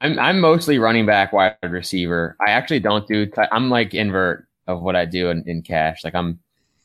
I'm 0.00 0.18
I'm 0.18 0.40
mostly 0.40 0.78
running 0.78 1.06
back, 1.06 1.32
wide 1.32 1.56
receiver. 1.62 2.36
I 2.46 2.52
actually 2.52 2.80
don't 2.80 3.06
do. 3.08 3.26
T- 3.26 3.42
I'm 3.50 3.68
like 3.68 3.94
invert 3.94 4.46
of 4.68 4.80
what 4.80 4.94
I 4.94 5.04
do 5.04 5.30
in, 5.30 5.42
in 5.46 5.62
cash. 5.62 6.04
Like 6.04 6.14
I'm 6.14 6.38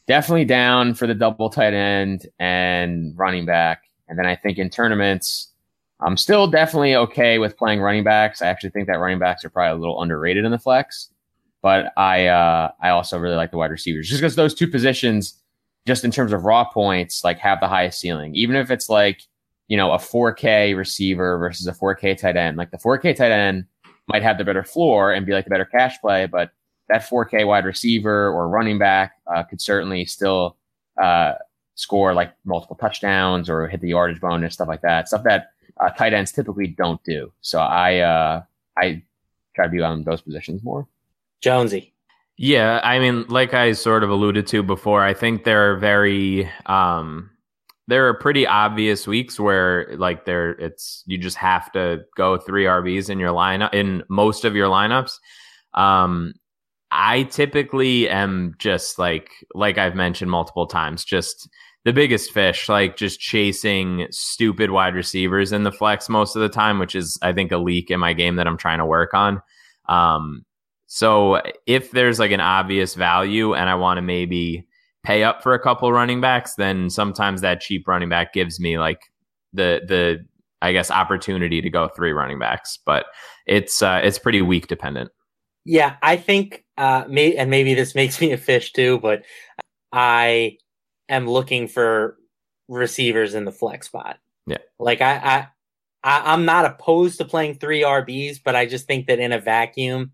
definitely 0.07 0.45
down 0.45 0.95
for 0.95 1.05
the 1.05 1.13
double 1.13 1.49
tight 1.49 1.73
end 1.73 2.25
and 2.39 3.13
running 3.15 3.45
back, 3.45 3.83
and 4.07 4.17
then 4.17 4.25
I 4.25 4.35
think 4.35 4.57
in 4.57 4.71
tournaments, 4.71 5.49
I'm 5.99 6.17
still 6.17 6.47
definitely 6.47 6.95
okay 6.95 7.37
with 7.37 7.55
playing 7.55 7.81
running 7.81 8.03
backs. 8.03 8.41
I 8.41 8.47
actually 8.47 8.71
think 8.71 8.87
that 8.87 8.99
running 8.99 9.19
backs 9.19 9.45
are 9.45 9.49
probably 9.49 9.77
a 9.77 9.79
little 9.79 10.01
underrated 10.01 10.45
in 10.45 10.51
the 10.51 10.57
flex. 10.57 11.09
But 11.63 11.93
I 11.97 12.27
uh, 12.27 12.71
I 12.81 12.89
also 12.89 13.17
really 13.17 13.37
like 13.37 13.49
the 13.49 13.57
wide 13.57 13.71
receivers 13.71 14.07
just 14.07 14.21
because 14.21 14.35
those 14.35 14.53
two 14.53 14.67
positions, 14.67 15.41
just 15.87 16.03
in 16.03 16.11
terms 16.11 16.33
of 16.33 16.43
raw 16.43 16.65
points, 16.65 17.23
like 17.23 17.39
have 17.39 17.59
the 17.61 17.67
highest 17.67 17.99
ceiling. 17.99 18.35
Even 18.35 18.55
if 18.55 18.69
it's 18.69 18.89
like 18.89 19.21
you 19.69 19.77
know 19.77 19.91
a 19.93 19.97
4K 19.97 20.77
receiver 20.77 21.39
versus 21.39 21.65
a 21.65 21.71
4K 21.71 22.17
tight 22.19 22.35
end, 22.35 22.57
like 22.57 22.69
the 22.69 22.77
4K 22.77 23.15
tight 23.15 23.31
end 23.31 23.65
might 24.07 24.21
have 24.21 24.37
the 24.37 24.43
better 24.43 24.63
floor 24.63 25.13
and 25.13 25.25
be 25.25 25.31
like 25.31 25.45
the 25.45 25.49
better 25.49 25.65
cash 25.65 25.99
play, 26.01 26.25
but 26.25 26.51
that 26.89 27.01
4K 27.01 27.47
wide 27.47 27.65
receiver 27.65 28.27
or 28.27 28.49
running 28.49 28.77
back 28.77 29.13
uh, 29.33 29.43
could 29.43 29.61
certainly 29.61 30.05
still 30.05 30.57
uh, 31.01 31.33
score 31.75 32.13
like 32.13 32.33
multiple 32.43 32.75
touchdowns 32.75 33.49
or 33.49 33.67
hit 33.67 33.81
the 33.81 33.89
yardage 33.89 34.19
bonus, 34.19 34.55
stuff 34.55 34.67
like 34.67 34.81
that. 34.81 35.07
Stuff 35.07 35.23
that 35.23 35.51
uh, 35.79 35.89
tight 35.91 36.13
ends 36.13 36.31
typically 36.33 36.67
don't 36.67 37.01
do. 37.03 37.31
So 37.41 37.59
I 37.59 37.99
uh, 37.99 38.43
I 38.77 39.01
try 39.55 39.65
to 39.65 39.71
be 39.71 39.81
on 39.81 40.03
those 40.03 40.21
positions 40.21 40.61
more. 40.61 40.87
Jonesy. 41.43 41.93
Yeah, 42.37 42.79
I 42.83 42.99
mean, 42.99 43.25
like 43.27 43.53
I 43.53 43.73
sort 43.73 44.03
of 44.03 44.09
alluded 44.09 44.47
to 44.47 44.63
before, 44.63 45.03
I 45.03 45.13
think 45.13 45.43
there 45.43 45.71
are 45.71 45.77
very 45.77 46.49
um 46.65 47.29
there 47.87 48.07
are 48.07 48.13
pretty 48.13 48.47
obvious 48.47 49.05
weeks 49.05 49.39
where 49.39 49.93
like 49.97 50.23
there 50.25 50.51
it's 50.51 51.03
you 51.05 51.17
just 51.17 51.35
have 51.37 51.69
to 51.73 52.05
go 52.15 52.37
three 52.37 52.63
RBs 52.63 53.09
in 53.09 53.19
your 53.19 53.33
lineup 53.33 53.73
in 53.73 54.03
most 54.09 54.45
of 54.45 54.55
your 54.55 54.69
lineups. 54.69 55.19
Um 55.73 56.33
I 56.91 57.23
typically 57.23 58.07
am 58.07 58.55
just 58.57 58.97
like 58.97 59.29
like 59.53 59.77
I've 59.77 59.95
mentioned 59.95 60.31
multiple 60.31 60.65
times, 60.65 61.03
just 61.03 61.49
the 61.83 61.91
biggest 61.91 62.31
fish, 62.31 62.69
like 62.69 62.95
just 62.95 63.19
chasing 63.19 64.07
stupid 64.11 64.71
wide 64.71 64.95
receivers 64.95 65.51
in 65.51 65.63
the 65.63 65.71
flex 65.71 66.07
most 66.07 66.37
of 66.37 66.41
the 66.41 66.49
time, 66.49 66.79
which 66.79 66.95
is 66.95 67.19
I 67.21 67.33
think 67.33 67.51
a 67.51 67.57
leak 67.57 67.91
in 67.91 67.99
my 67.99 68.13
game 68.13 68.37
that 68.37 68.47
I'm 68.47 68.57
trying 68.57 68.79
to 68.79 68.85
work 68.85 69.13
on. 69.13 69.41
Um, 69.89 70.45
so 70.93 71.41
if 71.65 71.89
there's 71.89 72.19
like 72.19 72.29
an 72.29 72.39
obvious 72.39 72.93
value 72.93 73.55
and 73.55 73.67
I 73.67 73.73
want 73.73 73.97
to 73.97 74.03
maybe 74.03 74.67
pay 75.03 75.23
up 75.23 75.41
for 75.41 75.55
a 75.55 75.59
couple 75.59 75.91
running 75.91 76.21
backs, 76.21 76.53
then 76.53 76.91
sometimes 76.91 77.41
that 77.41 77.61
cheap 77.61 77.87
running 77.87 78.09
back 78.09 78.31
gives 78.31 78.59
me 78.59 78.77
like 78.77 79.11
the 79.53 79.81
the 79.87 80.23
I 80.61 80.71
guess 80.71 80.91
opportunity 80.91 81.61
to 81.61 81.69
go 81.71 81.87
three 81.87 82.11
running 82.11 82.37
backs, 82.37 82.77
but 82.85 83.07
it's 83.47 83.81
uh, 83.81 84.01
it's 84.03 84.19
pretty 84.19 84.43
week 84.43 84.67
dependent. 84.67 85.09
Yeah, 85.65 85.95
I 86.03 86.15
think 86.15 86.63
uh, 86.77 87.05
may 87.09 87.37
and 87.37 87.49
maybe 87.49 87.73
this 87.73 87.95
makes 87.95 88.21
me 88.21 88.31
a 88.31 88.37
fish 88.37 88.71
too, 88.71 88.99
but 88.99 89.23
I 89.91 90.57
am 91.09 91.27
looking 91.27 91.67
for 91.67 92.17
receivers 92.67 93.33
in 93.33 93.45
the 93.45 93.51
flex 93.51 93.87
spot. 93.87 94.19
Yeah, 94.45 94.59
like 94.77 95.01
I, 95.01 95.15
I, 95.15 95.47
I 96.03 96.33
I'm 96.33 96.45
not 96.45 96.65
opposed 96.65 97.17
to 97.17 97.25
playing 97.25 97.55
three 97.55 97.81
RBs, 97.81 98.41
but 98.45 98.55
I 98.55 98.67
just 98.67 98.85
think 98.85 99.07
that 99.07 99.17
in 99.17 99.31
a 99.31 99.39
vacuum, 99.39 100.11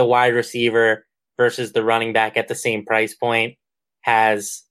the 0.00 0.06
wide 0.06 0.32
receiver 0.32 1.04
versus 1.36 1.72
the 1.72 1.84
running 1.84 2.14
back 2.14 2.38
at 2.38 2.48
the 2.48 2.54
same 2.54 2.86
price 2.86 3.14
point 3.14 3.58
has 4.00 4.62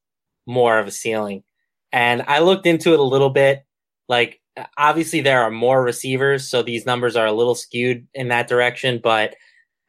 more 0.47 0.79
of 0.79 0.87
a 0.87 0.91
ceiling. 0.91 1.43
And 1.91 2.23
I 2.27 2.39
looked 2.39 2.65
into 2.65 2.93
it 2.93 2.99
a 2.99 3.03
little 3.03 3.29
bit. 3.29 3.63
Like, 4.07 4.41
obviously, 4.75 5.21
there 5.21 5.43
are 5.43 5.51
more 5.51 5.83
receivers, 5.83 6.49
so 6.49 6.63
these 6.63 6.87
numbers 6.87 7.15
are 7.15 7.27
a 7.27 7.31
little 7.31 7.53
skewed 7.53 8.07
in 8.15 8.29
that 8.29 8.47
direction. 8.47 8.99
But 9.03 9.35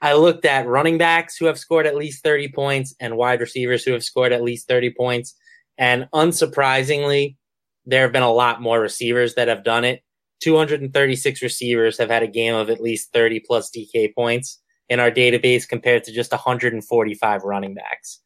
I 0.03 0.12
looked 0.12 0.45
at 0.45 0.66
running 0.66 0.99
backs 0.99 1.38
who 1.38 1.47
have 1.47 1.59
scored 1.59 1.86
at 1.86 1.97
least 1.97 2.22
30 2.22 2.49
points 2.49 2.95
and 3.01 3.16
wide 3.16 3.41
receivers 3.41 3.82
who 3.82 3.93
have 3.93 4.05
scored 4.05 4.32
at 4.32 4.43
least 4.43 4.68
30 4.68 4.93
points. 4.93 5.34
And 5.78 6.07
unsurprisingly, 6.12 7.36
there 7.86 8.03
have 8.03 8.12
been 8.12 8.22
a 8.22 8.30
lot 8.30 8.61
more 8.61 8.78
receivers 8.78 9.36
that 9.36 9.49
have 9.49 9.64
done 9.64 9.84
it. 9.84 10.03
236 10.43 11.41
receivers 11.41 11.97
have 11.97 12.11
had 12.11 12.22
a 12.22 12.26
game 12.26 12.55
of 12.55 12.68
at 12.68 12.82
least 12.82 13.14
30 13.14 13.41
plus 13.41 13.70
DK 13.74 14.14
points 14.14 14.61
in 14.91 15.01
our 15.01 15.11
database 15.11 15.66
compared 15.66 16.05
to 16.05 16.12
just 16.12 16.32
145 16.32 17.43
running 17.45 17.74
backs. 17.74 18.20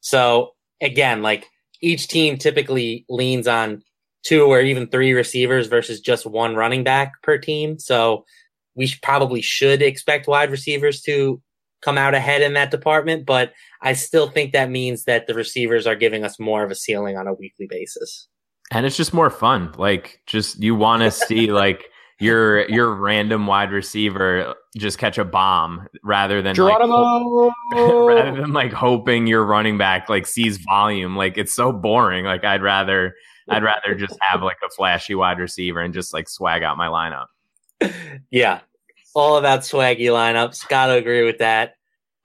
So 0.00 0.52
again, 0.80 1.22
like 1.22 1.46
each 1.82 2.06
team 2.06 2.36
typically 2.36 3.04
leans 3.08 3.48
on 3.48 3.82
two 4.22 4.44
or 4.44 4.60
even 4.60 4.86
three 4.86 5.14
receivers 5.14 5.66
versus 5.66 6.00
just 6.00 6.26
one 6.26 6.54
running 6.54 6.84
back 6.84 7.14
per 7.22 7.38
team. 7.38 7.78
So 7.78 8.24
we 8.74 8.86
should, 8.86 9.02
probably 9.02 9.40
should 9.40 9.82
expect 9.82 10.28
wide 10.28 10.50
receivers 10.50 11.00
to 11.02 11.42
come 11.82 11.96
out 11.96 12.14
ahead 12.14 12.42
in 12.42 12.52
that 12.52 12.70
department, 12.70 13.24
but 13.24 13.52
I 13.80 13.94
still 13.94 14.28
think 14.28 14.52
that 14.52 14.70
means 14.70 15.04
that 15.04 15.26
the 15.26 15.32
receivers 15.32 15.86
are 15.86 15.96
giving 15.96 16.24
us 16.24 16.38
more 16.38 16.62
of 16.62 16.70
a 16.70 16.74
ceiling 16.74 17.16
on 17.16 17.26
a 17.26 17.32
weekly 17.32 17.66
basis. 17.66 18.28
And 18.70 18.84
it's 18.84 18.98
just 18.98 19.14
more 19.14 19.30
fun. 19.30 19.72
Like 19.78 20.20
just 20.26 20.62
you 20.62 20.74
want 20.74 21.02
to 21.02 21.10
see 21.26 21.50
like 21.50 21.86
your 22.20 22.68
your 22.68 22.94
random 22.94 23.46
wide 23.46 23.72
receiver 23.72 24.54
just 24.76 24.98
catch 24.98 25.18
a 25.18 25.24
bomb 25.24 25.88
rather 26.02 26.42
than 26.42 26.54
like, 26.56 26.78
rather 27.72 28.40
than 28.40 28.52
like 28.52 28.72
hoping 28.72 29.26
your 29.26 29.44
running 29.44 29.76
back 29.78 30.08
like 30.08 30.26
sees 30.26 30.58
volume. 30.58 31.16
Like 31.16 31.36
it's 31.36 31.52
so 31.52 31.72
boring. 31.72 32.24
Like 32.24 32.44
I'd 32.44 32.62
rather 32.62 33.14
I'd 33.48 33.64
rather 33.64 33.94
just 33.94 34.16
have 34.20 34.42
like 34.42 34.58
a 34.64 34.70
flashy 34.70 35.14
wide 35.14 35.38
receiver 35.38 35.80
and 35.80 35.92
just 35.92 36.14
like 36.14 36.28
swag 36.28 36.62
out 36.62 36.76
my 36.76 36.86
lineup. 36.86 37.26
Yeah. 38.30 38.60
All 39.14 39.38
about 39.38 39.60
swaggy 39.60 40.06
lineups. 40.06 40.68
Gotta 40.68 40.94
agree 40.94 41.24
with 41.24 41.38
that. 41.38 41.74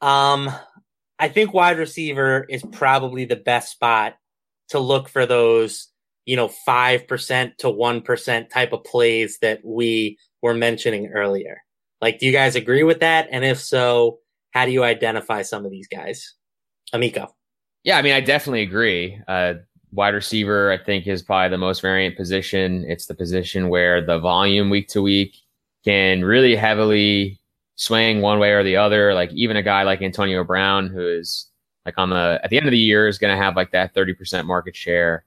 Um 0.02 0.52
I 1.18 1.30
think 1.30 1.54
wide 1.54 1.80
receiver 1.80 2.46
is 2.48 2.64
probably 2.74 3.26
the 3.26 3.38
best 3.38 3.72
spot 3.72 4.16
to 4.70 4.80
look 4.80 5.10
for 5.10 5.26
those 5.26 5.88
you 6.26 6.36
know, 6.36 6.50
5% 6.68 7.58
to 7.58 7.68
1% 7.68 8.50
type 8.50 8.74
of 8.74 8.84
plays 8.84 9.38
that 9.44 9.64
we 9.64 10.18
were 10.42 10.56
mentioning 10.56 11.12
earlier. 11.14 11.62
Like, 12.02 12.20
do 12.20 12.26
you 12.26 12.32
guys 12.32 12.56
agree 12.56 12.84
with 12.84 13.00
that? 13.00 13.28
And 13.32 13.44
if 13.44 13.60
so, 13.60 14.20
how 14.52 14.66
do 14.66 14.72
you 14.72 14.84
identify 14.84 15.42
some 15.42 15.66
of 15.66 15.72
these 15.72 15.88
guys? 15.88 16.34
Amico. 16.94 17.36
Yeah, 17.84 17.98
I 17.98 18.02
mean, 18.02 18.14
I 18.14 18.22
definitely 18.22 18.64
agree. 18.64 19.20
Uh, 19.28 19.56
wide 19.92 20.14
receiver, 20.14 20.72
I 20.72 20.78
think, 20.78 21.08
is 21.08 21.22
probably 21.22 21.50
the 21.50 21.58
most 21.58 21.82
variant 21.82 22.18
position. 22.18 22.86
It's 22.88 23.06
the 23.06 23.16
position 23.16 23.70
where 23.70 24.06
the 24.06 24.20
volume 24.20 24.70
week 24.70 24.88
to 24.90 25.02
week 25.02 25.36
can 25.84 26.24
really 26.24 26.56
heavily 26.56 27.40
swing 27.76 28.22
one 28.22 28.40
way 28.40 28.52
or 28.52 28.64
the 28.64 28.78
other. 28.78 29.14
Like 29.14 29.32
even 29.34 29.58
a 29.58 29.64
guy 29.64 29.84
like 29.84 30.02
Antonio 30.02 30.44
Brown, 30.44 30.88
who 30.88 31.08
is 31.08 31.48
like 31.86 31.98
on 31.98 32.10
the 32.10 32.40
at 32.44 32.50
the 32.50 32.58
end 32.58 32.66
of 32.66 32.72
the 32.72 32.78
year 32.78 33.08
is 33.08 33.18
going 33.18 33.36
to 33.36 33.42
have 33.42 33.56
like 33.56 33.72
that 33.72 33.94
thirty 33.94 34.14
percent 34.14 34.48
market 34.48 34.76
share. 34.76 35.26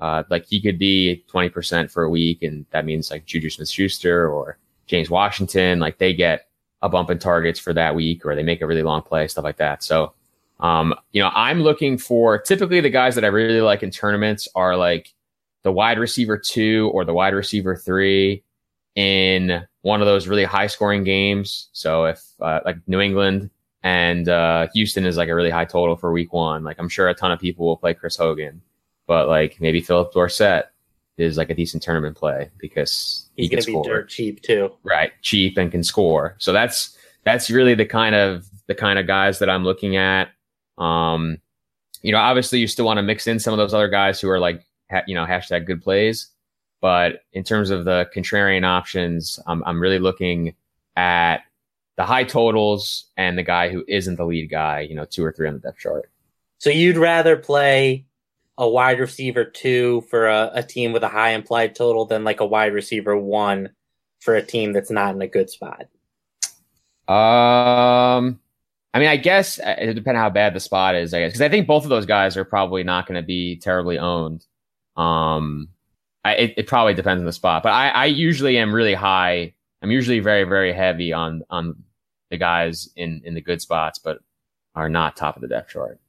Uh, 0.00 0.22
like 0.30 0.46
he 0.46 0.60
could 0.60 0.78
be 0.78 1.24
20% 1.28 1.90
for 1.90 2.04
a 2.04 2.08
week, 2.08 2.44
and 2.44 2.64
that 2.70 2.84
means 2.84 3.10
like 3.10 3.26
Juju 3.26 3.50
Smith 3.50 3.68
Schuster 3.68 4.30
or 4.30 4.56
James 4.88 5.10
Washington, 5.10 5.78
like 5.78 5.98
they 5.98 6.12
get 6.14 6.48
a 6.82 6.88
bump 6.88 7.10
in 7.10 7.18
targets 7.18 7.58
for 7.58 7.72
that 7.72 7.94
week 7.94 8.24
or 8.24 8.34
they 8.34 8.42
make 8.42 8.60
a 8.60 8.66
really 8.66 8.82
long 8.82 9.02
play, 9.02 9.28
stuff 9.28 9.44
like 9.44 9.56
that. 9.56 9.82
So, 9.82 10.12
um, 10.60 10.94
you 11.12 11.22
know, 11.22 11.30
I'm 11.34 11.62
looking 11.62 11.98
for 11.98 12.38
typically 12.38 12.80
the 12.80 12.90
guys 12.90 13.14
that 13.14 13.24
I 13.24 13.28
really 13.28 13.60
like 13.60 13.82
in 13.82 13.90
tournaments 13.90 14.48
are 14.54 14.76
like 14.76 15.12
the 15.62 15.72
wide 15.72 15.98
receiver 15.98 16.38
two 16.38 16.90
or 16.92 17.04
the 17.04 17.14
wide 17.14 17.34
receiver 17.34 17.76
three 17.76 18.42
in 18.94 19.64
one 19.82 20.00
of 20.00 20.06
those 20.06 20.26
really 20.26 20.44
high 20.44 20.66
scoring 20.66 21.04
games. 21.04 21.68
So 21.72 22.06
if 22.06 22.22
uh, 22.40 22.60
like 22.64 22.76
New 22.86 23.00
England 23.00 23.50
and 23.82 24.28
uh, 24.28 24.68
Houston 24.74 25.04
is 25.04 25.16
like 25.16 25.28
a 25.28 25.34
really 25.34 25.50
high 25.50 25.64
total 25.64 25.96
for 25.96 26.12
week 26.12 26.32
one, 26.32 26.64
like 26.64 26.78
I'm 26.78 26.88
sure 26.88 27.08
a 27.08 27.14
ton 27.14 27.30
of 27.30 27.38
people 27.38 27.66
will 27.66 27.76
play 27.76 27.94
Chris 27.94 28.16
Hogan 28.16 28.62
but 29.08 29.26
like 29.26 29.60
maybe 29.60 29.80
Phillip 29.80 30.12
Dorsett 30.12 30.70
is 31.18 31.36
like 31.36 31.50
a 31.50 31.54
decent 31.54 31.82
tournament 31.82 32.16
play 32.16 32.50
because 32.58 33.28
He's 33.36 33.46
he 33.46 33.48
can 33.48 33.62
score. 33.62 33.84
dirt 33.84 34.08
cheap 34.08 34.42
too. 34.42 34.72
Right, 34.82 35.12
cheap 35.22 35.56
and 35.58 35.70
can 35.70 35.82
score. 35.82 36.34
So 36.38 36.52
that's 36.52 36.96
that's 37.24 37.50
really 37.50 37.74
the 37.74 37.86
kind 37.86 38.14
of 38.14 38.46
the 38.66 38.74
kind 38.74 38.98
of 38.98 39.06
guys 39.06 39.38
that 39.40 39.50
I'm 39.50 39.64
looking 39.64 39.96
at. 39.96 40.28
Um, 40.78 41.38
you 42.02 42.12
know, 42.12 42.18
obviously 42.18 42.60
you 42.60 42.66
still 42.66 42.84
want 42.86 42.98
to 42.98 43.02
mix 43.02 43.26
in 43.26 43.40
some 43.40 43.52
of 43.52 43.58
those 43.58 43.74
other 43.74 43.88
guys 43.88 44.20
who 44.20 44.28
are 44.30 44.38
like 44.38 44.64
ha- 44.90 45.02
you 45.06 45.14
know 45.14 45.24
hashtag 45.26 45.66
good 45.66 45.82
plays, 45.82 46.28
but 46.80 47.22
in 47.32 47.44
terms 47.44 47.70
of 47.70 47.84
the 47.84 48.08
contrarian 48.14 48.64
options, 48.64 49.38
I'm 49.46 49.62
I'm 49.64 49.80
really 49.80 49.98
looking 49.98 50.54
at 50.96 51.38
the 51.96 52.04
high 52.04 52.24
totals 52.24 53.06
and 53.16 53.36
the 53.36 53.42
guy 53.42 53.70
who 53.70 53.84
isn't 53.88 54.16
the 54.16 54.24
lead 54.24 54.48
guy. 54.50 54.80
You 54.80 54.94
know, 54.94 55.04
two 55.04 55.24
or 55.24 55.32
three 55.32 55.48
on 55.48 55.54
the 55.54 55.60
depth 55.60 55.78
chart. 55.78 56.10
So 56.58 56.70
you'd 56.70 56.96
rather 56.96 57.36
play 57.36 58.04
a 58.58 58.68
wide 58.68 58.98
receiver 58.98 59.44
two 59.44 60.04
for 60.10 60.26
a, 60.26 60.50
a 60.52 60.62
team 60.62 60.92
with 60.92 61.04
a 61.04 61.08
high 61.08 61.30
implied 61.30 61.76
total 61.76 62.04
than 62.04 62.24
like 62.24 62.40
a 62.40 62.46
wide 62.46 62.74
receiver 62.74 63.16
one 63.16 63.70
for 64.20 64.34
a 64.34 64.42
team 64.42 64.72
that's 64.72 64.90
not 64.90 65.14
in 65.14 65.22
a 65.22 65.28
good 65.28 65.48
spot? 65.48 65.86
Um, 67.08 68.40
I 68.92 68.98
mean, 68.98 69.08
I 69.08 69.16
guess 69.16 69.60
uh, 69.60 69.76
it 69.78 69.94
depends 69.94 70.18
how 70.18 70.28
bad 70.28 70.54
the 70.54 70.60
spot 70.60 70.96
is. 70.96 71.14
I 71.14 71.20
guess 71.20 71.30
because 71.30 71.40
I 71.40 71.48
think 71.48 71.66
both 71.66 71.84
of 71.84 71.88
those 71.88 72.04
guys 72.04 72.36
are 72.36 72.44
probably 72.44 72.82
not 72.82 73.06
going 73.06 73.20
to 73.20 73.26
be 73.26 73.56
terribly 73.56 73.98
owned. 73.98 74.44
Um, 74.96 75.68
I, 76.24 76.34
it, 76.34 76.54
it 76.58 76.66
probably 76.66 76.94
depends 76.94 77.20
on 77.20 77.26
the 77.26 77.32
spot, 77.32 77.62
but 77.62 77.70
I, 77.70 77.88
I 77.88 78.06
usually 78.06 78.58
am 78.58 78.74
really 78.74 78.94
high. 78.94 79.54
I'm 79.80 79.92
usually 79.92 80.18
very 80.18 80.44
very 80.44 80.72
heavy 80.72 81.12
on 81.12 81.42
on 81.48 81.84
the 82.30 82.36
guys 82.36 82.88
in 82.96 83.22
in 83.24 83.34
the 83.34 83.40
good 83.40 83.62
spots, 83.62 84.00
but 84.00 84.18
are 84.74 84.88
not 84.88 85.16
top 85.16 85.36
of 85.36 85.42
the 85.42 85.48
depth 85.48 85.70
chart. 85.70 86.00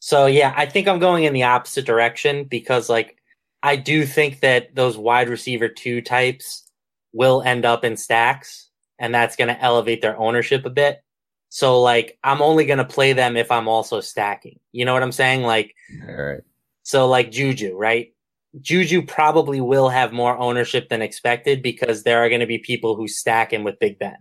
So 0.00 0.26
yeah, 0.26 0.54
I 0.56 0.66
think 0.66 0.88
I'm 0.88 0.98
going 0.98 1.24
in 1.24 1.32
the 1.32 1.44
opposite 1.44 1.86
direction 1.86 2.44
because 2.44 2.88
like 2.88 3.16
I 3.62 3.76
do 3.76 4.06
think 4.06 4.40
that 4.40 4.74
those 4.74 4.96
wide 4.96 5.28
receiver 5.28 5.68
two 5.68 6.00
types 6.00 6.70
will 7.12 7.42
end 7.42 7.64
up 7.64 7.84
in 7.84 7.96
stacks 7.96 8.70
and 8.98 9.14
that's 9.14 9.36
going 9.36 9.48
to 9.48 9.60
elevate 9.60 10.02
their 10.02 10.18
ownership 10.18 10.64
a 10.64 10.70
bit. 10.70 11.02
So 11.48 11.80
like 11.80 12.18
I'm 12.22 12.42
only 12.42 12.66
going 12.66 12.78
to 12.78 12.84
play 12.84 13.12
them 13.12 13.36
if 13.36 13.50
I'm 13.50 13.68
also 13.68 14.00
stacking. 14.00 14.60
You 14.72 14.84
know 14.84 14.92
what 14.92 15.02
I'm 15.02 15.12
saying? 15.12 15.42
Like 15.42 15.74
All 16.06 16.14
right. 16.14 16.40
So 16.82 17.08
like 17.08 17.30
Juju, 17.30 17.76
right? 17.76 18.12
Juju 18.60 19.02
probably 19.02 19.60
will 19.60 19.88
have 19.88 20.12
more 20.12 20.36
ownership 20.38 20.88
than 20.88 21.02
expected 21.02 21.62
because 21.62 22.02
there 22.02 22.24
are 22.24 22.28
going 22.28 22.40
to 22.40 22.46
be 22.46 22.58
people 22.58 22.96
who 22.96 23.06
stack 23.06 23.52
him 23.52 23.62
with 23.62 23.78
Big 23.78 23.98
Ben. 23.98 24.16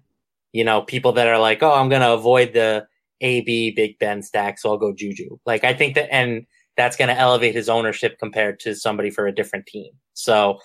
You 0.52 0.64
know, 0.64 0.82
people 0.82 1.14
that 1.14 1.28
are 1.28 1.40
like, 1.40 1.64
"Oh, 1.64 1.74
I'm 1.74 1.90
going 1.90 2.02
to 2.02 2.14
avoid 2.14 2.54
the 2.54 2.88
AB 3.22 3.72
Big 3.72 3.98
Ben 4.00 4.22
stack, 4.22 4.60
so 4.60 4.70
I'll 4.70 4.78
go 4.78 4.94
Juju. 4.94 5.38
Like 5.46 5.64
I 5.64 5.74
think 5.74 5.96
that, 5.96 6.14
and 6.14 6.46
that's 6.76 6.96
going 6.96 7.10
to 7.10 7.20
elevate 7.20 7.56
his 7.56 7.70
ownership 7.70 8.20
compared 8.20 8.60
to 8.62 8.76
somebody 8.76 9.10
for 9.10 9.28
a 9.28 9.36
different 9.36 9.66
team. 9.66 9.92
So 10.14 10.60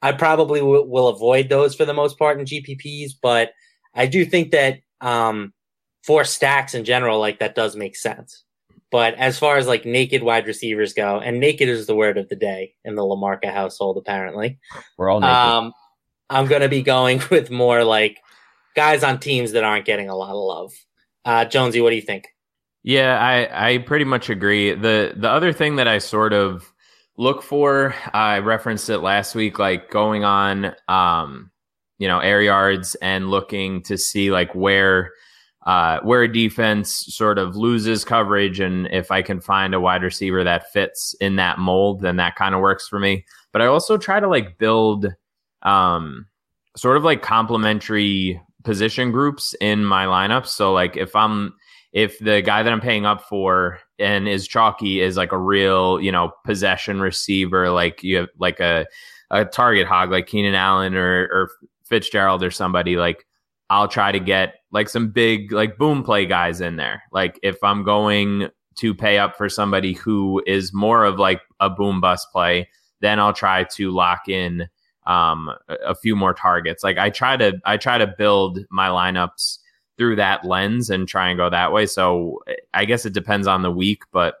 I 0.00 0.12
probably 0.12 0.60
w- 0.60 0.86
will 0.86 1.08
avoid 1.08 1.48
those 1.48 1.74
for 1.74 1.84
the 1.84 1.94
most 1.94 2.18
part 2.18 2.38
in 2.38 2.46
GPPs, 2.46 3.12
but 3.20 3.50
I 3.94 4.06
do 4.06 4.24
think 4.24 4.52
that 4.52 4.78
um, 5.00 5.52
for 6.04 6.24
stacks 6.24 6.74
in 6.74 6.84
general, 6.84 7.18
like 7.18 7.40
that 7.40 7.54
does 7.54 7.76
make 7.76 7.96
sense. 7.96 8.44
But 8.90 9.14
as 9.14 9.38
far 9.38 9.58
as 9.58 9.66
like 9.66 9.84
naked 9.84 10.22
wide 10.22 10.46
receivers 10.46 10.94
go, 10.94 11.20
and 11.20 11.40
naked 11.40 11.68
is 11.68 11.86
the 11.86 11.94
word 11.94 12.16
of 12.16 12.28
the 12.28 12.36
day 12.36 12.74
in 12.84 12.94
the 12.94 13.02
LaMarca 13.02 13.52
household, 13.52 13.98
apparently. 13.98 14.58
We're 14.96 15.10
all 15.10 15.20
naked. 15.20 15.36
Um, 15.36 15.72
I'm 16.30 16.46
going 16.46 16.62
to 16.62 16.68
be 16.68 16.82
going 16.82 17.20
with 17.30 17.50
more 17.50 17.84
like 17.84 18.18
guys 18.74 19.02
on 19.02 19.18
teams 19.18 19.52
that 19.52 19.64
aren't 19.64 19.84
getting 19.84 20.08
a 20.08 20.16
lot 20.16 20.30
of 20.30 20.36
love. 20.36 20.72
Uh, 21.28 21.44
Jonesy, 21.44 21.82
what 21.82 21.90
do 21.90 21.96
you 21.96 22.02
think? 22.02 22.34
Yeah, 22.82 23.18
I, 23.20 23.72
I 23.74 23.78
pretty 23.78 24.06
much 24.06 24.30
agree. 24.30 24.72
The 24.72 25.12
the 25.14 25.28
other 25.28 25.52
thing 25.52 25.76
that 25.76 25.86
I 25.86 25.98
sort 25.98 26.32
of 26.32 26.72
look 27.18 27.42
for, 27.42 27.94
I 28.14 28.38
referenced 28.38 28.88
it 28.88 29.00
last 29.00 29.34
week, 29.34 29.58
like 29.58 29.90
going 29.90 30.24
on 30.24 30.74
um, 30.88 31.50
you 31.98 32.08
know, 32.08 32.20
air 32.20 32.40
yards 32.40 32.94
and 33.02 33.30
looking 33.30 33.82
to 33.82 33.98
see 33.98 34.30
like 34.30 34.54
where 34.54 35.12
uh, 35.66 36.00
where 36.00 36.22
a 36.22 36.32
defense 36.32 37.04
sort 37.08 37.38
of 37.38 37.56
loses 37.56 38.06
coverage 38.06 38.58
and 38.58 38.86
if 38.86 39.10
I 39.10 39.20
can 39.20 39.38
find 39.42 39.74
a 39.74 39.80
wide 39.80 40.02
receiver 40.02 40.42
that 40.44 40.72
fits 40.72 41.14
in 41.20 41.36
that 41.36 41.58
mold, 41.58 42.00
then 42.00 42.16
that 42.16 42.36
kind 42.36 42.54
of 42.54 42.62
works 42.62 42.88
for 42.88 42.98
me. 42.98 43.26
But 43.52 43.60
I 43.60 43.66
also 43.66 43.98
try 43.98 44.18
to 44.18 44.28
like 44.28 44.56
build 44.56 45.14
um 45.62 46.24
sort 46.74 46.96
of 46.96 47.04
like 47.04 47.20
complementary 47.20 48.40
position 48.64 49.10
groups 49.10 49.54
in 49.60 49.84
my 49.84 50.06
lineup. 50.06 50.46
So 50.46 50.72
like 50.72 50.96
if 50.96 51.14
I'm 51.14 51.54
if 51.92 52.18
the 52.18 52.42
guy 52.42 52.62
that 52.62 52.72
I'm 52.72 52.80
paying 52.80 53.06
up 53.06 53.22
for 53.22 53.80
and 53.98 54.28
is 54.28 54.46
chalky 54.46 55.00
is 55.00 55.16
like 55.16 55.32
a 55.32 55.38
real, 55.38 56.00
you 56.00 56.12
know, 56.12 56.32
possession 56.44 57.00
receiver, 57.00 57.70
like 57.70 58.02
you 58.02 58.18
have 58.18 58.28
like 58.38 58.60
a 58.60 58.86
a 59.30 59.44
target 59.44 59.86
hog 59.86 60.10
like 60.10 60.26
Keenan 60.26 60.54
Allen 60.54 60.94
or 60.94 61.24
or 61.32 61.50
Fitzgerald 61.84 62.42
or 62.42 62.50
somebody, 62.50 62.96
like 62.96 63.26
I'll 63.70 63.88
try 63.88 64.12
to 64.12 64.20
get 64.20 64.54
like 64.72 64.88
some 64.88 65.10
big 65.10 65.52
like 65.52 65.78
boom 65.78 66.02
play 66.02 66.26
guys 66.26 66.60
in 66.60 66.76
there. 66.76 67.02
Like 67.12 67.38
if 67.42 67.62
I'm 67.62 67.84
going 67.84 68.48
to 68.76 68.94
pay 68.94 69.18
up 69.18 69.36
for 69.36 69.48
somebody 69.48 69.92
who 69.92 70.42
is 70.46 70.72
more 70.72 71.04
of 71.04 71.18
like 71.18 71.40
a 71.60 71.68
boom 71.68 72.00
bust 72.00 72.28
play, 72.32 72.68
then 73.00 73.18
I'll 73.18 73.32
try 73.32 73.64
to 73.64 73.90
lock 73.90 74.28
in 74.28 74.68
um, 75.08 75.50
a, 75.68 75.74
a 75.86 75.94
few 75.94 76.14
more 76.14 76.34
targets. 76.34 76.84
Like 76.84 76.98
I 76.98 77.10
try 77.10 77.36
to 77.36 77.58
I 77.64 77.76
try 77.76 77.98
to 77.98 78.06
build 78.06 78.60
my 78.70 78.88
lineups 78.88 79.58
through 79.96 80.16
that 80.16 80.44
lens 80.44 80.90
and 80.90 81.08
try 81.08 81.28
and 81.28 81.36
go 81.36 81.50
that 81.50 81.72
way. 81.72 81.86
So 81.86 82.38
I 82.72 82.84
guess 82.84 83.04
it 83.04 83.14
depends 83.14 83.48
on 83.48 83.62
the 83.62 83.70
week, 83.72 84.02
but 84.12 84.36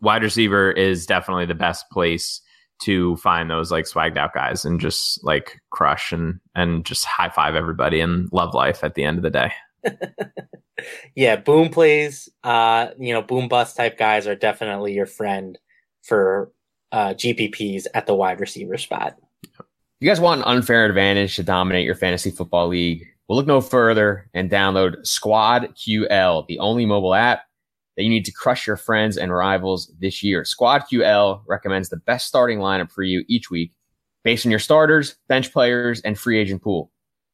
wide 0.00 0.22
receiver 0.22 0.70
is 0.70 1.06
definitely 1.06 1.46
the 1.46 1.54
best 1.54 1.90
place 1.90 2.40
to 2.82 3.16
find 3.16 3.50
those 3.50 3.72
like 3.72 3.84
swagged 3.84 4.16
out 4.16 4.34
guys 4.34 4.64
and 4.64 4.80
just 4.80 5.22
like 5.24 5.60
crush 5.70 6.12
and 6.12 6.40
and 6.54 6.84
just 6.84 7.04
high 7.04 7.28
five 7.28 7.54
everybody 7.54 8.00
and 8.00 8.28
love 8.32 8.54
life 8.54 8.84
at 8.84 8.94
the 8.94 9.04
end 9.04 9.18
of 9.18 9.22
the 9.22 9.30
day. 9.30 9.52
yeah, 11.16 11.36
boom 11.36 11.70
plays, 11.70 12.28
uh, 12.44 12.88
you 12.98 13.12
know, 13.12 13.22
boom 13.22 13.48
bust 13.48 13.76
type 13.76 13.98
guys 13.98 14.26
are 14.26 14.36
definitely 14.36 14.92
your 14.92 15.06
friend 15.06 15.58
for 16.02 16.52
uh, 16.90 17.14
GPPs 17.14 17.86
at 17.94 18.06
the 18.06 18.14
wide 18.14 18.40
receiver 18.40 18.76
spot. 18.76 19.16
You 20.02 20.08
guys 20.08 20.18
want 20.18 20.40
an 20.40 20.48
unfair 20.48 20.84
advantage 20.84 21.36
to 21.36 21.44
dominate 21.44 21.84
your 21.84 21.94
fantasy 21.94 22.32
football 22.32 22.66
league, 22.66 23.06
well, 23.28 23.36
look 23.36 23.46
no 23.46 23.60
further 23.60 24.28
and 24.34 24.50
download 24.50 25.06
Squad 25.06 25.72
QL, 25.76 26.44
the 26.48 26.58
only 26.58 26.84
mobile 26.84 27.14
app 27.14 27.42
that 27.96 28.02
you 28.02 28.10
need 28.10 28.24
to 28.24 28.32
crush 28.32 28.66
your 28.66 28.76
friends 28.76 29.16
and 29.16 29.32
rivals 29.32 29.92
this 30.00 30.20
year. 30.20 30.44
Squad 30.44 30.86
QL 30.92 31.42
recommends 31.46 31.88
the 31.88 31.98
best 31.98 32.26
starting 32.26 32.58
lineup 32.58 32.90
for 32.90 33.04
you 33.04 33.24
each 33.28 33.48
week 33.48 33.74
based 34.24 34.44
on 34.44 34.50
your 34.50 34.58
starters, 34.58 35.14
bench 35.28 35.52
players, 35.52 36.00
and 36.00 36.18
free 36.18 36.36
agent 36.36 36.62
pool. 36.62 36.90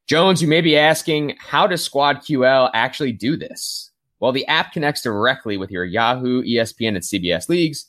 Jones, 0.07 0.43
you 0.43 0.49
may 0.49 0.61
be 0.61 0.77
asking, 0.77 1.37
how 1.39 1.67
does 1.67 1.83
Squad 1.83 2.19
QL 2.19 2.71
actually 2.75 3.13
do 3.13 3.35
this? 3.39 3.93
Well, 4.21 4.33
the 4.33 4.47
app 4.47 4.73
connects 4.73 5.01
directly 5.01 5.57
with 5.57 5.71
your 5.71 5.87
Yahoo, 5.87 6.43
ESPN, 6.43 6.89
and 6.89 6.99
CBS 6.99 7.49
leagues, 7.49 7.87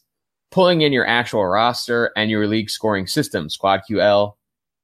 pulling 0.52 0.80
in 0.80 0.94
your 0.94 1.06
actual 1.06 1.46
roster 1.46 2.14
and 2.16 2.32
your 2.32 2.48
league 2.48 2.70
scoring 2.70 3.08
system. 3.08 3.50
Squad 3.50 3.82
QL 3.90 4.36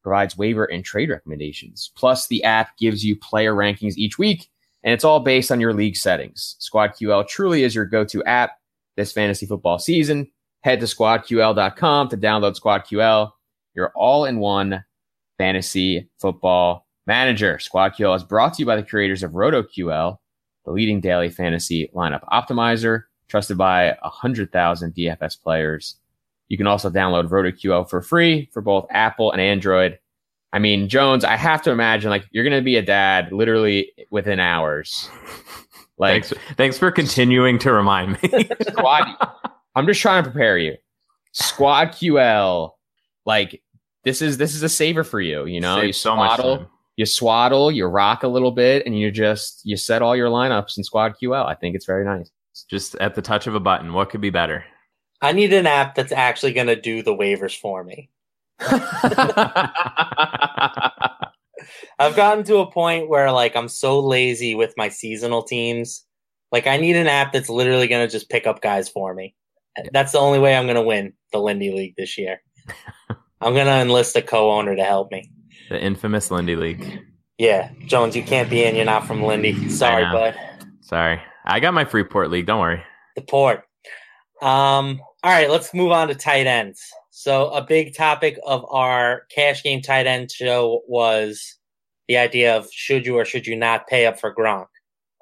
provides 0.06 0.38
waiver 0.38 0.66
and 0.66 0.86
trade 0.86 1.10
recommendations. 1.10 1.91
Plus, 1.95 2.28
the 2.28 2.43
app 2.43 2.78
gives 2.78 3.03
you 3.03 3.18
player 3.18 3.56
rankings 3.56 3.97
each 3.97 4.20
week, 4.20 4.47
and 4.84 4.93
it's 4.93 5.03
all 5.03 5.20
based 5.20 5.51
on 5.51 5.60
your 5.60 5.74
league 5.74 5.97
settings. 5.97 6.56
Squad 6.60 6.91
QL 6.91 7.28
truly 7.28 7.64
is 7.64 7.74
your 7.74 7.86
go 7.86 8.06
to 8.06 8.24
app 8.26 8.51
this 8.95 9.12
fantasy 9.12 9.47
football 9.47 9.80
season. 9.80 10.30
Head 10.62 10.80
to 10.82 10.86
squadql.com 10.86 12.10
to 12.10 12.18
download 12.18 12.56
Squad 12.56 12.86
QL, 12.86 13.32
your 13.74 13.91
all 13.95 14.26
in 14.26 14.38
one 14.38 14.86
fantasy 15.39 16.08
football 16.20 16.86
manager. 17.08 17.58
Squad 17.58 17.93
QL 17.95 18.16
is 18.16 18.24
brought 18.24 18.53
to 18.53 18.62
you 18.62 18.66
by 18.68 18.76
the 18.76 18.84
creators 18.84 19.24
of 19.24 19.32
RotoQL 19.32 20.18
the 20.66 20.72
leading 20.72 20.99
daily 20.99 21.30
fantasy 21.30 21.89
lineup 21.95 22.24
optimizer, 22.30 23.03
trusted 23.28 23.58
by 23.58 23.95
100,000 24.01 24.93
DFS 24.93 25.41
players. 25.41 25.97
You 26.48 26.58
can 26.58 26.68
also 26.68 26.89
download 26.89 27.30
RotoQL 27.30 27.89
for 27.89 28.02
free 28.02 28.50
for 28.54 28.62
both 28.62 28.88
Apple 28.89 29.32
and 29.32 29.41
Android. 29.41 29.98
I 30.54 30.60
mean, 30.60 30.88
Jones, 30.88 31.24
I 31.24 31.36
have 31.36 31.62
to 31.64 31.72
imagine 31.72 32.10
like 32.10 32.26
you're 32.32 32.43
going 32.43 32.56
to 32.56 32.64
be 32.64 32.78
a 32.78 32.82
dad 32.82 33.32
literally 33.32 33.91
within 34.10 34.39
hours. 34.39 35.10
Like, 35.98 36.26
thanks, 36.26 36.46
thanks 36.58 36.78
for 36.78 36.91
continuing 36.91 37.58
to 37.60 37.72
remind 37.72 38.22
me. 38.22 38.50
squad, 38.68 39.16
I'm 39.76 39.88
just 39.88 40.02
trying 40.02 40.26
to 40.26 40.30
prepare 40.30 40.58
you. 40.58 40.76
Squad 41.32 41.93
QL, 41.93 42.72
like 43.26 43.64
this 44.04 44.22
is 44.22 44.38
this 44.38 44.56
is 44.56 44.62
a 44.62 44.68
saver 44.68 45.06
for 45.06 45.22
you. 45.22 45.46
You 45.46 45.62
know, 45.62 45.78
Save 45.78 45.86
you 45.86 45.93
so 45.93 46.18
much 46.18 46.41
you 46.98 47.06
swaddle, 47.06 47.72
you 47.72 47.86
rock 47.86 48.24
a 48.24 48.28
little 48.28 48.52
bit, 48.52 48.86
and 48.86 48.98
you 48.98 49.12
just 49.12 49.62
you 49.64 49.78
set 49.78 50.02
all 50.02 50.16
your 50.16 50.30
lineups 50.30 50.78
in 50.78 50.84
Squad 50.84 51.16
QL. 51.22 51.46
I 51.46 51.56
think 51.56 51.76
it's 51.76 51.86
very 51.86 52.06
nice. 52.06 52.32
Just 52.70 52.96
at 52.96 53.16
the 53.16 53.22
touch 53.22 53.48
of 53.48 53.56
a 53.56 53.60
button. 53.60 53.93
What 53.93 54.10
could 54.10 54.22
be 54.22 54.30
better? 54.30 54.64
I 55.22 55.32
need 55.32 55.53
an 55.53 55.68
app 55.68 55.95
that's 55.95 56.11
actually 56.11 56.53
going 56.53 56.68
to 56.68 56.80
do 56.80 57.01
the 57.01 57.16
waivers 57.16 57.57
for 57.57 57.84
me. 57.84 58.09
I've 61.97 62.16
gotten 62.16 62.43
to 62.45 62.57
a 62.57 62.72
point 62.72 63.09
where 63.09 63.32
like 63.32 63.55
I'm 63.55 63.68
so 63.68 63.99
lazy 63.99 64.55
with 64.55 64.74
my 64.78 64.89
seasonal 64.89 65.43
teams. 65.43 66.05
Like 66.51 66.68
I 66.68 66.78
need 66.78 66.95
an 66.95 67.07
app 67.07 67.34
that's 67.34 67.49
literally 67.49 67.88
going 67.88 68.05
to 68.05 68.11
just 68.11 68.30
pick 68.30 68.45
up 68.47 68.61
guys 68.61 68.88
for 68.89 69.13
me. 69.13 69.36
That's 69.91 70.11
the 70.13 70.20
only 70.20 70.39
way 70.39 70.55
I'm 70.55 70.66
going 70.66 70.76
to 70.76 70.82
win 70.82 71.13
the 71.32 71.39
Lindy 71.39 71.72
League 71.72 71.95
this 71.97 72.18
year. 72.18 72.41
I'm 73.41 73.53
going 73.53 73.66
to 73.66 73.74
enlist 73.74 74.16
a 74.16 74.22
co-owner 74.22 74.76
to 74.76 74.84
help 74.84 75.11
me. 75.11 75.30
The 75.70 75.82
infamous 75.82 76.32
Lindy 76.32 76.55
League. 76.55 76.99
Yeah, 77.38 77.72
Jones, 77.86 78.16
you 78.16 78.24
can't 78.24 78.49
be 78.49 78.63
in. 78.63 78.76
You're 78.76 78.86
not 78.86 79.05
from 79.05 79.22
Lindy. 79.22 79.70
Sorry, 79.70 80.05
bud. 80.05 80.36
Sorry, 80.80 81.20
I 81.43 81.59
got 81.59 81.74
my 81.74 81.84
Freeport 81.84 82.32
League. 82.32 82.45
Don't 82.45 82.61
worry. 82.61 82.82
The 83.16 83.24
port. 83.24 83.63
Um. 84.42 85.02
All 85.24 85.32
right, 85.32 85.50
let's 85.50 85.74
move 85.74 85.92
on 85.92 86.08
to 86.10 86.16
tight 86.16 86.46
ends. 86.46 86.84
So, 87.10 87.50
a 87.50 87.62
big 87.64 87.96
topic 87.96 88.38
of 88.46 88.66
our 88.70 89.24
cash 89.34 89.64
game 89.64 89.82
tight 89.82 90.06
end 90.06 90.32
show 90.32 90.82
was 90.88 91.56
the 92.08 92.18
idea 92.18 92.56
of 92.56 92.68
should 92.72 93.06
you 93.06 93.18
or 93.18 93.26
should 93.26 93.48
you 93.48 93.56
not 93.56 93.88
pay 93.88 94.06
up 94.06 94.20
for 94.20 94.34
Gronk. 94.34 94.68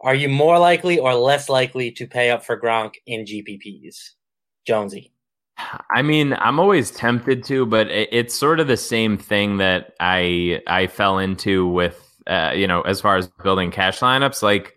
Are 0.01 0.16
you 0.16 0.28
more 0.28 0.59
likely 0.59 0.99
or 0.99 1.14
less 1.14 1.47
likely 1.47 1.91
to 1.91 2.05
pay 2.05 2.30
up 2.30 2.43
for 2.43 2.59
Gronk 2.59 2.95
in 3.05 3.24
GPPs, 3.24 4.11
Jonesy? 4.66 5.14
I 5.95 6.01
mean, 6.01 6.34
I'm 6.34 6.59
always 6.59 6.91
tempted 6.91 7.43
to, 7.45 7.66
but 7.66 7.88
it's 7.89 8.36
sort 8.36 8.59
of 8.59 8.68
the 8.68 8.76
same 8.76 9.18
thing 9.18 9.57
that 9.57 9.93
I 9.99 10.61
I 10.68 10.88
fell 10.88 11.20
into 11.20 11.68
with 11.68 12.14
uh, 12.28 12.51
you 12.55 12.68
know, 12.68 12.82
as 12.82 13.01
far 13.01 13.18
as 13.18 13.28
building 13.43 13.72
cash 13.72 13.99
lineups. 13.99 14.41
Like, 14.41 14.76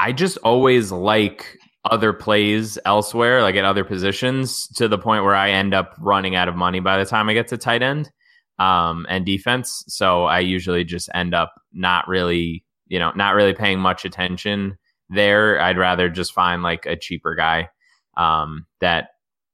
I 0.00 0.12
just 0.12 0.36
always 0.38 0.92
like 0.92 1.58
other 1.90 2.12
plays 2.12 2.78
elsewhere, 2.84 3.42
like 3.42 3.56
at 3.56 3.64
other 3.64 3.84
positions, 3.84 4.68
to 4.68 4.88
the 4.88 4.98
point 4.98 5.24
where 5.24 5.34
I 5.34 5.50
end 5.50 5.74
up 5.74 5.94
running 5.98 6.36
out 6.36 6.48
of 6.48 6.54
money 6.54 6.80
by 6.80 6.98
the 6.98 7.04
time 7.04 7.28
I 7.28 7.34
get 7.34 7.48
to 7.48 7.58
tight 7.58 7.82
end 7.82 8.10
um, 8.58 9.06
and 9.08 9.26
defense. 9.26 9.84
So 9.88 10.24
I 10.24 10.40
usually 10.40 10.84
just 10.84 11.08
end 11.14 11.34
up 11.34 11.52
not 11.72 12.06
really, 12.06 12.64
you 12.86 12.98
know, 12.98 13.12
not 13.16 13.34
really 13.34 13.54
paying 13.54 13.80
much 13.80 14.04
attention 14.04 14.78
there. 15.10 15.60
I'd 15.60 15.78
rather 15.78 16.08
just 16.08 16.32
find 16.32 16.62
like 16.62 16.86
a 16.86 16.96
cheaper 16.96 17.34
guy 17.34 17.68
um, 18.16 18.66
that 18.80 19.08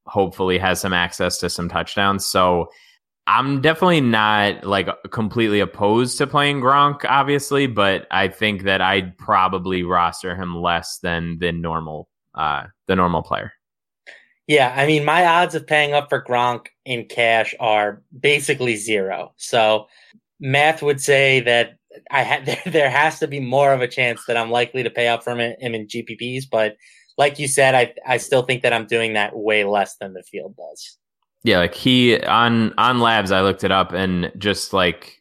hopefully 0.07 0.59
has 0.59 0.81
some 0.81 0.93
access 0.93 1.39
to 1.39 1.49
some 1.49 1.69
touchdowns. 1.69 2.27
So 2.27 2.69
I'm 3.27 3.61
definitely 3.61 4.01
not 4.01 4.65
like 4.65 4.89
completely 5.11 5.61
opposed 5.61 6.19
to 6.19 6.27
playing 6.27 6.61
Gronk, 6.61 7.05
obviously, 7.05 7.67
but 7.67 8.07
I 8.11 8.29
think 8.29 8.63
that 8.63 8.81
I'd 8.81 9.17
probably 9.19 9.83
roster 9.83 10.35
him 10.35 10.57
less 10.57 10.99
than 11.03 11.39
than 11.39 11.61
normal 11.61 12.09
uh 12.39 12.65
the 12.87 12.97
normal 12.97 13.23
player. 13.23 13.53
Yeah, 14.47 14.75
I 14.75 14.87
mean 14.87 15.05
my 15.05 15.27
odds 15.27 15.55
of 15.55 15.67
paying 15.67 15.93
up 15.93 16.09
for 16.09 16.23
Gronk 16.23 16.69
in 16.87 17.05
cash 17.05 17.55
are 17.61 18.03
basically 18.19 18.77
zero. 18.77 19.35
So 19.37 19.87
math 20.41 20.83
would 20.83 21.01
say 21.01 21.41
that 21.41 21.77
I 22.11 22.23
had 22.23 22.47
there, 22.47 22.63
there 22.65 22.91
has 22.91 23.19
to 23.19 23.27
be 23.27 23.41
more 23.41 23.73
of 23.75 23.83
a 23.83 23.89
chance 23.89 24.25
that 24.27 24.37
I'm 24.37 24.51
likely 24.51 24.83
to 24.83 24.91
pay 24.91 25.09
up 25.09 25.23
for 25.23 25.33
him 25.33 25.41
in, 25.41 25.57
him 25.61 25.75
in 25.75 25.87
GPPs, 25.87 26.45
but 26.51 26.77
like 27.19 27.39
you 27.39 27.49
said, 27.49 27.75
I 27.75 27.93
I 28.07 28.17
still 28.17 28.43
think 28.43 28.63
that 28.63 28.73
I'm 28.73 28.87
doing 28.87 29.13
that 29.15 29.37
way 29.37 29.65
less 29.65 29.97
than 29.97 30.15
the 30.15 30.23
field 30.23 30.57
does. 30.57 30.97
Yeah, 31.43 31.59
like 31.59 31.75
he 31.75 32.21
on 32.23 32.73
on 32.79 33.01
labs, 33.01 33.33
I 33.33 33.43
looked 33.43 33.65
it 33.65 33.73
up 33.73 33.93
and 33.93 34.33
just 34.39 34.73
like 34.73 35.21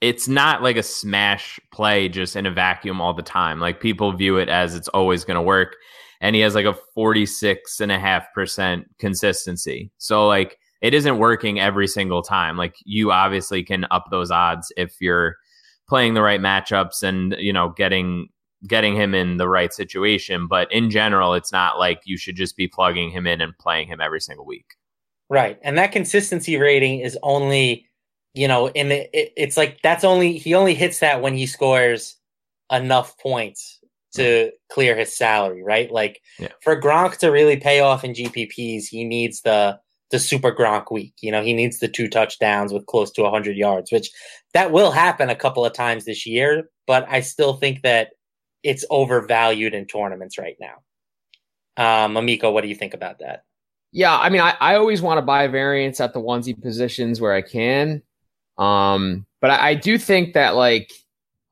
it's 0.00 0.28
not 0.28 0.62
like 0.62 0.76
a 0.76 0.82
smash 0.82 1.58
play 1.72 2.10
just 2.10 2.36
in 2.36 2.44
a 2.44 2.50
vacuum 2.50 3.00
all 3.00 3.14
the 3.14 3.22
time. 3.22 3.58
Like 3.58 3.80
people 3.80 4.12
view 4.12 4.36
it 4.36 4.50
as 4.50 4.74
it's 4.74 4.88
always 4.88 5.24
going 5.24 5.36
to 5.36 5.42
work. 5.42 5.76
And 6.24 6.34
he 6.34 6.40
has 6.40 6.54
like 6.54 6.64
a 6.64 6.72
46 6.94 7.80
and 7.80 7.92
a 7.92 7.98
half 7.98 8.32
percent 8.32 8.86
consistency. 8.98 9.92
So 9.98 10.26
like 10.26 10.58
it 10.80 10.94
isn't 10.94 11.18
working 11.18 11.60
every 11.60 11.86
single 11.86 12.22
time. 12.22 12.56
Like 12.56 12.76
you 12.86 13.12
obviously 13.12 13.62
can 13.62 13.86
up 13.90 14.06
those 14.10 14.30
odds 14.30 14.72
if 14.78 14.94
you're 15.00 15.36
playing 15.86 16.14
the 16.14 16.22
right 16.22 16.40
matchups 16.40 17.02
and, 17.02 17.36
you 17.38 17.52
know, 17.52 17.74
getting 17.76 18.30
getting 18.66 18.96
him 18.96 19.14
in 19.14 19.36
the 19.36 19.50
right 19.50 19.74
situation. 19.74 20.46
But 20.48 20.72
in 20.72 20.88
general, 20.88 21.34
it's 21.34 21.52
not 21.52 21.78
like 21.78 22.00
you 22.06 22.16
should 22.16 22.36
just 22.36 22.56
be 22.56 22.68
plugging 22.68 23.10
him 23.10 23.26
in 23.26 23.42
and 23.42 23.52
playing 23.58 23.88
him 23.88 24.00
every 24.00 24.22
single 24.22 24.46
week. 24.46 24.64
Right. 25.28 25.58
And 25.62 25.76
that 25.76 25.92
consistency 25.92 26.56
rating 26.56 27.00
is 27.00 27.18
only, 27.22 27.86
you 28.32 28.48
know, 28.48 28.68
in 28.68 28.88
the, 28.88 29.18
it, 29.18 29.34
it's 29.36 29.58
like 29.58 29.82
that's 29.82 30.04
only, 30.04 30.38
he 30.38 30.54
only 30.54 30.74
hits 30.74 31.00
that 31.00 31.20
when 31.20 31.34
he 31.34 31.44
scores 31.44 32.16
enough 32.72 33.18
points 33.18 33.78
to 34.14 34.50
clear 34.70 34.96
his 34.96 35.16
salary, 35.16 35.62
right? 35.62 35.90
Like 35.90 36.20
yeah. 36.38 36.48
for 36.62 36.80
Gronk 36.80 37.18
to 37.18 37.28
really 37.28 37.56
pay 37.56 37.80
off 37.80 38.04
in 38.04 38.12
GPPs, 38.12 38.86
he 38.86 39.04
needs 39.04 39.42
the, 39.42 39.78
the 40.10 40.18
super 40.18 40.52
Gronk 40.52 40.90
week. 40.90 41.14
You 41.20 41.32
know, 41.32 41.42
he 41.42 41.52
needs 41.52 41.78
the 41.78 41.88
two 41.88 42.08
touchdowns 42.08 42.72
with 42.72 42.86
close 42.86 43.10
to 43.12 43.22
100 43.22 43.56
yards, 43.56 43.92
which 43.92 44.10
that 44.52 44.72
will 44.72 44.90
happen 44.90 45.30
a 45.30 45.36
couple 45.36 45.64
of 45.64 45.72
times 45.72 46.04
this 46.04 46.26
year. 46.26 46.70
But 46.86 47.06
I 47.08 47.20
still 47.20 47.54
think 47.54 47.82
that 47.82 48.10
it's 48.62 48.84
overvalued 48.90 49.74
in 49.74 49.86
tournaments 49.86 50.38
right 50.38 50.56
now. 50.60 50.76
Um, 51.76 52.16
Amico, 52.16 52.50
what 52.50 52.62
do 52.62 52.68
you 52.68 52.74
think 52.74 52.94
about 52.94 53.18
that? 53.18 53.44
Yeah, 53.92 54.16
I 54.16 54.28
mean, 54.28 54.40
I, 54.40 54.56
I 54.60 54.74
always 54.74 55.02
want 55.02 55.18
to 55.18 55.22
buy 55.22 55.46
variance 55.46 56.00
at 56.00 56.14
the 56.14 56.20
onesie 56.20 56.60
positions 56.60 57.20
where 57.20 57.32
I 57.32 57.42
can. 57.42 58.02
Um, 58.58 59.26
but 59.40 59.50
I, 59.50 59.70
I 59.70 59.74
do 59.74 59.98
think 59.98 60.34
that 60.34 60.56
like 60.56 60.90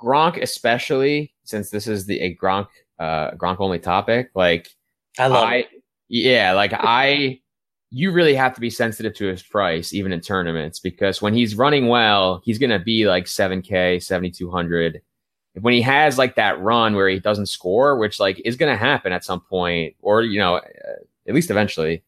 Gronk, 0.01 0.41
especially 0.41 1.32
since 1.53 1.71
this 1.71 1.87
is 1.87 2.07
the 2.07 2.21
a 2.21 2.35
Gronk 2.35 2.67
uh 2.99 3.31
Gronk 3.33 3.61
only 3.61 3.79
topic, 3.79 4.31
like 4.35 4.69
I 5.19 5.29
love 5.29 5.45
I, 5.45 5.55
it. 5.57 5.69
Yeah, 6.09 6.53
like 6.55 6.73
I 6.75 7.41
you 7.91 8.11
really 8.11 8.35
have 8.35 8.55
to 8.55 8.61
be 8.61 8.71
sensitive 8.71 9.15
to 9.15 9.27
his 9.27 9.43
price 9.43 9.93
even 9.93 10.13
in 10.13 10.21
tournaments 10.21 10.81
because 10.81 11.23
when 11.23 11.35
he's 11.35 11.55
running 11.55 11.87
well, 11.87 12.43
he's 12.45 12.59
gonna 12.59 12.81
be 12.81 13.07
like 13.07 13.27
7K, 13.27 14.03
7200 14.03 15.01
when 15.61 15.75
he 15.75 15.83
has 15.83 16.19
like 16.19 16.37
that 16.37 16.61
run 16.61 16.95
where 16.95 17.09
he 17.09 17.19
doesn't 17.19 17.47
score, 17.47 17.97
which 17.99 18.19
like 18.19 18.41
is 18.45 18.57
going 18.57 18.73
to 18.73 18.79
happen 18.79 19.13
at 19.13 19.25
some 19.25 19.41
point, 19.41 19.95
or 20.01 20.23
you 20.23 20.39
know, 20.39 20.57
uh, 20.57 20.61
at 21.29 21.35
least 21.35 21.51
eventually, 21.51 22.03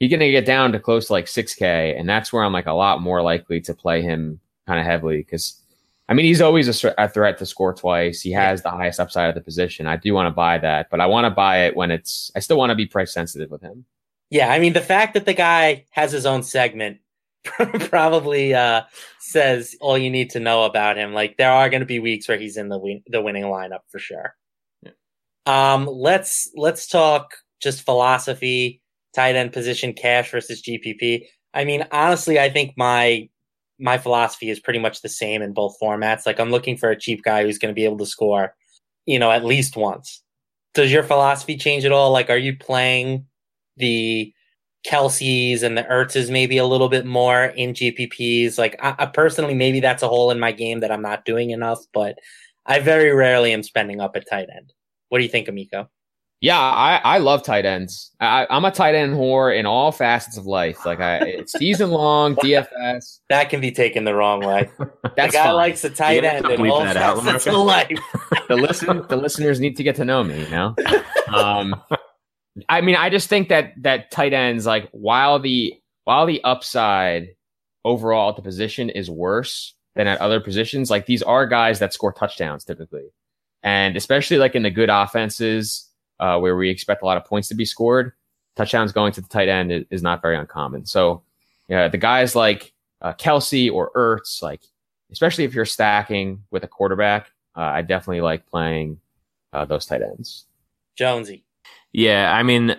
he's 0.00 0.10
going 0.10 0.20
to 0.20 0.30
get 0.30 0.46
down 0.46 0.72
to 0.72 0.80
close 0.80 1.08
to 1.08 1.12
like 1.12 1.26
6K, 1.26 1.98
and 1.98 2.08
that's 2.08 2.32
where 2.32 2.42
I'm 2.42 2.52
like 2.52 2.66
a 2.66 2.72
lot 2.72 3.02
more 3.02 3.22
likely 3.22 3.60
to 3.62 3.74
play 3.74 4.02
him 4.02 4.40
kind 4.66 4.80
of 4.80 4.86
heavily 4.86 5.18
because. 5.18 5.62
I 6.08 6.14
mean, 6.14 6.26
he's 6.26 6.40
always 6.40 6.84
a, 6.84 6.94
a, 6.98 7.08
threat 7.08 7.38
to 7.38 7.46
score 7.46 7.74
twice. 7.74 8.20
He 8.20 8.30
has 8.30 8.62
the 8.62 8.70
highest 8.70 9.00
upside 9.00 9.28
of 9.28 9.34
the 9.34 9.40
position. 9.40 9.86
I 9.86 9.96
do 9.96 10.14
want 10.14 10.26
to 10.26 10.30
buy 10.30 10.56
that, 10.58 10.88
but 10.88 11.00
I 11.00 11.06
want 11.06 11.24
to 11.24 11.30
buy 11.30 11.64
it 11.64 11.74
when 11.74 11.90
it's. 11.90 12.30
I 12.36 12.40
still 12.40 12.58
want 12.58 12.70
to 12.70 12.76
be 12.76 12.86
price 12.86 13.12
sensitive 13.12 13.50
with 13.50 13.62
him. 13.62 13.84
Yeah, 14.30 14.50
I 14.50 14.58
mean, 14.58 14.72
the 14.72 14.80
fact 14.80 15.14
that 15.14 15.24
the 15.24 15.34
guy 15.34 15.86
has 15.90 16.12
his 16.12 16.26
own 16.26 16.42
segment 16.42 16.98
probably 17.88 18.54
uh, 18.54 18.82
says 19.18 19.76
all 19.80 19.98
you 19.98 20.10
need 20.10 20.30
to 20.30 20.40
know 20.40 20.64
about 20.64 20.96
him. 20.96 21.12
Like 21.12 21.36
there 21.36 21.50
are 21.50 21.68
going 21.68 21.80
to 21.80 21.86
be 21.86 21.98
weeks 21.98 22.28
where 22.28 22.38
he's 22.38 22.56
in 22.56 22.68
the 22.68 22.78
win- 22.78 23.02
the 23.06 23.22
winning 23.22 23.44
lineup 23.44 23.80
for 23.88 23.98
sure. 23.98 24.34
Yeah. 24.82 24.92
Um, 25.46 25.86
let's 25.86 26.50
let's 26.54 26.86
talk 26.86 27.34
just 27.60 27.84
philosophy, 27.84 28.80
tight 29.14 29.36
end 29.36 29.52
position, 29.52 29.92
cash 29.92 30.30
versus 30.30 30.62
GPP. 30.62 31.26
I 31.54 31.64
mean, 31.64 31.86
honestly, 31.90 32.38
I 32.38 32.50
think 32.50 32.74
my 32.76 33.28
my 33.78 33.98
philosophy 33.98 34.50
is 34.50 34.60
pretty 34.60 34.78
much 34.78 35.02
the 35.02 35.08
same 35.08 35.42
in 35.42 35.52
both 35.52 35.76
formats. 35.80 36.26
Like 36.26 36.40
I'm 36.40 36.50
looking 36.50 36.76
for 36.76 36.90
a 36.90 36.98
cheap 36.98 37.22
guy 37.22 37.42
who's 37.42 37.58
going 37.58 37.72
to 37.72 37.78
be 37.78 37.84
able 37.84 37.98
to 37.98 38.06
score, 38.06 38.54
you 39.04 39.18
know, 39.18 39.30
at 39.30 39.44
least 39.44 39.76
once. 39.76 40.22
Does 40.74 40.92
your 40.92 41.02
philosophy 41.02 41.56
change 41.56 41.84
at 41.84 41.92
all? 41.92 42.10
Like, 42.10 42.28
are 42.28 42.36
you 42.36 42.56
playing 42.56 43.26
the 43.76 44.32
Kelce's 44.86 45.62
and 45.62 45.76
the 45.76 45.82
Ertz's 45.82 46.30
maybe 46.30 46.58
a 46.58 46.66
little 46.66 46.88
bit 46.88 47.04
more 47.04 47.44
in 47.44 47.74
GPPs. 47.74 48.56
Like 48.56 48.76
I, 48.80 48.94
I, 48.98 49.06
personally, 49.06 49.54
maybe 49.54 49.80
that's 49.80 50.02
a 50.02 50.08
hole 50.08 50.30
in 50.30 50.38
my 50.38 50.52
game 50.52 50.80
that 50.80 50.92
I'm 50.92 51.02
not 51.02 51.24
doing 51.24 51.50
enough, 51.50 51.80
but 51.92 52.18
I 52.64 52.78
very 52.78 53.12
rarely 53.12 53.52
am 53.52 53.62
spending 53.62 54.00
up 54.00 54.16
at 54.16 54.28
tight 54.28 54.48
end. 54.54 54.72
What 55.08 55.18
do 55.18 55.24
you 55.24 55.30
think, 55.30 55.48
Amico? 55.48 55.90
Yeah, 56.42 56.60
I, 56.60 57.00
I 57.02 57.18
love 57.18 57.42
tight 57.42 57.64
ends. 57.64 58.10
I, 58.20 58.46
am 58.50 58.66
a 58.66 58.70
tight 58.70 58.94
end 58.94 59.14
whore 59.14 59.56
in 59.58 59.64
all 59.64 59.90
facets 59.90 60.36
of 60.36 60.44
life. 60.44 60.84
Like 60.84 61.00
I, 61.00 61.16
it's 61.16 61.52
season 61.58 61.90
long 61.90 62.36
DFS. 62.36 63.20
That 63.30 63.48
can 63.48 63.60
be 63.62 63.72
taken 63.72 64.04
the 64.04 64.14
wrong 64.14 64.40
way. 64.40 64.70
That 65.16 65.32
guy 65.32 65.44
fine. 65.44 65.54
likes 65.54 65.80
the 65.80 65.88
tight 65.88 66.24
end 66.24 66.44
in 66.44 66.68
all 66.68 66.84
facets 66.84 67.46
of 67.46 67.54
life. 67.54 67.98
the 68.48 68.56
listen, 68.56 69.02
the 69.08 69.16
listeners 69.16 69.60
need 69.60 69.78
to 69.78 69.82
get 69.82 69.96
to 69.96 70.04
know 70.04 70.22
me. 70.22 70.42
You 70.42 70.50
know. 70.50 70.74
Um, 71.26 71.74
I 72.68 72.82
mean, 72.82 72.94
I 72.94 73.10
just 73.10 73.28
think 73.28 73.48
that 73.48 73.72
that 73.82 74.12
tight 74.12 74.32
ends, 74.32 74.64
like 74.64 74.88
while 74.92 75.40
the 75.40 75.74
while 76.04 76.24
the 76.24 76.42
upside 76.44 77.30
overall 77.84 78.30
at 78.30 78.36
the 78.36 78.42
position 78.42 78.90
is 78.90 79.10
worse 79.10 79.74
than 79.96 80.06
at 80.06 80.20
other 80.20 80.38
positions, 80.38 80.88
like 80.88 81.06
these 81.06 81.22
are 81.22 81.48
guys 81.48 81.80
that 81.80 81.92
score 81.92 82.12
touchdowns 82.12 82.64
typically, 82.64 83.08
and 83.64 83.96
especially 83.96 84.36
like 84.36 84.54
in 84.54 84.62
the 84.62 84.70
good 84.70 84.88
offenses 84.88 85.85
uh, 86.20 86.38
where 86.38 86.56
we 86.56 86.70
expect 86.70 87.02
a 87.02 87.04
lot 87.04 87.16
of 87.16 87.24
points 87.24 87.48
to 87.48 87.54
be 87.54 87.64
scored, 87.64 88.12
touchdowns 88.56 88.92
going 88.92 89.12
to 89.12 89.20
the 89.20 89.28
tight 89.28 89.48
end 89.48 89.72
is, 89.72 89.84
is 89.90 90.02
not 90.02 90.22
very 90.22 90.36
uncommon. 90.36 90.86
So, 90.86 91.22
yeah, 91.68 91.88
the 91.88 91.98
guys 91.98 92.34
like 92.34 92.72
uh, 93.02 93.12
Kelce 93.12 93.72
or 93.72 93.90
Ertz, 93.94 94.42
like 94.42 94.62
especially 95.12 95.44
if 95.44 95.54
you're 95.54 95.64
stacking 95.64 96.42
with 96.50 96.64
a 96.64 96.68
quarterback, 96.68 97.30
uh, 97.56 97.60
I 97.60 97.82
definitely 97.82 98.22
like 98.22 98.46
playing 98.46 99.00
uh, 99.52 99.64
those 99.64 99.86
tight 99.86 100.02
ends. 100.02 100.46
Jonesy. 100.96 101.44
Yeah, 101.92 102.32
I 102.32 102.42
mean, 102.42 102.76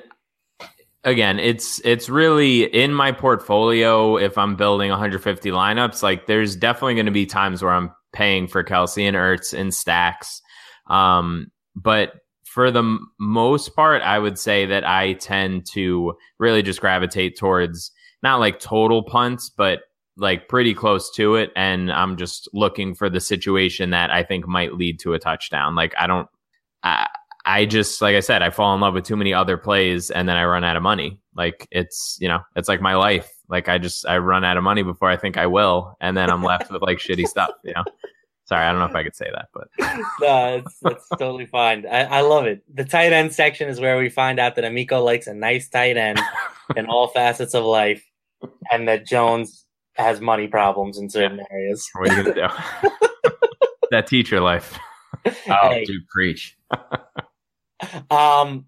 again, 1.03 1.39
it's 1.39 1.79
it's 1.83 2.09
really 2.09 2.63
in 2.63 2.93
my 2.93 3.11
portfolio. 3.11 4.17
If 4.17 4.37
I'm 4.37 4.55
building 4.55 4.89
150 4.89 5.49
lineups, 5.49 6.03
like 6.03 6.27
there's 6.27 6.55
definitely 6.55 6.95
going 6.95 7.07
to 7.07 7.11
be 7.11 7.25
times 7.25 7.63
where 7.63 7.71
I'm 7.71 7.91
paying 8.13 8.47
for 8.47 8.63
Kelce 8.63 9.07
and 9.07 9.15
Ertz 9.15 9.53
in 9.53 9.71
stacks. 9.71 10.41
Um, 10.87 11.51
but 11.75 12.15
for 12.57 12.71
the 12.71 12.97
most 13.19 13.75
part, 13.75 14.01
I 14.01 14.17
would 14.17 14.39
say 14.39 14.65
that 14.65 14.83
I 14.83 15.13
tend 15.13 15.67
to 15.73 16.17
really 16.39 16.63
just 16.63 16.81
gravitate 16.81 17.37
towards 17.37 17.91
not 18.23 18.39
like 18.39 18.59
total 18.59 19.03
punts, 19.03 19.47
but 19.47 19.81
like 20.15 20.49
pretty 20.49 20.73
close 20.73 21.11
to 21.17 21.35
it. 21.35 21.51
And 21.55 21.91
I'm 21.91 22.17
just 22.17 22.49
looking 22.53 22.95
for 22.95 23.11
the 23.11 23.19
situation 23.19 23.91
that 23.91 24.09
I 24.09 24.23
think 24.23 24.47
might 24.47 24.73
lead 24.73 24.99
to 25.01 25.13
a 25.13 25.19
touchdown. 25.19 25.75
Like 25.75 25.93
I 25.99 26.07
don't, 26.07 26.27
I, 26.81 27.05
I 27.45 27.65
just 27.67 28.01
like 28.01 28.15
I 28.15 28.21
said, 28.21 28.41
I 28.41 28.49
fall 28.49 28.73
in 28.73 28.81
love 28.81 28.95
with 28.95 29.05
too 29.05 29.17
many 29.17 29.35
other 29.35 29.57
plays 29.57 30.09
and 30.09 30.27
then 30.27 30.35
I 30.35 30.43
run 30.45 30.63
out 30.63 30.77
of 30.77 30.81
money. 30.81 31.19
Like 31.35 31.67
it's 31.69 32.17
you 32.19 32.27
know, 32.27 32.39
it's 32.55 32.67
like 32.67 32.81
my 32.81 32.95
life. 32.95 33.31
Like 33.47 33.69
I 33.69 33.77
just 33.77 34.03
I 34.07 34.17
run 34.17 34.43
out 34.43 34.57
of 34.57 34.63
money 34.63 34.81
before 34.81 35.11
I 35.11 35.15
think 35.15 35.37
I 35.37 35.45
will, 35.45 35.95
and 36.01 36.17
then 36.17 36.31
I'm 36.31 36.41
left 36.41 36.71
with 36.71 36.81
like 36.81 36.97
shitty 36.97 37.27
stuff. 37.27 37.51
You 37.63 37.73
know. 37.75 37.83
Sorry, 38.47 38.65
I 38.65 38.71
don't 38.71 38.79
know 38.79 38.85
if 38.85 38.95
I 38.95 39.03
could 39.03 39.15
say 39.15 39.29
that, 39.33 39.49
but 39.53 39.67
no, 40.21 40.55
it's 40.55 40.79
that's 40.79 41.09
totally 41.09 41.45
fine. 41.45 41.85
I, 41.85 42.03
I 42.05 42.21
love 42.21 42.45
it. 42.45 42.63
The 42.73 42.85
tight 42.85 43.11
end 43.11 43.33
section 43.33 43.67
is 43.67 43.81
where 43.81 43.97
we 43.97 44.09
find 44.09 44.39
out 44.39 44.55
that 44.55 44.63
Amico 44.63 45.03
likes 45.03 45.27
a 45.27 45.33
nice 45.33 45.67
tight 45.67 45.97
end 45.97 46.19
in 46.77 46.85
all 46.85 47.09
facets 47.09 47.53
of 47.53 47.65
life, 47.65 48.03
and 48.71 48.87
that 48.87 49.05
Jones 49.05 49.65
has 49.95 50.21
money 50.21 50.47
problems 50.47 50.97
in 50.97 51.09
certain 51.09 51.41
areas. 51.51 51.89
What 51.93 52.09
are 52.09 52.15
you 52.15 52.23
gonna 52.23 52.47
do? 52.47 52.89
that 53.91 54.07
teacher 54.07 54.39
life. 54.39 54.77
Oh, 55.25 55.69
hey. 55.69 55.83
dude, 55.83 56.07
preach. 56.07 56.57
Um, 58.09 58.65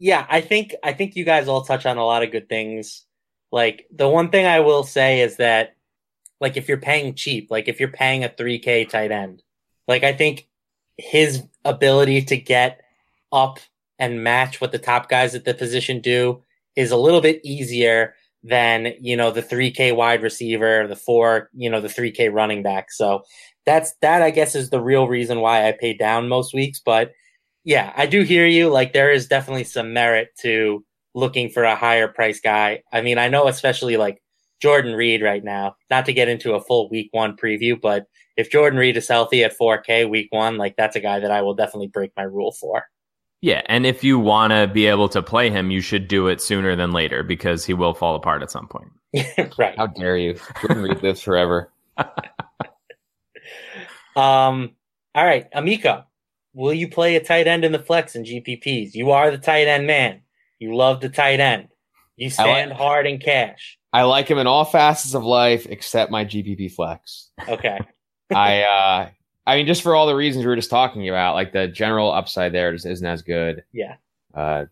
yeah, 0.00 0.26
I 0.28 0.40
think 0.40 0.74
I 0.82 0.92
think 0.92 1.14
you 1.14 1.24
guys 1.24 1.46
all 1.46 1.62
touch 1.62 1.86
on 1.86 1.98
a 1.98 2.04
lot 2.04 2.24
of 2.24 2.32
good 2.32 2.48
things. 2.48 3.04
Like 3.52 3.86
the 3.94 4.08
one 4.08 4.30
thing 4.30 4.46
I 4.46 4.60
will 4.60 4.82
say 4.82 5.20
is 5.20 5.36
that, 5.36 5.76
like, 6.40 6.56
if 6.56 6.68
you're 6.68 6.78
paying 6.78 7.14
cheap, 7.14 7.50
like 7.50 7.68
if 7.68 7.80
you're 7.80 7.90
paying 7.90 8.24
a 8.24 8.28
3K 8.28 8.88
tight 8.88 9.10
end, 9.10 9.42
like 9.86 10.04
I 10.04 10.12
think 10.12 10.48
his 10.96 11.44
ability 11.64 12.22
to 12.22 12.36
get 12.36 12.80
up 13.32 13.58
and 13.98 14.24
match 14.24 14.60
what 14.60 14.72
the 14.72 14.78
top 14.78 15.08
guys 15.08 15.34
at 15.34 15.44
the 15.44 15.54
position 15.54 16.00
do 16.00 16.42
is 16.76 16.90
a 16.90 16.96
little 16.96 17.20
bit 17.20 17.40
easier 17.44 18.14
than 18.42 18.94
you 19.00 19.16
know 19.18 19.30
the 19.30 19.42
3k 19.42 19.94
wide 19.94 20.22
receiver 20.22 20.86
the 20.86 20.96
four 20.96 21.50
you 21.52 21.68
know 21.68 21.82
the 21.82 21.88
3k 21.88 22.32
running 22.32 22.62
back 22.62 22.90
so 22.90 23.22
that's 23.66 23.92
that 24.00 24.22
i 24.22 24.30
guess 24.30 24.54
is 24.54 24.70
the 24.70 24.80
real 24.80 25.06
reason 25.06 25.40
why 25.40 25.68
i 25.68 25.72
pay 25.72 25.92
down 25.92 26.26
most 26.26 26.54
weeks 26.54 26.80
but 26.82 27.12
yeah, 27.64 27.92
I 27.96 28.06
do 28.06 28.22
hear 28.22 28.46
you. 28.46 28.68
Like 28.68 28.92
there 28.92 29.12
is 29.12 29.26
definitely 29.26 29.64
some 29.64 29.92
merit 29.92 30.30
to 30.40 30.84
looking 31.14 31.50
for 31.50 31.64
a 31.64 31.76
higher 31.76 32.08
price 32.08 32.40
guy. 32.40 32.82
I 32.92 33.00
mean, 33.00 33.18
I 33.18 33.28
know 33.28 33.48
especially 33.48 33.96
like 33.96 34.22
Jordan 34.60 34.94
Reed 34.94 35.22
right 35.22 35.42
now, 35.42 35.76
not 35.90 36.06
to 36.06 36.12
get 36.12 36.28
into 36.28 36.54
a 36.54 36.60
full 36.60 36.88
week 36.88 37.08
one 37.12 37.36
preview, 37.36 37.80
but 37.80 38.06
if 38.36 38.50
Jordan 38.50 38.78
Reed 38.78 38.96
is 38.96 39.08
healthy 39.08 39.42
at 39.44 39.58
4K 39.58 40.08
week 40.08 40.28
one, 40.30 40.56
like 40.56 40.76
that's 40.76 40.96
a 40.96 41.00
guy 41.00 41.18
that 41.20 41.30
I 41.30 41.42
will 41.42 41.54
definitely 41.54 41.88
break 41.88 42.12
my 42.16 42.22
rule 42.22 42.52
for. 42.52 42.84
Yeah, 43.42 43.62
and 43.66 43.86
if 43.86 44.04
you 44.04 44.18
want 44.18 44.52
to 44.52 44.66
be 44.66 44.86
able 44.86 45.08
to 45.10 45.22
play 45.22 45.48
him, 45.48 45.70
you 45.70 45.80
should 45.80 46.08
do 46.08 46.26
it 46.26 46.42
sooner 46.42 46.76
than 46.76 46.92
later 46.92 47.22
because 47.22 47.64
he 47.64 47.72
will 47.72 47.94
fall 47.94 48.14
apart 48.14 48.42
at 48.42 48.50
some 48.50 48.68
point. 48.68 48.90
right. 49.58 49.74
How 49.78 49.86
dare 49.86 50.18
you? 50.18 50.38
Jordan 50.60 50.82
Reed 50.82 51.02
lives 51.02 51.22
forever. 51.22 51.72
um. 54.16 54.72
All 55.12 55.24
right, 55.24 55.48
Amico 55.52 56.04
will 56.54 56.74
you 56.74 56.88
play 56.88 57.16
a 57.16 57.24
tight 57.24 57.46
end 57.46 57.64
in 57.64 57.72
the 57.72 57.78
flex 57.78 58.14
and 58.14 58.26
GPPs? 58.26 58.94
You 58.94 59.10
are 59.10 59.30
the 59.30 59.38
tight 59.38 59.68
end 59.68 59.86
man. 59.86 60.22
You 60.58 60.76
love 60.76 61.00
the 61.00 61.08
tight 61.08 61.40
end. 61.40 61.68
You 62.16 62.30
stand 62.30 62.70
like, 62.70 62.78
hard 62.78 63.06
in 63.06 63.18
cash. 63.18 63.78
I 63.92 64.02
like 64.02 64.28
him 64.28 64.38
in 64.38 64.46
all 64.46 64.64
facets 64.64 65.14
of 65.14 65.24
life 65.24 65.66
except 65.68 66.10
my 66.10 66.24
GPP 66.24 66.72
flex. 66.72 67.30
Okay. 67.48 67.78
I 68.34 68.62
uh 68.62 69.08
I 69.46 69.56
mean 69.56 69.66
just 69.66 69.82
for 69.82 69.94
all 69.94 70.06
the 70.06 70.14
reasons 70.14 70.44
we 70.44 70.48
were 70.48 70.56
just 70.56 70.70
talking 70.70 71.08
about, 71.08 71.34
like 71.34 71.52
the 71.52 71.66
general 71.66 72.12
upside 72.12 72.52
there 72.52 72.72
just 72.72 72.86
isn't 72.86 73.06
as 73.06 73.22
good. 73.22 73.64
Yeah. 73.72 73.96
Uh 74.34 74.66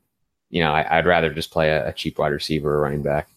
you 0.50 0.62
know, 0.62 0.72
I, 0.72 0.96
would 0.96 1.06
rather 1.06 1.32
just 1.32 1.50
play 1.50 1.68
a, 1.68 1.88
a 1.88 1.92
cheap 1.92 2.18
wide 2.18 2.32
receiver 2.32 2.74
or 2.74 2.80
running 2.80 3.02
back. 3.02 3.28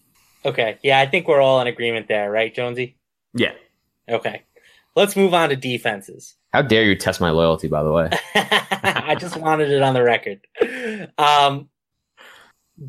Okay. 0.46 0.78
Yeah, 0.82 1.00
I 1.00 1.08
think 1.08 1.28
we're 1.28 1.42
all 1.42 1.60
in 1.60 1.68
agreement 1.68 2.08
there, 2.08 2.32
right, 2.32 2.54
Jonesy? 2.54 2.96
Yeah. 3.34 3.54
Okay. 4.10 4.44
Let's 4.96 5.16
move 5.16 5.34
on 5.34 5.50
to 5.50 5.56
defenses. 5.56 6.36
How 6.54 6.62
dare 6.62 6.84
you 6.84 6.96
test 6.96 7.22
my 7.22 7.30
loyalty, 7.30 7.68
by 7.68 7.84
the 7.84 7.92
way? 7.92 8.10
I 8.36 9.16
just 9.18 9.38
wanted 9.38 9.72
it 9.72 9.82
on 9.82 9.94
the 9.94 10.04
record. 10.04 10.42
Um, 11.18 11.70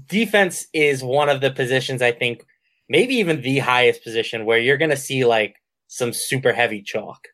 defense 0.06 0.66
is 0.72 1.02
one 1.02 1.28
of 1.28 1.40
the 1.40 1.50
positions 1.50 2.02
I 2.02 2.10
think, 2.12 2.44
maybe 2.92 3.14
even 3.14 3.40
the 3.40 3.58
highest 3.58 4.04
position 4.04 4.44
where 4.44 4.58
you're 4.58 4.76
going 4.76 4.90
to 4.90 4.96
see 4.98 5.24
like 5.24 5.56
some 5.88 6.12
super 6.12 6.52
heavy 6.52 6.82
chalk. 6.82 7.26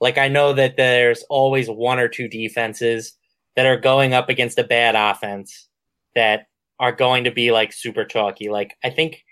Like 0.00 0.18
I 0.18 0.28
know 0.28 0.52
that 0.52 0.76
there's 0.76 1.24
always 1.28 1.68
one 1.68 1.98
or 1.98 2.06
two 2.06 2.28
defenses 2.28 3.18
that 3.56 3.66
are 3.66 3.76
going 3.76 4.14
up 4.14 4.28
against 4.28 4.60
a 4.60 4.64
bad 4.64 4.94
offense 4.94 5.68
that 6.14 6.46
are 6.78 6.92
going 6.92 7.24
to 7.24 7.32
be 7.32 7.50
like 7.50 7.72
super 7.72 8.04
chalky. 8.04 8.50
Like 8.50 8.76
I 8.84 8.90
think 8.90 9.24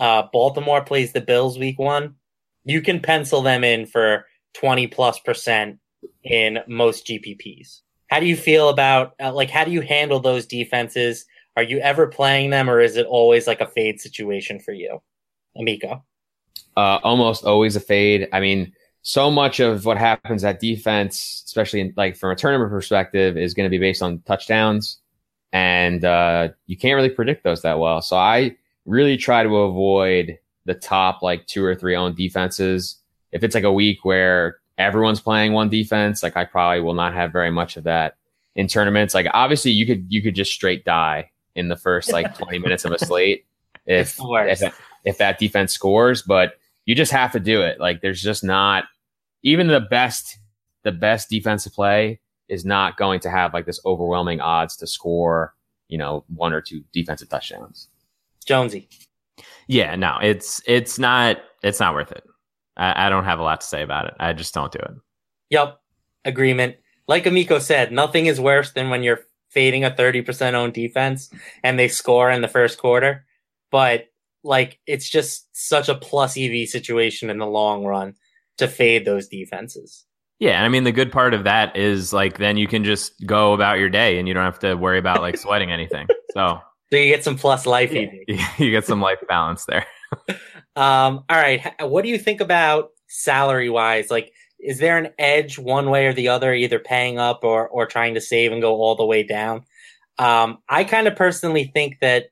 uh, 0.00 0.22
Baltimore 0.32 0.82
plays 0.82 1.12
the 1.12 1.20
Bills 1.20 1.58
week 1.58 1.78
one. 1.78 2.14
You 2.64 2.80
can 2.80 3.00
pencil 3.00 3.42
them 3.42 3.62
in 3.62 3.84
for 3.84 4.24
20 4.54 4.86
plus 4.86 5.20
percent 5.20 5.78
in 6.24 6.60
most 6.66 7.06
GPPs. 7.06 7.82
How 8.08 8.20
do 8.20 8.26
you 8.26 8.36
feel 8.36 8.70
about 8.70 9.12
uh, 9.20 9.34
like 9.34 9.50
how 9.50 9.64
do 9.64 9.70
you 9.70 9.82
handle 9.82 10.18
those 10.18 10.46
defenses? 10.46 11.26
Are 11.58 11.62
you 11.62 11.78
ever 11.80 12.06
playing 12.06 12.50
them, 12.50 12.70
or 12.70 12.80
is 12.80 12.96
it 12.96 13.06
always 13.06 13.46
like 13.46 13.60
a 13.60 13.66
fade 13.66 14.00
situation 14.00 14.60
for 14.60 14.72
you, 14.72 15.00
Amico? 15.58 16.04
Uh, 16.76 16.98
almost 17.02 17.44
always 17.44 17.76
a 17.76 17.80
fade. 17.80 18.28
I 18.32 18.40
mean, 18.40 18.72
so 19.02 19.30
much 19.30 19.60
of 19.60 19.84
what 19.84 19.98
happens 19.98 20.44
at 20.44 20.60
defense, 20.60 21.42
especially 21.46 21.80
in, 21.80 21.94
like 21.96 22.16
from 22.16 22.30
a 22.30 22.36
tournament 22.36 22.70
perspective, 22.70 23.36
is 23.36 23.54
going 23.54 23.66
to 23.66 23.70
be 23.70 23.78
based 23.78 24.02
on 24.02 24.20
touchdowns, 24.20 24.98
and 25.52 26.04
uh, 26.04 26.48
you 26.66 26.76
can't 26.76 26.96
really 26.96 27.10
predict 27.10 27.44
those 27.44 27.62
that 27.62 27.78
well. 27.78 28.02
So 28.02 28.16
I 28.16 28.56
really 28.84 29.16
try 29.16 29.42
to 29.42 29.56
avoid 29.56 30.38
the 30.64 30.74
top 30.74 31.22
like 31.22 31.46
two 31.46 31.64
or 31.64 31.74
three 31.74 31.96
owned 31.96 32.16
defenses. 32.16 32.96
If 33.32 33.42
it's 33.42 33.54
like 33.54 33.64
a 33.64 33.72
week 33.72 34.04
where 34.04 34.58
everyone's 34.78 35.20
playing 35.20 35.52
one 35.52 35.68
defense, 35.68 36.22
like 36.22 36.36
I 36.36 36.44
probably 36.44 36.80
will 36.80 36.94
not 36.94 37.14
have 37.14 37.32
very 37.32 37.50
much 37.50 37.76
of 37.76 37.84
that 37.84 38.16
in 38.54 38.66
tournaments. 38.66 39.14
Like 39.14 39.26
obviously 39.32 39.70
you 39.70 39.86
could 39.86 40.06
you 40.08 40.22
could 40.22 40.34
just 40.34 40.52
straight 40.52 40.84
die 40.84 41.30
in 41.54 41.68
the 41.68 41.76
first 41.76 42.12
like 42.12 42.36
20 42.36 42.58
minutes 42.58 42.84
of 42.84 42.92
a 42.92 42.98
slate 42.98 43.46
if 43.86 44.18
if, 44.20 44.62
if 45.06 45.16
that 45.18 45.38
defense 45.38 45.72
scores, 45.72 46.20
but 46.20 46.58
you 46.84 46.94
just 46.94 47.12
have 47.12 47.32
to 47.32 47.40
do 47.40 47.62
it. 47.62 47.80
Like 47.80 48.02
there's 48.02 48.20
just 48.20 48.44
not 48.44 48.84
even 49.42 49.68
the 49.68 49.80
best 49.80 50.38
the 50.82 50.92
best 50.92 51.30
defensive 51.30 51.72
play 51.72 52.20
is 52.48 52.64
not 52.64 52.96
going 52.96 53.20
to 53.20 53.30
have 53.30 53.54
like 53.54 53.66
this 53.66 53.80
overwhelming 53.84 54.40
odds 54.40 54.76
to 54.76 54.86
score, 54.86 55.54
you 55.88 55.96
know, 55.98 56.24
one 56.28 56.52
or 56.52 56.60
two 56.60 56.84
defensive 56.92 57.28
touchdowns. 57.28 57.88
Jonesy. 58.44 58.88
Yeah, 59.66 59.96
no, 59.96 60.18
it's 60.20 60.60
it's 60.66 60.98
not 60.98 61.38
it's 61.62 61.80
not 61.80 61.94
worth 61.94 62.12
it. 62.12 62.24
I, 62.76 63.06
I 63.06 63.08
don't 63.08 63.24
have 63.24 63.38
a 63.38 63.42
lot 63.42 63.62
to 63.62 63.66
say 63.66 63.82
about 63.82 64.06
it. 64.06 64.14
I 64.20 64.32
just 64.32 64.54
don't 64.54 64.72
do 64.72 64.78
it. 64.78 64.94
Yep. 65.50 65.80
Agreement. 66.24 66.76
Like 67.08 67.26
Amico 67.26 67.58
said, 67.58 67.92
nothing 67.92 68.26
is 68.26 68.40
worse 68.40 68.72
than 68.72 68.90
when 68.90 69.02
you're 69.02 69.20
fading 69.48 69.84
a 69.84 69.90
30% 69.90 70.54
owned 70.54 70.74
defense 70.74 71.30
and 71.62 71.78
they 71.78 71.88
score 71.88 72.30
in 72.30 72.42
the 72.42 72.48
first 72.48 72.78
quarter. 72.78 73.24
But 73.70 74.08
like 74.46 74.78
it's 74.86 75.08
just 75.08 75.48
such 75.52 75.88
a 75.88 75.94
plus 75.94 76.36
EV 76.38 76.68
situation 76.68 77.30
in 77.30 77.38
the 77.38 77.46
long 77.46 77.84
run 77.84 78.14
to 78.58 78.68
fade 78.68 79.04
those 79.04 79.28
defenses. 79.28 80.04
Yeah, 80.38 80.56
And 80.56 80.66
I 80.66 80.68
mean 80.68 80.84
the 80.84 80.92
good 80.92 81.12
part 81.12 81.34
of 81.34 81.44
that 81.44 81.76
is 81.76 82.12
like 82.12 82.38
then 82.38 82.56
you 82.56 82.66
can 82.66 82.84
just 82.84 83.12
go 83.26 83.52
about 83.52 83.78
your 83.78 83.88
day 83.88 84.18
and 84.18 84.28
you 84.28 84.34
don't 84.34 84.44
have 84.44 84.58
to 84.60 84.74
worry 84.74 84.98
about 84.98 85.20
like 85.20 85.36
sweating 85.38 85.72
anything. 85.72 86.06
So 86.32 86.60
so 86.90 86.96
you 86.96 87.12
get 87.12 87.24
some 87.24 87.36
plus 87.36 87.66
life 87.66 87.92
yeah, 88.28 88.48
You 88.58 88.70
get 88.70 88.84
some 88.84 89.00
life 89.00 89.18
balance 89.28 89.64
there. 89.64 89.86
um, 90.76 91.24
all 91.28 91.36
right. 91.36 91.74
What 91.80 92.02
do 92.02 92.10
you 92.10 92.18
think 92.18 92.40
about 92.40 92.90
salary 93.08 93.70
wise? 93.70 94.10
Like, 94.10 94.32
is 94.60 94.78
there 94.78 94.96
an 94.96 95.12
edge 95.18 95.58
one 95.58 95.90
way 95.90 96.06
or 96.06 96.12
the 96.12 96.28
other, 96.28 96.54
either 96.54 96.78
paying 96.78 97.18
up 97.18 97.40
or 97.42 97.68
or 97.68 97.86
trying 97.86 98.14
to 98.14 98.20
save 98.20 98.52
and 98.52 98.62
go 98.62 98.76
all 98.76 98.94
the 98.94 99.04
way 99.04 99.22
down? 99.22 99.64
Um, 100.18 100.58
I 100.68 100.84
kind 100.84 101.08
of 101.08 101.16
personally 101.16 101.64
think 101.74 101.98
that 102.00 102.26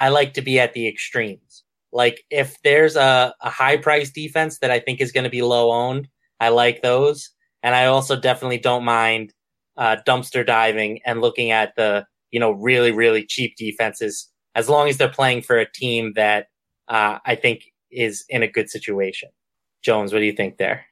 I 0.00 0.08
like 0.08 0.34
to 0.34 0.42
be 0.42 0.58
at 0.60 0.74
the 0.74 0.88
extremes. 0.88 1.64
Like 1.92 2.22
if 2.30 2.60
there's 2.62 2.96
a, 2.96 3.34
a 3.40 3.50
high 3.50 3.76
price 3.76 4.10
defense 4.10 4.58
that 4.58 4.70
I 4.70 4.78
think 4.78 5.00
is 5.00 5.12
going 5.12 5.24
to 5.24 5.30
be 5.30 5.42
low 5.42 5.72
owned, 5.72 6.08
I 6.40 6.50
like 6.50 6.82
those. 6.82 7.30
And 7.62 7.74
I 7.74 7.86
also 7.86 8.18
definitely 8.18 8.58
don't 8.58 8.84
mind 8.84 9.32
uh, 9.76 9.96
dumpster 10.06 10.46
diving 10.46 11.00
and 11.04 11.20
looking 11.20 11.50
at 11.50 11.74
the, 11.76 12.06
you 12.30 12.38
know, 12.38 12.52
really, 12.52 12.92
really 12.92 13.24
cheap 13.24 13.56
defenses 13.56 14.28
as 14.54 14.68
long 14.68 14.88
as 14.88 14.96
they're 14.96 15.08
playing 15.08 15.42
for 15.42 15.56
a 15.56 15.70
team 15.70 16.12
that 16.16 16.48
uh, 16.88 17.18
I 17.24 17.34
think 17.34 17.64
is 17.90 18.24
in 18.28 18.42
a 18.42 18.48
good 18.48 18.68
situation. 18.68 19.30
Jones, 19.82 20.12
what 20.12 20.18
do 20.18 20.26
you 20.26 20.32
think 20.32 20.58
there? 20.58 20.84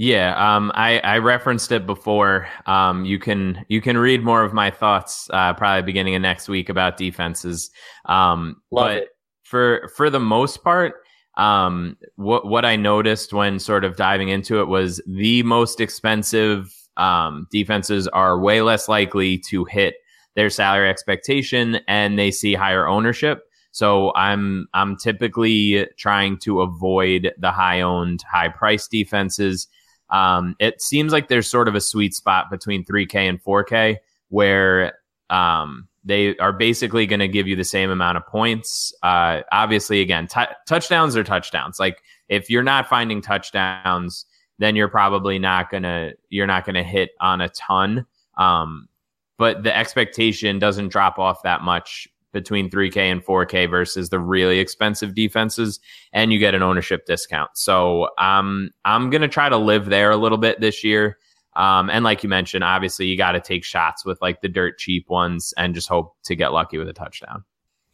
Yeah, 0.00 0.36
um, 0.36 0.70
I, 0.76 1.00
I 1.00 1.18
referenced 1.18 1.72
it 1.72 1.84
before. 1.84 2.46
Um, 2.66 3.04
you 3.04 3.18
can 3.18 3.66
you 3.66 3.80
can 3.80 3.98
read 3.98 4.22
more 4.22 4.44
of 4.44 4.52
my 4.52 4.70
thoughts 4.70 5.28
uh, 5.32 5.54
probably 5.54 5.82
beginning 5.82 6.14
of 6.14 6.22
next 6.22 6.48
week 6.48 6.68
about 6.68 6.96
defenses. 6.96 7.72
Um, 8.04 8.62
Love 8.70 8.84
but 8.84 8.96
it. 8.98 9.08
for 9.42 9.90
for 9.96 10.08
the 10.08 10.20
most 10.20 10.62
part, 10.62 10.94
um, 11.36 11.96
what 12.14 12.46
what 12.46 12.64
I 12.64 12.76
noticed 12.76 13.32
when 13.32 13.58
sort 13.58 13.84
of 13.84 13.96
diving 13.96 14.28
into 14.28 14.60
it 14.60 14.68
was 14.68 15.02
the 15.04 15.42
most 15.42 15.80
expensive 15.80 16.72
um, 16.96 17.48
defenses 17.50 18.06
are 18.06 18.38
way 18.38 18.62
less 18.62 18.88
likely 18.88 19.36
to 19.48 19.64
hit 19.64 19.96
their 20.36 20.48
salary 20.48 20.88
expectation, 20.88 21.80
and 21.88 22.16
they 22.16 22.30
see 22.30 22.54
higher 22.54 22.86
ownership. 22.86 23.42
So 23.72 24.14
I'm 24.14 24.68
I'm 24.74 24.96
typically 24.96 25.88
trying 25.96 26.38
to 26.42 26.60
avoid 26.60 27.32
the 27.36 27.50
high 27.50 27.80
owned, 27.80 28.22
high 28.30 28.50
price 28.50 28.86
defenses 28.86 29.66
um, 30.10 30.56
it 30.58 30.80
seems 30.80 31.12
like 31.12 31.28
there's 31.28 31.48
sort 31.48 31.68
of 31.68 31.74
a 31.74 31.80
sweet 31.80 32.14
spot 32.14 32.50
between 32.50 32.84
3K 32.84 33.28
and 33.28 33.42
4K 33.42 33.98
where 34.28 34.98
um, 35.30 35.88
they 36.04 36.36
are 36.38 36.52
basically 36.52 37.06
going 37.06 37.20
to 37.20 37.28
give 37.28 37.46
you 37.46 37.56
the 37.56 37.64
same 37.64 37.90
amount 37.90 38.16
of 38.16 38.26
points. 38.26 38.94
Uh, 39.02 39.42
obviously, 39.52 40.00
again, 40.00 40.26
t- 40.26 40.40
touchdowns 40.66 41.16
are 41.16 41.24
touchdowns. 41.24 41.78
Like 41.78 42.02
if 42.28 42.48
you're 42.48 42.62
not 42.62 42.88
finding 42.88 43.20
touchdowns, 43.20 44.24
then 44.58 44.74
you're 44.74 44.88
probably 44.88 45.38
not 45.38 45.70
gonna 45.70 46.12
you're 46.30 46.46
not 46.46 46.64
gonna 46.64 46.82
hit 46.82 47.10
on 47.20 47.40
a 47.40 47.48
ton. 47.50 48.06
Um, 48.36 48.88
but 49.36 49.62
the 49.62 49.76
expectation 49.76 50.58
doesn't 50.58 50.88
drop 50.88 51.18
off 51.18 51.42
that 51.44 51.62
much 51.62 52.08
between 52.38 52.70
3K 52.70 52.96
and 52.96 53.24
4K 53.24 53.68
versus 53.68 54.10
the 54.10 54.20
really 54.20 54.60
expensive 54.60 55.14
defenses, 55.14 55.80
and 56.12 56.32
you 56.32 56.38
get 56.38 56.54
an 56.54 56.62
ownership 56.62 57.04
discount. 57.04 57.50
So 57.54 58.08
um, 58.18 58.70
I'm 58.84 59.10
going 59.10 59.22
to 59.22 59.28
try 59.28 59.48
to 59.48 59.56
live 59.56 59.86
there 59.86 60.10
a 60.10 60.16
little 60.16 60.38
bit 60.38 60.60
this 60.60 60.84
year. 60.84 61.18
Um, 61.56 61.90
and 61.90 62.04
like 62.04 62.22
you 62.22 62.28
mentioned, 62.28 62.62
obviously 62.62 63.06
you 63.06 63.16
got 63.16 63.32
to 63.32 63.40
take 63.40 63.64
shots 63.64 64.04
with 64.04 64.20
like 64.22 64.40
the 64.40 64.48
dirt 64.48 64.78
cheap 64.78 65.10
ones 65.10 65.52
and 65.56 65.74
just 65.74 65.88
hope 65.88 66.14
to 66.24 66.36
get 66.36 66.52
lucky 66.52 66.78
with 66.78 66.88
a 66.88 66.92
touchdown. 66.92 67.44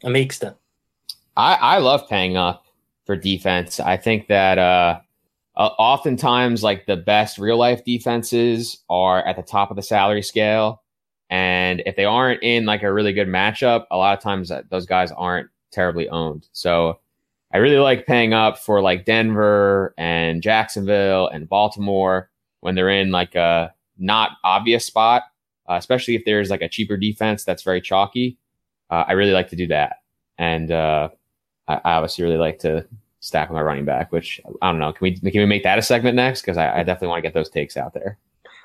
Amicsta. 0.02 0.56
I, 1.36 1.54
I 1.54 1.78
love 1.78 2.06
paying 2.08 2.36
up 2.36 2.66
for 3.06 3.16
defense. 3.16 3.80
I 3.80 3.96
think 3.96 4.28
that 4.28 4.58
uh, 4.58 5.00
uh, 5.56 5.70
oftentimes 5.78 6.62
like 6.62 6.84
the 6.84 6.96
best 6.96 7.38
real 7.38 7.56
life 7.56 7.84
defenses 7.84 8.82
are 8.90 9.26
at 9.26 9.36
the 9.36 9.42
top 9.42 9.70
of 9.70 9.76
the 9.76 9.82
salary 9.82 10.22
scale 10.22 10.83
and 11.30 11.82
if 11.86 11.96
they 11.96 12.04
aren't 12.04 12.42
in 12.42 12.66
like 12.66 12.82
a 12.82 12.92
really 12.92 13.12
good 13.12 13.28
matchup, 13.28 13.86
a 13.90 13.96
lot 13.96 14.16
of 14.16 14.22
times 14.22 14.52
those 14.70 14.86
guys 14.86 15.10
aren't 15.12 15.48
terribly 15.70 16.08
owned. 16.08 16.48
So 16.52 17.00
I 17.52 17.58
really 17.58 17.78
like 17.78 18.06
paying 18.06 18.32
up 18.32 18.58
for 18.58 18.80
like 18.80 19.04
Denver 19.04 19.94
and 19.96 20.42
Jacksonville 20.42 21.28
and 21.28 21.48
Baltimore 21.48 22.30
when 22.60 22.74
they're 22.74 22.90
in 22.90 23.10
like 23.10 23.34
a 23.34 23.72
not 23.98 24.32
obvious 24.42 24.84
spot, 24.84 25.22
uh, 25.68 25.74
especially 25.74 26.14
if 26.14 26.24
there's 26.24 26.50
like 26.50 26.62
a 26.62 26.68
cheaper 26.68 26.96
defense 26.96 27.44
that's 27.44 27.62
very 27.62 27.80
chalky. 27.80 28.38
Uh, 28.90 29.04
I 29.06 29.12
really 29.12 29.32
like 29.32 29.48
to 29.50 29.56
do 29.56 29.66
that. 29.68 29.96
And 30.38 30.70
uh, 30.70 31.10
I, 31.68 31.74
I, 31.76 31.92
obviously 31.92 32.24
really 32.24 32.38
like 32.38 32.58
to 32.60 32.86
stack 33.20 33.50
my 33.50 33.62
running 33.62 33.84
back, 33.84 34.12
which 34.12 34.40
I 34.60 34.70
don't 34.70 34.80
know. 34.80 34.92
Can 34.92 35.04
we 35.04 35.30
can 35.30 35.40
we 35.40 35.46
make 35.46 35.62
that 35.62 35.78
a 35.78 35.82
segment 35.82 36.16
next? 36.16 36.42
Because 36.42 36.56
I, 36.56 36.80
I 36.80 36.82
definitely 36.82 37.08
want 37.08 37.18
to 37.18 37.22
get 37.22 37.34
those 37.34 37.48
takes 37.48 37.76
out 37.76 37.94
there. 37.94 38.18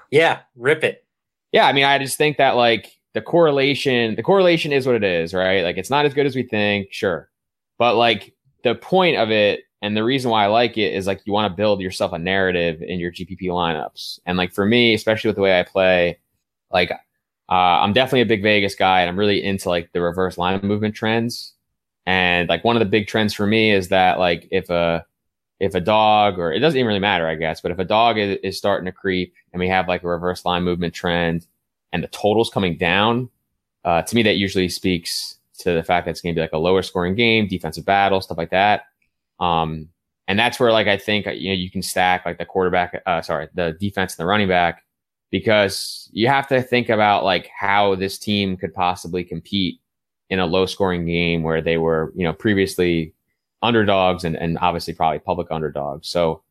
Yeah, 0.09 0.39
rip 0.55 0.83
it 0.83 1.05
yeah, 1.51 1.65
I 1.67 1.73
mean, 1.73 1.85
I 1.85 1.97
just 1.97 2.17
think 2.17 2.37
that 2.37 2.55
like 2.55 2.99
the 3.13 3.21
correlation, 3.21 4.15
the 4.15 4.23
correlation 4.23 4.71
is 4.71 4.85
what 4.85 4.95
it 4.95 5.03
is, 5.03 5.33
right? 5.33 5.63
Like 5.63 5.77
it's 5.77 5.89
not 5.89 6.05
as 6.05 6.13
good 6.13 6.25
as 6.25 6.35
we 6.35 6.43
think, 6.43 6.89
sure. 6.91 7.29
But 7.77 7.95
like 7.95 8.33
the 8.63 8.75
point 8.75 9.17
of 9.17 9.31
it 9.31 9.61
and 9.81 9.95
the 9.95 10.03
reason 10.03 10.29
why 10.29 10.43
I 10.43 10.47
like 10.47 10.77
it 10.77 10.93
is 10.93 11.07
like 11.07 11.21
you 11.25 11.33
want 11.33 11.51
to 11.51 11.55
build 11.55 11.81
yourself 11.81 12.13
a 12.13 12.19
narrative 12.19 12.81
in 12.81 12.99
your 12.99 13.11
GPP 13.11 13.43
lineups. 13.43 14.19
And 14.25 14.37
like 14.37 14.53
for 14.53 14.65
me, 14.65 14.93
especially 14.93 15.29
with 15.29 15.37
the 15.37 15.41
way 15.41 15.59
I 15.59 15.63
play, 15.63 16.19
like 16.71 16.91
uh, 16.91 17.53
I'm 17.53 17.93
definitely 17.93 18.21
a 18.21 18.25
big 18.25 18.43
Vegas 18.43 18.75
guy 18.75 19.01
and 19.01 19.09
I'm 19.09 19.17
really 19.17 19.43
into 19.43 19.69
like 19.69 19.91
the 19.93 20.01
reverse 20.01 20.37
line 20.37 20.59
movement 20.61 20.95
trends. 20.95 21.53
And 22.05 22.49
like 22.49 22.63
one 22.63 22.75
of 22.75 22.81
the 22.81 22.85
big 22.85 23.07
trends 23.07 23.33
for 23.33 23.47
me 23.47 23.71
is 23.71 23.89
that 23.89 24.19
like 24.19 24.47
if 24.51 24.69
a 24.69 25.05
if 25.59 25.75
a 25.75 25.81
dog 25.81 26.39
or 26.39 26.51
it 26.53 26.59
doesn't 26.59 26.77
even 26.77 26.87
really 26.87 26.99
matter, 26.99 27.27
I 27.27 27.35
guess, 27.35 27.61
but 27.61 27.71
if 27.71 27.79
a 27.79 27.85
dog 27.85 28.17
is, 28.17 28.37
is 28.43 28.57
starting 28.57 28.85
to 28.85 28.91
creep 28.91 29.33
and 29.51 29.59
we 29.59 29.67
have 29.67 29.87
like 29.87 30.03
a 30.03 30.07
reverse 30.07 30.45
line 30.45 30.63
movement 30.63 30.93
trend 30.93 31.45
and 31.91 32.03
the 32.03 32.07
total's 32.07 32.49
coming 32.49 32.77
down, 32.77 33.29
uh, 33.83 34.01
to 34.01 34.15
me, 34.15 34.23
that 34.23 34.37
usually 34.37 34.69
speaks 34.69 35.37
to 35.59 35.73
the 35.73 35.83
fact 35.83 36.05
that 36.05 36.11
it's 36.11 36.21
going 36.21 36.33
to 36.33 36.39
be 36.39 36.41
like 36.41 36.53
a 36.53 36.57
lower 36.57 36.81
scoring 36.81 37.15
game, 37.15 37.47
defensive 37.47 37.85
battle, 37.85 38.21
stuff 38.21 38.37
like 38.37 38.51
that. 38.51 38.83
Um, 39.39 39.89
and 40.27 40.37
that's 40.37 40.59
where 40.59 40.71
like 40.71 40.87
I 40.87 40.97
think 40.97 41.25
you 41.25 41.49
know 41.49 41.55
you 41.55 41.71
can 41.71 41.81
stack 41.81 42.25
like 42.25 42.37
the 42.37 42.45
quarterback, 42.45 43.01
uh, 43.05 43.21
sorry, 43.21 43.47
the 43.55 43.75
defense 43.79 44.13
and 44.13 44.23
the 44.23 44.27
running 44.27 44.47
back 44.47 44.83
because 45.31 46.07
you 46.11 46.27
have 46.27 46.47
to 46.47 46.61
think 46.61 46.89
about 46.89 47.23
like 47.23 47.49
how 47.57 47.95
this 47.95 48.17
team 48.17 48.55
could 48.55 48.73
possibly 48.73 49.23
compete 49.23 49.79
in 50.29 50.39
a 50.39 50.45
low 50.45 50.65
scoring 50.65 51.05
game 51.05 51.41
where 51.41 51.61
they 51.61 51.77
were 51.77 52.13
you 52.15 52.23
know 52.23 52.33
previously 52.33 53.13
underdogs 53.61 54.23
and, 54.23 54.35
and 54.35 54.57
obviously 54.59 54.93
probably 54.93 55.19
public 55.19 55.47
underdogs. 55.51 56.07
So 56.07 56.41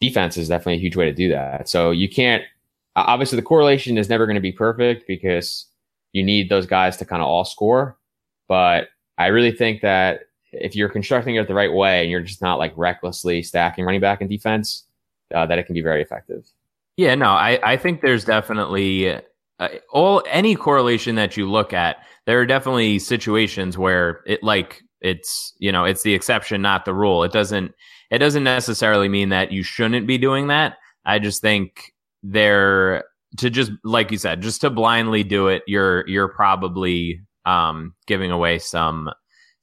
defense 0.00 0.36
is 0.36 0.48
definitely 0.48 0.74
a 0.74 0.80
huge 0.80 0.96
way 0.96 1.04
to 1.04 1.12
do 1.12 1.28
that. 1.30 1.68
So 1.68 1.90
you 1.90 2.08
can't, 2.08 2.42
obviously 2.96 3.36
the 3.36 3.42
correlation 3.42 3.98
is 3.98 4.08
never 4.08 4.26
going 4.26 4.36
to 4.36 4.40
be 4.40 4.52
perfect 4.52 5.06
because 5.06 5.66
you 6.12 6.22
need 6.24 6.48
those 6.48 6.66
guys 6.66 6.96
to 6.98 7.04
kind 7.04 7.22
of 7.22 7.28
all 7.28 7.44
score. 7.44 7.96
But 8.48 8.88
I 9.18 9.26
really 9.26 9.52
think 9.52 9.82
that 9.82 10.20
if 10.52 10.74
you're 10.74 10.88
constructing 10.88 11.36
it 11.36 11.48
the 11.48 11.54
right 11.54 11.72
way 11.72 12.02
and 12.02 12.10
you're 12.10 12.20
just 12.20 12.42
not 12.42 12.58
like 12.58 12.72
recklessly 12.76 13.42
stacking 13.42 13.84
running 13.84 14.00
back 14.00 14.20
and 14.20 14.30
defense, 14.30 14.84
uh, 15.34 15.46
that 15.46 15.58
it 15.58 15.64
can 15.64 15.74
be 15.74 15.82
very 15.82 16.02
effective. 16.02 16.46
Yeah, 16.96 17.14
no, 17.14 17.30
I, 17.30 17.58
I 17.62 17.76
think 17.76 18.00
there's 18.00 18.24
definitely 18.24 19.20
uh, 19.58 19.68
all 19.90 20.22
any 20.28 20.54
correlation 20.54 21.16
that 21.16 21.36
you 21.36 21.50
look 21.50 21.72
at. 21.72 21.98
There 22.24 22.40
are 22.40 22.46
definitely 22.46 22.98
situations 22.98 23.76
where 23.76 24.22
it 24.26 24.42
like 24.42 24.82
it's 25.00 25.54
you 25.58 25.72
know 25.72 25.84
it's 25.84 26.02
the 26.02 26.14
exception 26.14 26.62
not 26.62 26.84
the 26.84 26.94
rule. 26.94 27.22
It 27.22 27.32
doesn't 27.32 27.72
it 28.10 28.18
doesn't 28.18 28.44
necessarily 28.44 29.08
mean 29.08 29.30
that 29.30 29.52
you 29.52 29.62
shouldn't 29.62 30.06
be 30.06 30.18
doing 30.18 30.48
that. 30.48 30.76
I 31.04 31.18
just 31.18 31.42
think 31.42 31.92
they're 32.22 33.04
to 33.38 33.50
just 33.50 33.72
like 33.84 34.10
you 34.10 34.18
said 34.18 34.40
just 34.40 34.60
to 34.62 34.70
blindly 34.70 35.22
do 35.22 35.48
it 35.48 35.62
you're 35.66 36.08
you're 36.08 36.28
probably 36.28 37.20
um 37.44 37.94
giving 38.06 38.30
away 38.30 38.58
some 38.58 39.10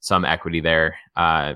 some 0.00 0.24
equity 0.24 0.60
there. 0.60 0.96
Uh 1.16 1.54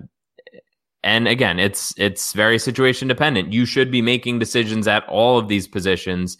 and 1.03 1.29
again 1.29 1.59
it's 1.59 1.95
it's 1.97 2.33
very 2.33 2.59
situation 2.59 3.09
dependent. 3.09 3.53
You 3.53 3.64
should 3.64 3.91
be 3.91 4.03
making 4.03 4.39
decisions 4.39 4.89
at 4.89 5.07
all 5.09 5.39
of 5.39 5.49
these 5.49 5.68
positions 5.68 6.37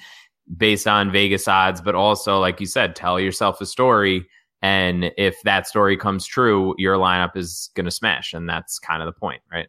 based 0.57 0.87
on 0.87 1.13
vegas 1.13 1.47
odds 1.47 1.81
but 1.81 1.95
also 1.95 2.41
like 2.41 2.59
you 2.59 2.67
said 2.67 2.97
tell 2.97 3.21
yourself 3.21 3.61
a 3.61 3.67
story 3.67 4.27
and 4.63 5.13
if 5.17 5.37
that 5.45 5.67
story 5.67 5.97
comes 5.97 6.27
true, 6.27 6.75
your 6.79 6.97
lineup 6.97 7.37
is 7.37 7.71
going 7.75 7.85
to 7.85 7.91
smash. 7.91 8.33
And 8.33 8.49
that's 8.49 8.79
kind 8.79 9.03
of 9.03 9.07
the 9.07 9.19
point, 9.19 9.41
right? 9.53 9.69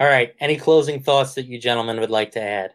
All 0.00 0.08
right. 0.08 0.34
Any 0.40 0.56
closing 0.56 1.00
thoughts 1.00 1.34
that 1.34 1.46
you 1.46 1.58
gentlemen 1.58 2.00
would 2.00 2.10
like 2.10 2.32
to 2.32 2.40
add? 2.40 2.72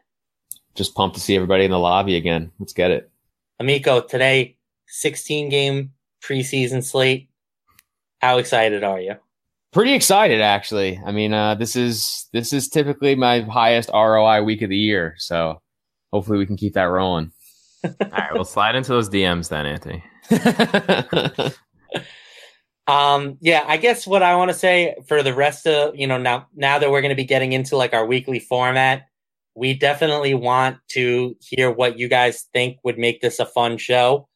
Just 0.75 0.95
pumped 0.95 1.15
to 1.15 1.21
see 1.21 1.35
everybody 1.35 1.65
in 1.65 1.71
the 1.71 1.79
lobby 1.79 2.15
again. 2.15 2.51
Let's 2.59 2.73
get 2.73 2.91
it. 2.91 3.11
Amico, 3.59 4.01
today, 4.01 4.57
16 4.87 5.49
game 5.49 5.91
preseason 6.23 6.83
slate. 6.83 7.29
How 8.21 8.37
excited 8.37 8.83
are 8.83 8.99
you? 8.99 9.15
Pretty 9.71 9.93
excited, 9.93 10.41
actually. 10.41 10.99
I 11.05 11.11
mean, 11.11 11.33
uh, 11.33 11.55
this 11.55 11.75
is 11.75 12.27
this 12.33 12.53
is 12.53 12.69
typically 12.69 13.15
my 13.15 13.41
highest 13.41 13.89
ROI 13.93 14.43
week 14.43 14.63
of 14.63 14.69
the 14.69 14.77
year, 14.77 15.13
so 15.17 15.61
hopefully 16.11 16.39
we 16.39 16.47
can 16.47 16.57
keep 16.57 16.73
that 16.73 16.83
rolling. 16.85 17.31
All 17.83 17.93
right, 18.11 18.33
we'll 18.33 18.45
slide 18.45 18.75
into 18.75 18.89
those 18.89 19.09
DMs 19.09 19.49
then, 19.49 19.67
Anthony. 19.67 20.03
um, 22.87 23.37
yeah, 23.41 23.63
I 23.67 23.77
guess 23.77 24.05
what 24.07 24.23
I 24.23 24.35
want 24.35 24.49
to 24.51 24.57
say 24.57 24.95
for 25.07 25.23
the 25.23 25.33
rest 25.33 25.65
of 25.67 25.95
you 25.95 26.07
know 26.07 26.17
now 26.17 26.47
now 26.55 26.79
that 26.79 26.91
we're 26.91 27.01
going 27.01 27.09
to 27.09 27.15
be 27.15 27.25
getting 27.25 27.53
into 27.53 27.75
like 27.75 27.93
our 27.93 28.05
weekly 28.05 28.39
format, 28.39 29.07
we 29.55 29.73
definitely 29.73 30.33
want 30.33 30.77
to 30.89 31.35
hear 31.41 31.71
what 31.71 31.99
you 31.99 32.07
guys 32.07 32.47
think 32.53 32.77
would 32.83 32.97
make 32.97 33.21
this 33.21 33.39
a 33.39 33.45
fun 33.45 33.77
show. 33.77 34.27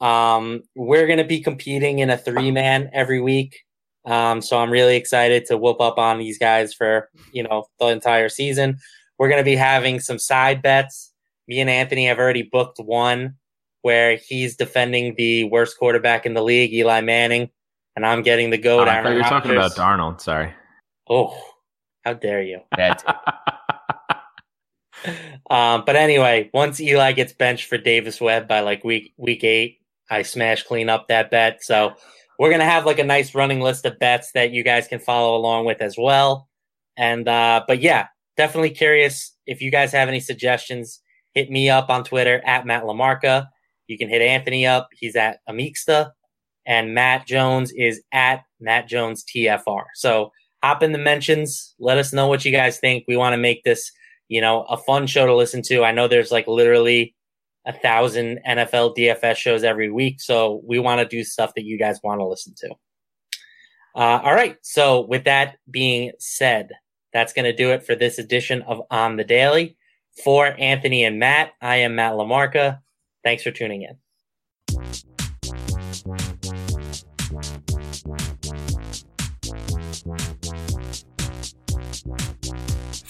Um, 0.00 0.62
we're 0.74 1.06
going 1.06 1.18
to 1.18 1.24
be 1.24 1.40
competing 1.40 1.98
in 1.98 2.10
a 2.10 2.16
three 2.16 2.50
man 2.50 2.90
every 2.92 3.20
week. 3.20 3.60
Um, 4.06 4.40
so 4.40 4.58
I'm 4.58 4.70
really 4.70 4.96
excited 4.96 5.44
to 5.46 5.58
whoop 5.58 5.80
up 5.80 5.98
on 5.98 6.18
these 6.18 6.38
guys 6.38 6.72
for, 6.72 7.10
you 7.32 7.42
know, 7.42 7.66
the 7.78 7.88
entire 7.88 8.30
season. 8.30 8.78
We're 9.18 9.28
going 9.28 9.40
to 9.40 9.44
be 9.44 9.56
having 9.56 10.00
some 10.00 10.18
side 10.18 10.62
bets. 10.62 11.12
Me 11.46 11.60
and 11.60 11.68
Anthony 11.68 12.06
have 12.06 12.18
already 12.18 12.42
booked 12.42 12.78
one 12.78 13.34
where 13.82 14.16
he's 14.16 14.56
defending 14.56 15.14
the 15.16 15.44
worst 15.44 15.78
quarterback 15.78 16.26
in 16.26 16.34
the 16.34 16.42
league, 16.42 16.72
Eli 16.72 17.00
Manning, 17.00 17.50
and 17.96 18.06
I'm 18.06 18.22
getting 18.22 18.50
the 18.50 18.58
goat. 18.58 18.88
Oh, 18.88 18.90
I 18.90 19.02
thought 19.02 19.10
you 19.10 19.16
were 19.16 19.22
talking 19.22 19.50
about 19.52 19.72
Darnold. 19.72 20.20
Sorry. 20.20 20.52
Oh, 21.08 21.36
how 22.04 22.14
dare 22.14 22.42
you? 22.42 22.60
um, 25.50 25.82
but 25.86 25.96
anyway, 25.96 26.50
once 26.52 26.80
Eli 26.80 27.12
gets 27.12 27.32
benched 27.32 27.66
for 27.66 27.78
Davis 27.78 28.20
Webb 28.20 28.48
by 28.48 28.60
like 28.60 28.84
week 28.84 29.12
week 29.16 29.44
eight, 29.44 29.78
I 30.10 30.22
smash 30.22 30.62
clean 30.64 30.88
up 30.88 31.08
that 31.08 31.30
bet. 31.30 31.62
So 31.62 31.94
we're 32.38 32.50
gonna 32.50 32.64
have 32.64 32.86
like 32.86 32.98
a 32.98 33.04
nice 33.04 33.34
running 33.34 33.60
list 33.60 33.84
of 33.86 33.98
bets 33.98 34.32
that 34.32 34.50
you 34.50 34.62
guys 34.62 34.88
can 34.88 34.98
follow 34.98 35.36
along 35.36 35.66
with 35.66 35.80
as 35.80 35.96
well. 35.98 36.48
And 36.96 37.28
uh, 37.28 37.64
but 37.66 37.80
yeah, 37.80 38.08
definitely 38.36 38.70
curious 38.70 39.34
if 39.46 39.62
you 39.62 39.70
guys 39.70 39.92
have 39.92 40.08
any 40.08 40.20
suggestions. 40.20 41.00
Hit 41.34 41.48
me 41.48 41.70
up 41.70 41.90
on 41.90 42.02
Twitter 42.02 42.42
at 42.44 42.66
Matt 42.66 42.82
LaMarca. 42.82 43.46
You 43.90 43.98
can 43.98 44.08
hit 44.08 44.22
Anthony 44.22 44.66
up. 44.66 44.88
He's 44.92 45.16
at 45.16 45.40
Amicsta. 45.48 46.12
And 46.64 46.94
Matt 46.94 47.26
Jones 47.26 47.72
is 47.72 48.00
at 48.12 48.44
Matt 48.60 48.86
Jones 48.86 49.24
TFR. 49.24 49.82
So 49.94 50.30
hop 50.62 50.84
in 50.84 50.92
the 50.92 50.98
mentions. 50.98 51.74
Let 51.80 51.98
us 51.98 52.12
know 52.12 52.28
what 52.28 52.44
you 52.44 52.52
guys 52.52 52.78
think. 52.78 53.04
We 53.08 53.16
want 53.16 53.32
to 53.32 53.38
make 53.38 53.64
this, 53.64 53.90
you 54.28 54.40
know, 54.40 54.62
a 54.62 54.76
fun 54.76 55.08
show 55.08 55.26
to 55.26 55.34
listen 55.34 55.62
to. 55.62 55.82
I 55.82 55.90
know 55.90 56.06
there's 56.06 56.30
like 56.30 56.46
literally 56.46 57.16
a 57.66 57.72
thousand 57.72 58.38
NFL 58.46 58.96
DFS 58.96 59.36
shows 59.36 59.64
every 59.64 59.90
week. 59.90 60.20
So 60.20 60.62
we 60.64 60.78
want 60.78 61.00
to 61.00 61.16
do 61.16 61.24
stuff 61.24 61.54
that 61.56 61.64
you 61.64 61.76
guys 61.76 61.98
want 62.04 62.20
to 62.20 62.26
listen 62.26 62.54
to. 62.58 62.70
Uh, 63.96 64.20
all 64.22 64.34
right. 64.34 64.56
So 64.62 65.00
with 65.00 65.24
that 65.24 65.56
being 65.68 66.12
said, 66.20 66.70
that's 67.12 67.32
going 67.32 67.46
to 67.46 67.52
do 67.52 67.72
it 67.72 67.84
for 67.84 67.96
this 67.96 68.20
edition 68.20 68.62
of 68.62 68.82
On 68.92 69.16
the 69.16 69.24
Daily. 69.24 69.76
For 70.22 70.54
Anthony 70.58 71.04
and 71.04 71.18
Matt, 71.18 71.52
I 71.60 71.76
am 71.76 71.96
Matt 71.96 72.12
LaMarca. 72.12 72.80
Thanks 73.22 73.42
for 73.42 73.50
tuning 73.50 73.82
in. 73.82 73.98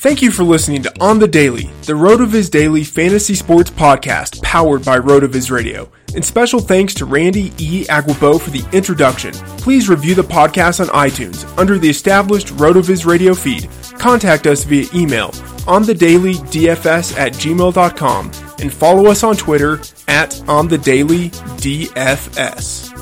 Thank 0.03 0.23
you 0.23 0.31
for 0.31 0.45
listening 0.45 0.83
to 0.85 1.01
On 1.01 1.19
the 1.19 1.29
Daily, 1.29 1.65
the 1.83 1.93
RotoViz 1.93 2.51
Daily 2.51 2.85
Fantasy 2.85 3.35
Sports 3.35 3.69
Podcast 3.71 4.43
powered 4.43 4.83
by 4.83 4.99
RotoViz 4.99 5.51
Radio. 5.51 5.93
And 6.15 6.25
special 6.25 6.59
thanks 6.59 6.95
to 6.95 7.05
Randy 7.05 7.53
E. 7.59 7.85
Aguebor 7.85 8.41
for 8.41 8.51
the 8.51 8.67
introduction. 8.73 9.33
Please 9.59 9.91
review 9.91 10.15
the 10.15 10.23
podcast 10.23 10.81
on 10.81 10.87
iTunes 10.89 11.47
under 11.59 11.79
the 11.79 11.91
established 11.91 12.49
RotoViz 12.49 13.05
Radio 13.05 13.35
feed. 13.35 13.69
Contact 13.99 14.47
us 14.47 14.65
via 14.65 14.87
email 14.95 15.33
on 15.69 15.83
the 15.83 15.95
daily 15.95 16.35
dfs 16.35 17.17
at 17.19 17.35
gmail.com 17.35 18.33
and 18.61 18.73
follow 18.73 19.07
us 19.11 19.23
on 19.23 19.37
Twitter 19.37 19.81
at 20.09 20.41
on 20.49 20.69
the 20.69 20.79
daily 20.79 21.31
DFS. 21.61 23.00